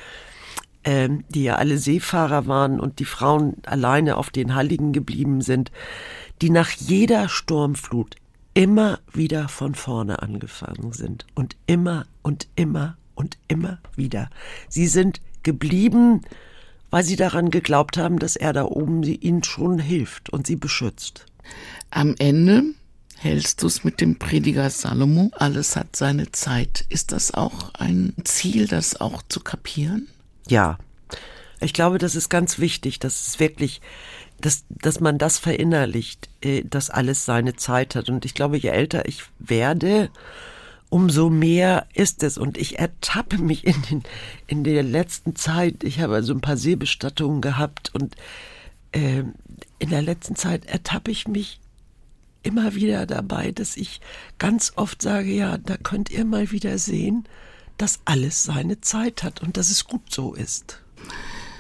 ähm, 0.84 1.26
die 1.30 1.44
ja 1.44 1.56
alle 1.56 1.78
Seefahrer 1.78 2.48
waren 2.48 2.80
und 2.80 3.00
die 3.00 3.06
Frauen 3.06 3.58
alleine 3.66 4.18
auf 4.18 4.30
den 4.30 4.56
Halligen 4.56 4.94
geblieben 4.94 5.42
sind, 5.42 5.72
die 6.42 6.50
nach 6.50 6.70
jeder 6.70 7.28
Sturmflut 7.28 8.16
immer 8.54 9.00
wieder 9.14 9.48
von 9.48 9.76
vorne 9.76 10.22
angefangen 10.22 10.94
sind 10.94 11.26
und 11.36 11.56
immer 11.66 12.06
und 12.24 12.48
immer 12.56 12.98
und 13.20 13.38
immer 13.50 13.80
wieder. 13.96 14.30
Sie 14.70 14.88
sind 14.88 15.20
geblieben, 15.44 16.22
weil 16.90 17.04
sie 17.04 17.18
daran 17.18 17.52
geglaubt 17.52 17.98
haben, 17.98 18.18
dass 18.18 18.38
er 18.38 18.54
da 18.54 18.64
oben 18.64 19.04
ihnen 19.04 19.44
schon 19.44 19.78
hilft 19.78 20.30
und 20.30 20.48
sie 20.48 20.56
beschützt. 20.56 21.26
Am 21.92 22.16
Ende 22.18 22.64
hältst 23.18 23.62
du 23.62 23.68
es 23.68 23.84
mit 23.84 24.00
dem 24.00 24.18
Prediger 24.18 24.70
Salomo. 24.70 25.32
Alles 25.34 25.76
hat 25.76 25.98
seine 25.98 26.32
Zeit. 26.32 26.86
Ist 26.88 27.12
das 27.12 27.34
auch 27.34 27.74
ein 27.74 28.14
Ziel, 28.24 28.68
das 28.68 29.00
auch 29.02 29.22
zu 29.28 29.42
kapieren? 29.42 30.08
Ja. 30.48 30.78
Ich 31.60 31.74
glaube, 31.74 31.98
das 31.98 32.16
ist 32.16 32.30
ganz 32.30 32.58
wichtig, 32.60 33.00
dass 33.00 33.28
es 33.28 33.40
wirklich, 33.42 33.82
dass, 34.40 34.64
dass 34.70 35.02
man 35.02 35.18
das 35.18 35.40
verinnerlicht, 35.40 36.30
äh, 36.40 36.64
dass 36.64 36.90
alles 36.90 37.26
seine 37.26 37.58
Zeit 37.58 37.96
hat. 37.96 38.08
Und 38.08 38.24
ich 38.24 38.34
glaube, 38.34 38.58
je 38.58 38.70
älter 38.70 39.06
ich 39.10 39.24
werde, 39.40 40.10
umso 40.90 41.30
mehr 41.30 41.88
ist 41.94 42.24
es. 42.24 42.38
Und 42.38 42.58
ich 42.58 42.80
ertappe 42.80 43.38
mich 43.38 43.66
in, 43.66 43.82
den, 43.90 44.04
in 44.48 44.64
der 44.64 44.84
letzten 44.84 45.36
Zeit, 45.36 45.84
ich 45.84 46.00
habe 46.00 46.16
also 46.16 46.34
ein 46.34 46.42
paar 46.42 46.58
Seebestattungen 46.58 47.42
gehabt 47.42 47.94
und 47.94 48.16
äh, 48.92 49.24
in 49.78 49.90
der 49.90 50.02
letzten 50.02 50.36
Zeit 50.36 50.66
ertappe 50.66 51.12
ich 51.12 51.28
mich 51.28 51.60
immer 52.42 52.74
wieder 52.76 53.06
dabei, 53.06 53.52
dass 53.52 53.78
ich 53.78 54.02
ganz 54.38 54.74
oft 54.76 55.02
sage, 55.02 55.32
ja, 55.32 55.58
da 55.58 55.78
könnt 55.78 56.10
ihr 56.10 56.26
mal 56.26 56.52
wieder 56.52 56.78
sehen, 56.78 57.28
dass 57.78 58.00
alles 58.06 58.44
seine 58.44 58.82
Zeit 58.82 59.24
hat 59.24 59.42
und 59.42 59.58
dass 59.58 59.70
es 59.70 59.86
gut 59.86 60.12
so 60.12 60.34
ist. 60.34 60.82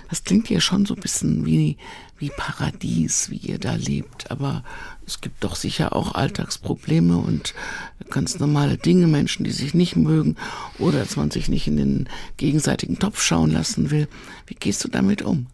Das 0.09 0.23
klingt 0.23 0.49
ja 0.49 0.59
schon 0.59 0.86
so 0.86 0.95
ein 0.95 1.01
bisschen 1.01 1.45
wie, 1.45 1.77
wie 2.20 2.30
Paradies, 2.30 3.30
wie 3.30 3.38
ihr 3.38 3.57
da 3.57 3.74
lebt. 3.74 4.30
Aber 4.30 4.63
es 5.07 5.22
gibt 5.22 5.43
doch 5.43 5.55
sicher 5.55 5.95
auch 5.95 6.13
Alltagsprobleme 6.13 7.17
und 7.17 7.53
ganz 8.09 8.39
normale 8.39 8.78
Dinge, 8.78 9.07
Menschen, 9.07 9.43
die 9.43 9.51
sich 9.51 9.74
nicht 9.74 9.95
mögen 9.95 10.36
oder 10.78 10.99
dass 10.99 11.15
man 11.15 11.32
sich 11.32 11.49
nicht 11.49 11.67
in 11.67 11.78
den 11.78 12.09
gegenseitigen 12.38 12.99
Topf 12.99 13.22
schauen 13.22 13.51
lassen 13.51 13.89
will. 13.89 14.07
Wie 14.45 14.55
gehst 14.55 14.84
du 14.84 14.89
damit 14.89 15.22
um? 15.22 15.47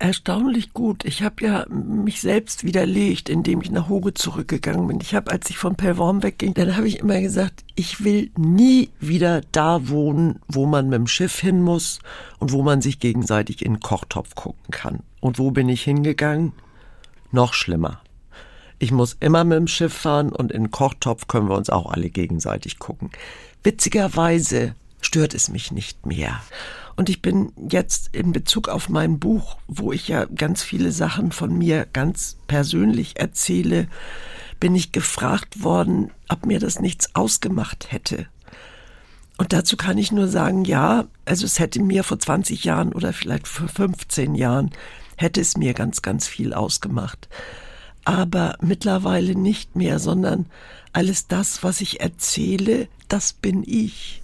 Erstaunlich 0.00 0.72
gut. 0.72 1.04
Ich 1.04 1.22
habe 1.22 1.44
ja 1.44 1.66
mich 1.68 2.20
selbst 2.20 2.64
widerlegt, 2.64 3.28
indem 3.28 3.60
ich 3.60 3.70
nach 3.70 3.88
Hoge 3.88 4.14
zurückgegangen 4.14 4.88
bin. 4.88 4.98
Ich 5.00 5.14
habe, 5.14 5.30
als 5.30 5.50
ich 5.50 5.58
von 5.58 5.76
Pellworm 5.76 6.22
wegging, 6.22 6.54
dann 6.54 6.76
habe 6.76 6.88
ich 6.88 6.98
immer 6.98 7.20
gesagt, 7.20 7.64
ich 7.74 8.02
will 8.02 8.30
nie 8.36 8.90
wieder 8.98 9.42
da 9.52 9.88
wohnen, 9.88 10.40
wo 10.48 10.66
man 10.66 10.88
mit 10.88 10.98
dem 10.98 11.06
Schiff 11.06 11.38
hin 11.38 11.62
muss 11.62 12.00
und 12.38 12.52
wo 12.52 12.62
man 12.62 12.80
sich 12.80 12.98
gegenseitig 12.98 13.64
in 13.64 13.74
den 13.74 13.80
Kochtopf 13.80 14.34
gucken 14.34 14.70
kann. 14.70 15.00
Und 15.20 15.38
wo 15.38 15.50
bin 15.50 15.68
ich 15.68 15.82
hingegangen? 15.82 16.52
Noch 17.30 17.52
schlimmer. 17.52 18.00
Ich 18.78 18.92
muss 18.92 19.16
immer 19.20 19.44
mit 19.44 19.58
dem 19.58 19.68
Schiff 19.68 19.92
fahren 19.92 20.30
und 20.32 20.50
in 20.50 20.64
den 20.64 20.70
Kochtopf 20.70 21.28
können 21.28 21.48
wir 21.48 21.56
uns 21.56 21.68
auch 21.68 21.92
alle 21.92 22.08
gegenseitig 22.08 22.78
gucken. 22.78 23.10
Witzigerweise 23.62 24.74
stört 25.02 25.34
es 25.34 25.50
mich 25.50 25.70
nicht 25.70 26.06
mehr. 26.06 26.40
Und 27.00 27.08
ich 27.08 27.22
bin 27.22 27.50
jetzt 27.70 28.14
in 28.14 28.32
Bezug 28.32 28.68
auf 28.68 28.90
mein 28.90 29.18
Buch, 29.18 29.56
wo 29.66 29.90
ich 29.90 30.08
ja 30.08 30.26
ganz 30.26 30.62
viele 30.62 30.92
Sachen 30.92 31.32
von 31.32 31.56
mir 31.56 31.86
ganz 31.94 32.36
persönlich 32.46 33.18
erzähle, 33.18 33.88
bin 34.60 34.74
ich 34.74 34.92
gefragt 34.92 35.62
worden, 35.64 36.10
ob 36.28 36.44
mir 36.44 36.60
das 36.60 36.78
nichts 36.78 37.14
ausgemacht 37.14 37.90
hätte. 37.90 38.26
Und 39.38 39.54
dazu 39.54 39.78
kann 39.78 39.96
ich 39.96 40.12
nur 40.12 40.28
sagen, 40.28 40.66
ja, 40.66 41.06
also 41.24 41.46
es 41.46 41.58
hätte 41.58 41.80
mir 41.80 42.04
vor 42.04 42.18
20 42.18 42.64
Jahren 42.64 42.92
oder 42.92 43.14
vielleicht 43.14 43.48
vor 43.48 43.68
15 43.68 44.34
Jahren, 44.34 44.70
hätte 45.16 45.40
es 45.40 45.56
mir 45.56 45.72
ganz, 45.72 46.02
ganz 46.02 46.28
viel 46.28 46.52
ausgemacht. 46.52 47.30
Aber 48.04 48.58
mittlerweile 48.60 49.34
nicht 49.36 49.74
mehr, 49.74 50.00
sondern 50.00 50.44
alles 50.92 51.28
das, 51.28 51.62
was 51.62 51.80
ich 51.80 52.02
erzähle, 52.02 52.88
das 53.08 53.32
bin 53.32 53.64
ich. 53.66 54.19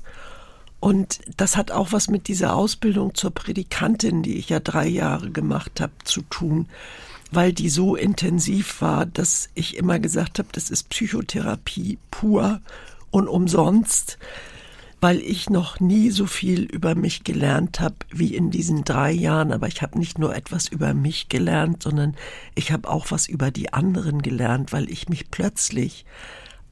Und 0.80 1.20
das 1.36 1.56
hat 1.56 1.70
auch 1.70 1.92
was 1.92 2.08
mit 2.08 2.28
dieser 2.28 2.54
Ausbildung 2.54 3.14
zur 3.14 3.30
Predikantin, 3.30 4.22
die 4.22 4.36
ich 4.36 4.50
ja 4.50 4.60
drei 4.60 4.86
Jahre 4.86 5.30
gemacht 5.30 5.80
habe, 5.80 5.92
zu 6.04 6.22
tun, 6.22 6.68
weil 7.32 7.52
die 7.52 7.70
so 7.70 7.96
intensiv 7.96 8.80
war, 8.80 9.06
dass 9.06 9.48
ich 9.54 9.76
immer 9.76 9.98
gesagt 9.98 10.38
habe, 10.38 10.48
das 10.52 10.70
ist 10.70 10.88
Psychotherapie 10.90 11.98
pur 12.10 12.60
und 13.10 13.28
umsonst, 13.28 14.18
weil 15.00 15.20
ich 15.20 15.50
noch 15.50 15.80
nie 15.80 16.10
so 16.10 16.26
viel 16.26 16.62
über 16.62 16.94
mich 16.94 17.24
gelernt 17.24 17.80
habe 17.80 17.96
wie 18.10 18.34
in 18.34 18.50
diesen 18.50 18.84
drei 18.84 19.12
Jahren. 19.12 19.52
Aber 19.52 19.68
ich 19.68 19.82
habe 19.82 19.98
nicht 19.98 20.18
nur 20.18 20.34
etwas 20.34 20.68
über 20.68 20.94
mich 20.94 21.28
gelernt, 21.28 21.82
sondern 21.82 22.16
ich 22.54 22.72
habe 22.72 22.88
auch 22.88 23.10
was 23.10 23.28
über 23.28 23.50
die 23.50 23.72
anderen 23.72 24.22
gelernt, 24.22 24.72
weil 24.72 24.90
ich 24.90 25.08
mich 25.08 25.30
plötzlich 25.30 26.06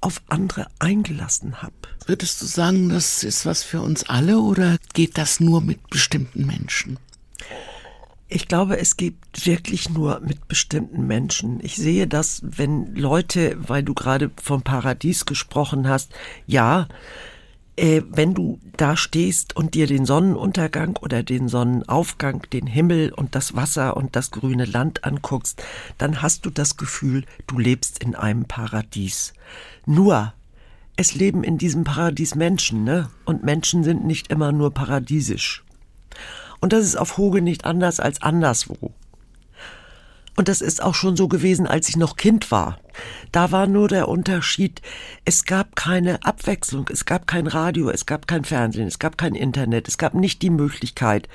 auf 0.01 0.23
andere 0.29 0.67
eingelassen 0.79 1.63
habe. 1.63 1.75
Würdest 2.07 2.43
du 2.43 2.47
sagen, 2.47 2.91
das 2.91 3.23
ist 3.23 3.47
was 3.47 3.63
für 3.63 3.81
uns 3.81 4.05
alle 4.05 4.39
oder 4.39 4.77
geht 4.93 5.17
das 5.17 5.41
nur 5.41 5.63
mit 5.63 5.89
bestimmten 5.89 6.47
Menschen? 6.47 6.99
Ich 8.29 8.49
glaube, 8.49 8.79
es 8.79 8.97
gibt 8.97 9.47
wirklich 9.47 9.89
nur 9.89 10.21
mit 10.21 10.49
bestimmten 10.49 11.07
Menschen. 11.07 11.61
Ich 11.63 11.77
sehe 11.77 12.07
das, 12.07 12.43
wenn 12.43 12.95
Leute, 12.95 13.57
weil 13.59 13.83
du 13.83 13.95
gerade 13.95 14.31
vom 14.43 14.63
Paradies 14.63 15.25
gesprochen 15.25 15.89
hast, 15.89 16.13
ja, 16.47 16.89
äh, 17.77 18.03
wenn 18.09 18.35
du 18.35 18.61
da 18.77 18.97
stehst 18.97 19.57
und 19.57 19.75
dir 19.75 19.87
den 19.87 20.05
Sonnenuntergang 20.05 20.97
oder 21.01 21.23
den 21.23 21.49
Sonnenaufgang, 21.49 22.43
den 22.53 22.67
Himmel 22.67 23.13
und 23.13 23.35
das 23.35 23.57
Wasser 23.57 23.97
und 23.97 24.15
das 24.15 24.31
grüne 24.31 24.65
Land 24.65 25.05
anguckst, 25.05 25.63
dann 25.99 26.21
hast 26.21 26.45
du 26.45 26.51
das 26.51 26.77
Gefühl, 26.77 27.25
du 27.47 27.59
lebst 27.59 28.03
in 28.03 28.15
einem 28.15 28.45
Paradies. 28.45 29.33
Nur, 29.87 30.33
es 30.97 31.15
leben 31.15 31.43
in 31.43 31.59
diesem 31.59 31.85
Paradies 31.85 32.35
Menschen, 32.35 32.85
ne? 32.85 33.09
Und 33.25 33.43
Menschen 33.43 33.83
sind 33.85 34.05
nicht 34.05 34.31
immer 34.31 34.53
nur 34.53 34.73
paradiesisch. 34.73 35.65
Und 36.61 36.73
das 36.73 36.85
ist 36.85 36.97
auf 36.97 37.19
Hoge 37.19 37.43
nicht 37.43 37.65
anders 37.65 38.01
als 38.01 38.23
anderswo. 38.23 38.93
Und 40.37 40.49
das 40.49 40.61
ist 40.61 40.83
auch 40.83 40.95
schon 40.95 41.17
so 41.17 41.29
gewesen, 41.29 41.67
als 41.67 41.89
ich 41.89 41.97
noch 41.97 42.17
Kind 42.17 42.51
war. 42.51 42.79
Da 43.31 43.53
war 43.53 43.67
nur 43.67 43.89
der 43.89 44.09
Unterschied, 44.09 44.83
es 45.25 45.45
gab 45.45 45.77
keine 45.77 46.25
Abwechslung, 46.25 46.89
es 46.93 47.05
gab 47.05 47.27
kein 47.27 47.47
Radio, 47.47 47.89
es 47.91 48.07
gab 48.07 48.27
kein 48.27 48.45
Fernsehen, 48.45 48.89
es 48.89 48.99
gab 48.99 49.17
kein 49.17 49.35
Internet, 49.35 49.87
es 49.87 49.99
gab 49.99 50.15
nicht 50.15 50.43
die 50.43 50.51
Möglichkeit, 50.51 51.29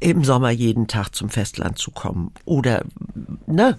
im 0.00 0.24
Sommer 0.24 0.50
jeden 0.50 0.88
Tag 0.88 1.14
zum 1.14 1.28
Festland 1.28 1.78
zu 1.78 1.90
kommen. 1.90 2.32
Oder, 2.44 2.84
ne? 3.46 3.78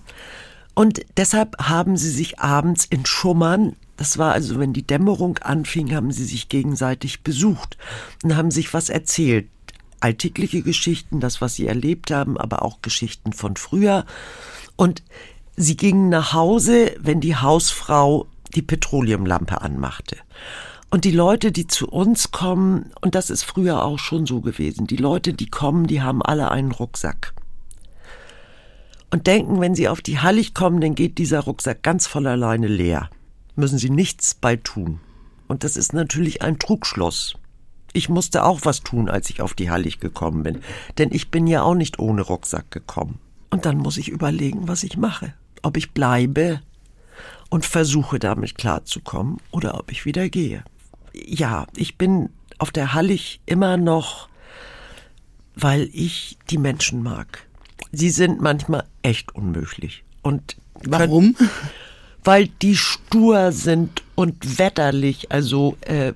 Und 0.75 1.01
deshalb 1.17 1.57
haben 1.59 1.97
sie 1.97 2.09
sich 2.09 2.39
abends 2.39 2.85
in 2.85 3.05
Schummern, 3.05 3.75
das 3.97 4.17
war 4.17 4.33
also, 4.33 4.59
wenn 4.59 4.73
die 4.73 4.85
Dämmerung 4.85 5.37
anfing, 5.39 5.93
haben 5.93 6.11
sie 6.11 6.25
sich 6.25 6.49
gegenseitig 6.49 7.21
besucht 7.23 7.77
und 8.23 8.35
haben 8.35 8.51
sich 8.51 8.73
was 8.73 8.89
erzählt 8.89 9.47
alltägliche 10.03 10.61
Geschichten, 10.61 11.21
das, 11.21 11.39
was 11.39 11.55
sie 11.55 11.65
erlebt 11.65 12.11
haben, 12.11 12.37
aber 12.37 12.63
auch 12.63 12.81
Geschichten 12.81 13.31
von 13.31 13.55
früher. 13.55 14.05
Und 14.75 15.01
sie 15.55 15.77
gingen 15.77 16.09
nach 16.09 16.33
Hause, 16.33 16.93
wenn 16.99 17.21
die 17.21 17.37
Hausfrau 17.37 18.27
die 18.53 18.61
Petroleumlampe 18.61 19.61
anmachte. 19.61 20.17
Und 20.89 21.05
die 21.05 21.11
Leute, 21.11 21.51
die 21.51 21.67
zu 21.67 21.87
uns 21.87 22.31
kommen, 22.31 22.91
und 23.01 23.15
das 23.15 23.29
ist 23.29 23.43
früher 23.43 23.83
auch 23.83 23.97
schon 23.97 24.25
so 24.25 24.41
gewesen, 24.41 24.87
die 24.87 24.97
Leute, 24.97 25.33
die 25.33 25.49
kommen, 25.49 25.87
die 25.87 26.01
haben 26.01 26.21
alle 26.21 26.51
einen 26.51 26.71
Rucksack. 26.71 27.33
Und 29.09 29.25
denken, 29.27 29.61
wenn 29.61 29.73
sie 29.73 29.87
auf 29.87 30.01
die 30.01 30.19
Hallig 30.19 30.53
kommen, 30.53 30.81
dann 30.81 30.95
geht 30.95 31.17
dieser 31.17 31.39
Rucksack 31.39 31.81
ganz 31.81 32.07
von 32.07 32.27
alleine 32.27 32.67
leer. 32.67 33.09
Müssen 33.55 33.77
sie 33.77 33.89
nichts 33.89 34.33
bei 34.33 34.55
tun. 34.55 34.99
Und 35.47 35.63
das 35.63 35.77
ist 35.77 35.93
natürlich 35.93 36.41
ein 36.41 36.59
Trugschluss. 36.59 37.35
Ich 37.93 38.09
musste 38.09 38.43
auch 38.43 38.61
was 38.63 38.81
tun, 38.81 39.07
als 39.09 39.29
ich 39.29 39.41
auf 39.41 39.53
die 39.53 39.69
Hallig 39.69 39.99
gekommen 39.99 40.41
bin, 40.43 40.61
denn 40.97 41.11
ich 41.11 41.29
bin 41.29 41.45
ja 41.45 41.61
auch 41.61 41.75
nicht 41.75 41.99
ohne 41.99 42.23
Rucksack 42.23 42.71
gekommen. 42.71 43.19
Und 43.51 43.65
dann 43.65 43.77
muss 43.77 43.97
ich 43.97 44.09
überlegen, 44.09 44.67
was 44.67 44.81
ich 44.81 44.97
mache. 44.97 45.35
Ob 45.61 45.77
ich 45.77 45.91
bleibe 45.91 46.61
und 47.49 47.65
versuche 47.65 48.17
damit 48.17 48.55
klarzukommen 48.57 49.37
oder 49.51 49.79
ob 49.79 49.91
ich 49.91 50.05
wieder 50.05 50.27
gehe. 50.27 50.63
Ja, 51.13 51.67
ich 51.75 51.99
bin 51.99 52.29
auf 52.57 52.71
der 52.71 52.95
Hallig 52.95 53.41
immer 53.45 53.77
noch, 53.77 54.27
weil 55.53 55.87
ich 55.93 56.39
die 56.49 56.57
Menschen 56.57 57.03
mag. 57.03 57.47
Sie 57.91 58.09
sind 58.09 58.41
manchmal 58.41 58.87
echt 59.03 59.35
unmöglich. 59.35 60.03
Und 60.23 60.57
warum? 60.83 61.35
Weil 62.23 62.47
die 62.47 62.75
stur 62.75 63.51
sind 63.51 64.01
und 64.15 64.59
wetterlich, 64.59 65.31
also 65.31 65.77
äh, 65.81 66.13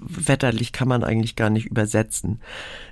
wetterlich 0.00 0.72
kann 0.72 0.88
man 0.88 1.04
eigentlich 1.04 1.36
gar 1.36 1.50
nicht 1.50 1.66
übersetzen. 1.66 2.40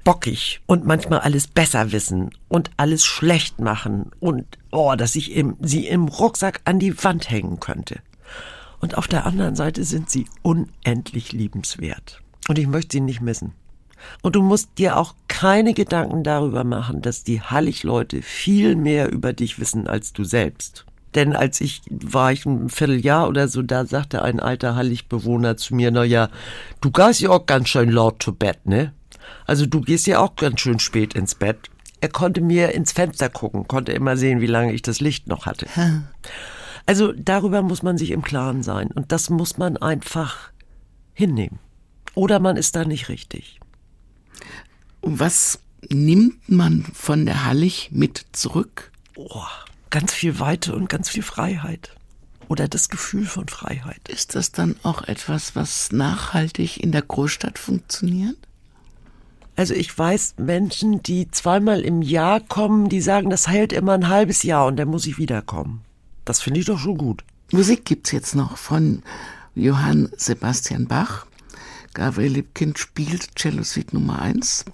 Bockig 0.04 0.60
und 0.66 0.84
manchmal 0.84 1.20
alles 1.20 1.46
besser 1.46 1.92
wissen 1.92 2.30
und 2.48 2.70
alles 2.76 3.04
schlecht 3.04 3.60
machen 3.60 4.10
und 4.20 4.44
oh, 4.70 4.94
dass 4.96 5.16
ich 5.16 5.32
im, 5.32 5.56
sie 5.60 5.86
im 5.86 6.08
Rucksack 6.08 6.60
an 6.64 6.78
die 6.78 7.02
Wand 7.02 7.30
hängen 7.30 7.60
könnte. 7.60 8.00
Und 8.80 8.96
auf 8.96 9.08
der 9.08 9.26
anderen 9.26 9.56
Seite 9.56 9.84
sind 9.84 10.08
sie 10.10 10.26
unendlich 10.42 11.32
liebenswert. 11.32 12.22
Und 12.48 12.58
ich 12.58 12.66
möchte 12.66 12.96
sie 12.96 13.00
nicht 13.00 13.20
missen. 13.20 13.52
Und 14.22 14.36
du 14.36 14.42
musst 14.42 14.78
dir 14.78 14.96
auch 14.96 15.14
keine 15.26 15.74
Gedanken 15.74 16.22
darüber 16.22 16.62
machen, 16.62 17.02
dass 17.02 17.24
die 17.24 17.40
Hallig-Leute 17.40 18.22
viel 18.22 18.76
mehr 18.76 19.10
über 19.10 19.32
dich 19.32 19.58
wissen 19.58 19.88
als 19.88 20.12
du 20.12 20.22
selbst. 20.22 20.86
Denn 21.18 21.34
als 21.34 21.60
ich 21.60 21.82
war 21.90 22.30
ich 22.30 22.46
ein 22.46 22.68
Vierteljahr 22.68 23.26
oder 23.26 23.48
so, 23.48 23.60
da 23.62 23.84
sagte 23.86 24.22
ein 24.22 24.38
alter 24.38 24.76
Halligbewohner 24.76 25.56
zu 25.56 25.74
mir, 25.74 25.90
na 25.90 26.04
ja, 26.04 26.28
du 26.80 26.92
gehst 26.92 27.20
ja 27.20 27.30
auch 27.30 27.44
ganz 27.44 27.70
schön 27.70 27.90
laut 27.90 28.22
zu 28.22 28.32
Bett, 28.32 28.64
ne? 28.66 28.92
Also 29.44 29.66
du 29.66 29.80
gehst 29.80 30.06
ja 30.06 30.20
auch 30.20 30.36
ganz 30.36 30.60
schön 30.60 30.78
spät 30.78 31.14
ins 31.14 31.34
Bett. 31.34 31.70
Er 32.00 32.10
konnte 32.10 32.40
mir 32.40 32.72
ins 32.72 32.92
Fenster 32.92 33.28
gucken, 33.28 33.66
konnte 33.66 33.90
immer 33.90 34.16
sehen, 34.16 34.40
wie 34.40 34.46
lange 34.46 34.72
ich 34.72 34.82
das 34.82 35.00
Licht 35.00 35.26
noch 35.26 35.46
hatte. 35.46 35.66
Also 36.86 37.12
darüber 37.12 37.62
muss 37.62 37.82
man 37.82 37.98
sich 37.98 38.12
im 38.12 38.22
Klaren 38.22 38.62
sein 38.62 38.92
und 38.92 39.10
das 39.10 39.28
muss 39.28 39.58
man 39.58 39.76
einfach 39.76 40.52
hinnehmen. 41.14 41.58
Oder 42.14 42.38
man 42.38 42.56
ist 42.56 42.76
da 42.76 42.84
nicht 42.84 43.08
richtig. 43.08 43.58
Was 45.02 45.58
nimmt 45.88 46.48
man 46.48 46.84
von 46.94 47.26
der 47.26 47.44
Hallig 47.44 47.88
mit 47.90 48.24
zurück? 48.30 48.92
Oh, 49.16 49.42
ganz 49.91 50.12
viel 50.12 50.39
Weite 50.39 50.74
und 50.74 50.89
ganz 50.89 51.09
viel 51.09 51.22
Freiheit. 51.22 51.95
Oder 52.49 52.66
das 52.66 52.89
Gefühl 52.89 53.26
von 53.26 53.49
Freiheit. 53.49 54.09
Ist 54.09 54.34
das 54.34 54.53
dann 54.53 54.76
auch 54.82 55.03
etwas, 55.03 55.55
was 55.55 55.93
nachhaltig 55.93 56.82
in 56.82 56.93
der 56.93 57.03
Großstadt 57.03 57.59
funktioniert? 57.59 58.36
Also 59.55 59.74
ich 59.74 59.97
weiß 59.97 60.36
Menschen, 60.39 61.03
die 61.03 61.30
zweimal 61.30 61.80
im 61.80 62.01
Jahr 62.01 62.41
kommen, 62.41 62.89
die 62.89 63.01
sagen, 63.01 63.28
das 63.28 63.49
hält 63.49 63.72
immer 63.72 63.93
ein 63.93 64.09
halbes 64.09 64.45
Jahr 64.45 64.66
und 64.66 64.76
dann 64.76 64.89
muss 64.89 65.07
ich 65.07 65.18
wiederkommen. 65.18 65.82
Das 66.24 66.41
finde 66.41 66.61
ich 66.61 66.66
doch 66.66 66.78
schon 66.78 66.97
gut. 66.97 67.24
Musik 67.51 67.84
gibt's 67.84 68.12
jetzt 68.12 68.34
noch 68.34 68.57
von 68.57 69.03
Johann 69.55 70.11
Sebastian 70.16 70.86
Bach. 70.86 71.26
Gabriel 71.93 72.34
Lipkind 72.34 72.78
spielt 72.78 73.34
Cello 73.34 73.64
Suite 73.64 73.93
Nummer 73.93 74.22
1. 74.22 74.64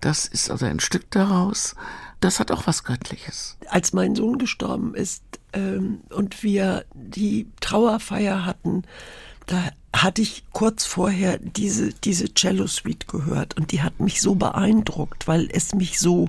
Das 0.00 0.26
ist 0.26 0.50
also 0.50 0.64
ein 0.64 0.80
Stück 0.80 1.10
daraus. 1.10 1.74
Das 2.20 2.40
hat 2.40 2.50
auch 2.50 2.66
was 2.66 2.84
Göttliches. 2.84 3.58
Als 3.68 3.92
mein 3.92 4.14
Sohn 4.14 4.38
gestorben 4.38 4.94
ist 4.94 5.22
ähm, 5.52 6.00
und 6.10 6.42
wir 6.42 6.84
die 6.94 7.46
Trauerfeier 7.60 8.44
hatten, 8.44 8.84
da 9.46 9.70
hatte 9.92 10.22
ich 10.22 10.44
kurz 10.52 10.84
vorher 10.84 11.38
diese, 11.38 11.92
diese 11.92 12.32
Cello-Suite 12.32 13.06
gehört 13.08 13.56
und 13.56 13.72
die 13.72 13.82
hat 13.82 14.00
mich 14.00 14.20
so 14.20 14.34
beeindruckt, 14.34 15.28
weil 15.28 15.48
es 15.50 15.74
mich 15.74 15.98
so, 15.98 16.28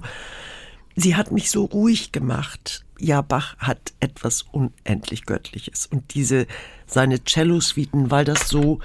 sie 0.96 1.16
hat 1.16 1.32
mich 1.32 1.50
so 1.52 1.66
ruhig 1.66 2.12
gemacht. 2.12 2.86
Ja, 3.00 3.22
Bach 3.22 3.58
hat 3.58 3.94
etwas 4.00 4.44
unendlich 4.52 5.26
Göttliches 5.26 5.86
und 5.86 6.14
diese, 6.14 6.48
seine 6.86 7.24
Cello-Suiten, 7.24 8.12
weil 8.12 8.26
das 8.26 8.48
so, 8.48 8.80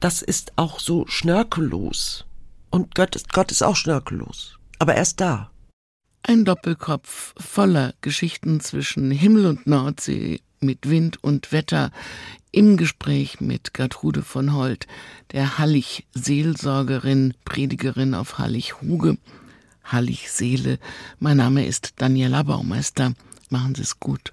das 0.00 0.22
ist 0.22 0.52
auch 0.56 0.80
so 0.80 1.06
schnörkellos. 1.06 2.26
Und 2.70 2.94
Gott 2.94 3.14
ist, 3.14 3.32
Gott 3.32 3.52
ist 3.52 3.62
auch 3.62 3.76
schnörkellos. 3.76 4.58
Aber 4.78 4.94
er 4.94 5.02
ist 5.02 5.20
da. 5.20 5.50
Ein 6.26 6.46
Doppelkopf 6.46 7.34
voller 7.36 7.92
Geschichten 8.00 8.58
zwischen 8.60 9.10
Himmel 9.10 9.44
und 9.44 9.66
Nordsee, 9.66 10.40
mit 10.58 10.88
Wind 10.88 11.22
und 11.22 11.52
Wetter, 11.52 11.90
im 12.50 12.78
Gespräch 12.78 13.42
mit 13.42 13.74
Gertrude 13.74 14.22
von 14.22 14.54
Holt, 14.54 14.86
der 15.32 15.58
Hallig-Seelsorgerin, 15.58 17.34
Predigerin 17.44 18.14
auf 18.14 18.38
Hallig-Huge, 18.38 19.18
Hallig-Seele. 19.84 20.78
Mein 21.18 21.36
Name 21.36 21.66
ist 21.66 21.92
Daniela 22.00 22.42
Baumeister. 22.42 23.12
Machen 23.50 23.74
Sie 23.74 23.82
es 23.82 24.00
gut. 24.00 24.32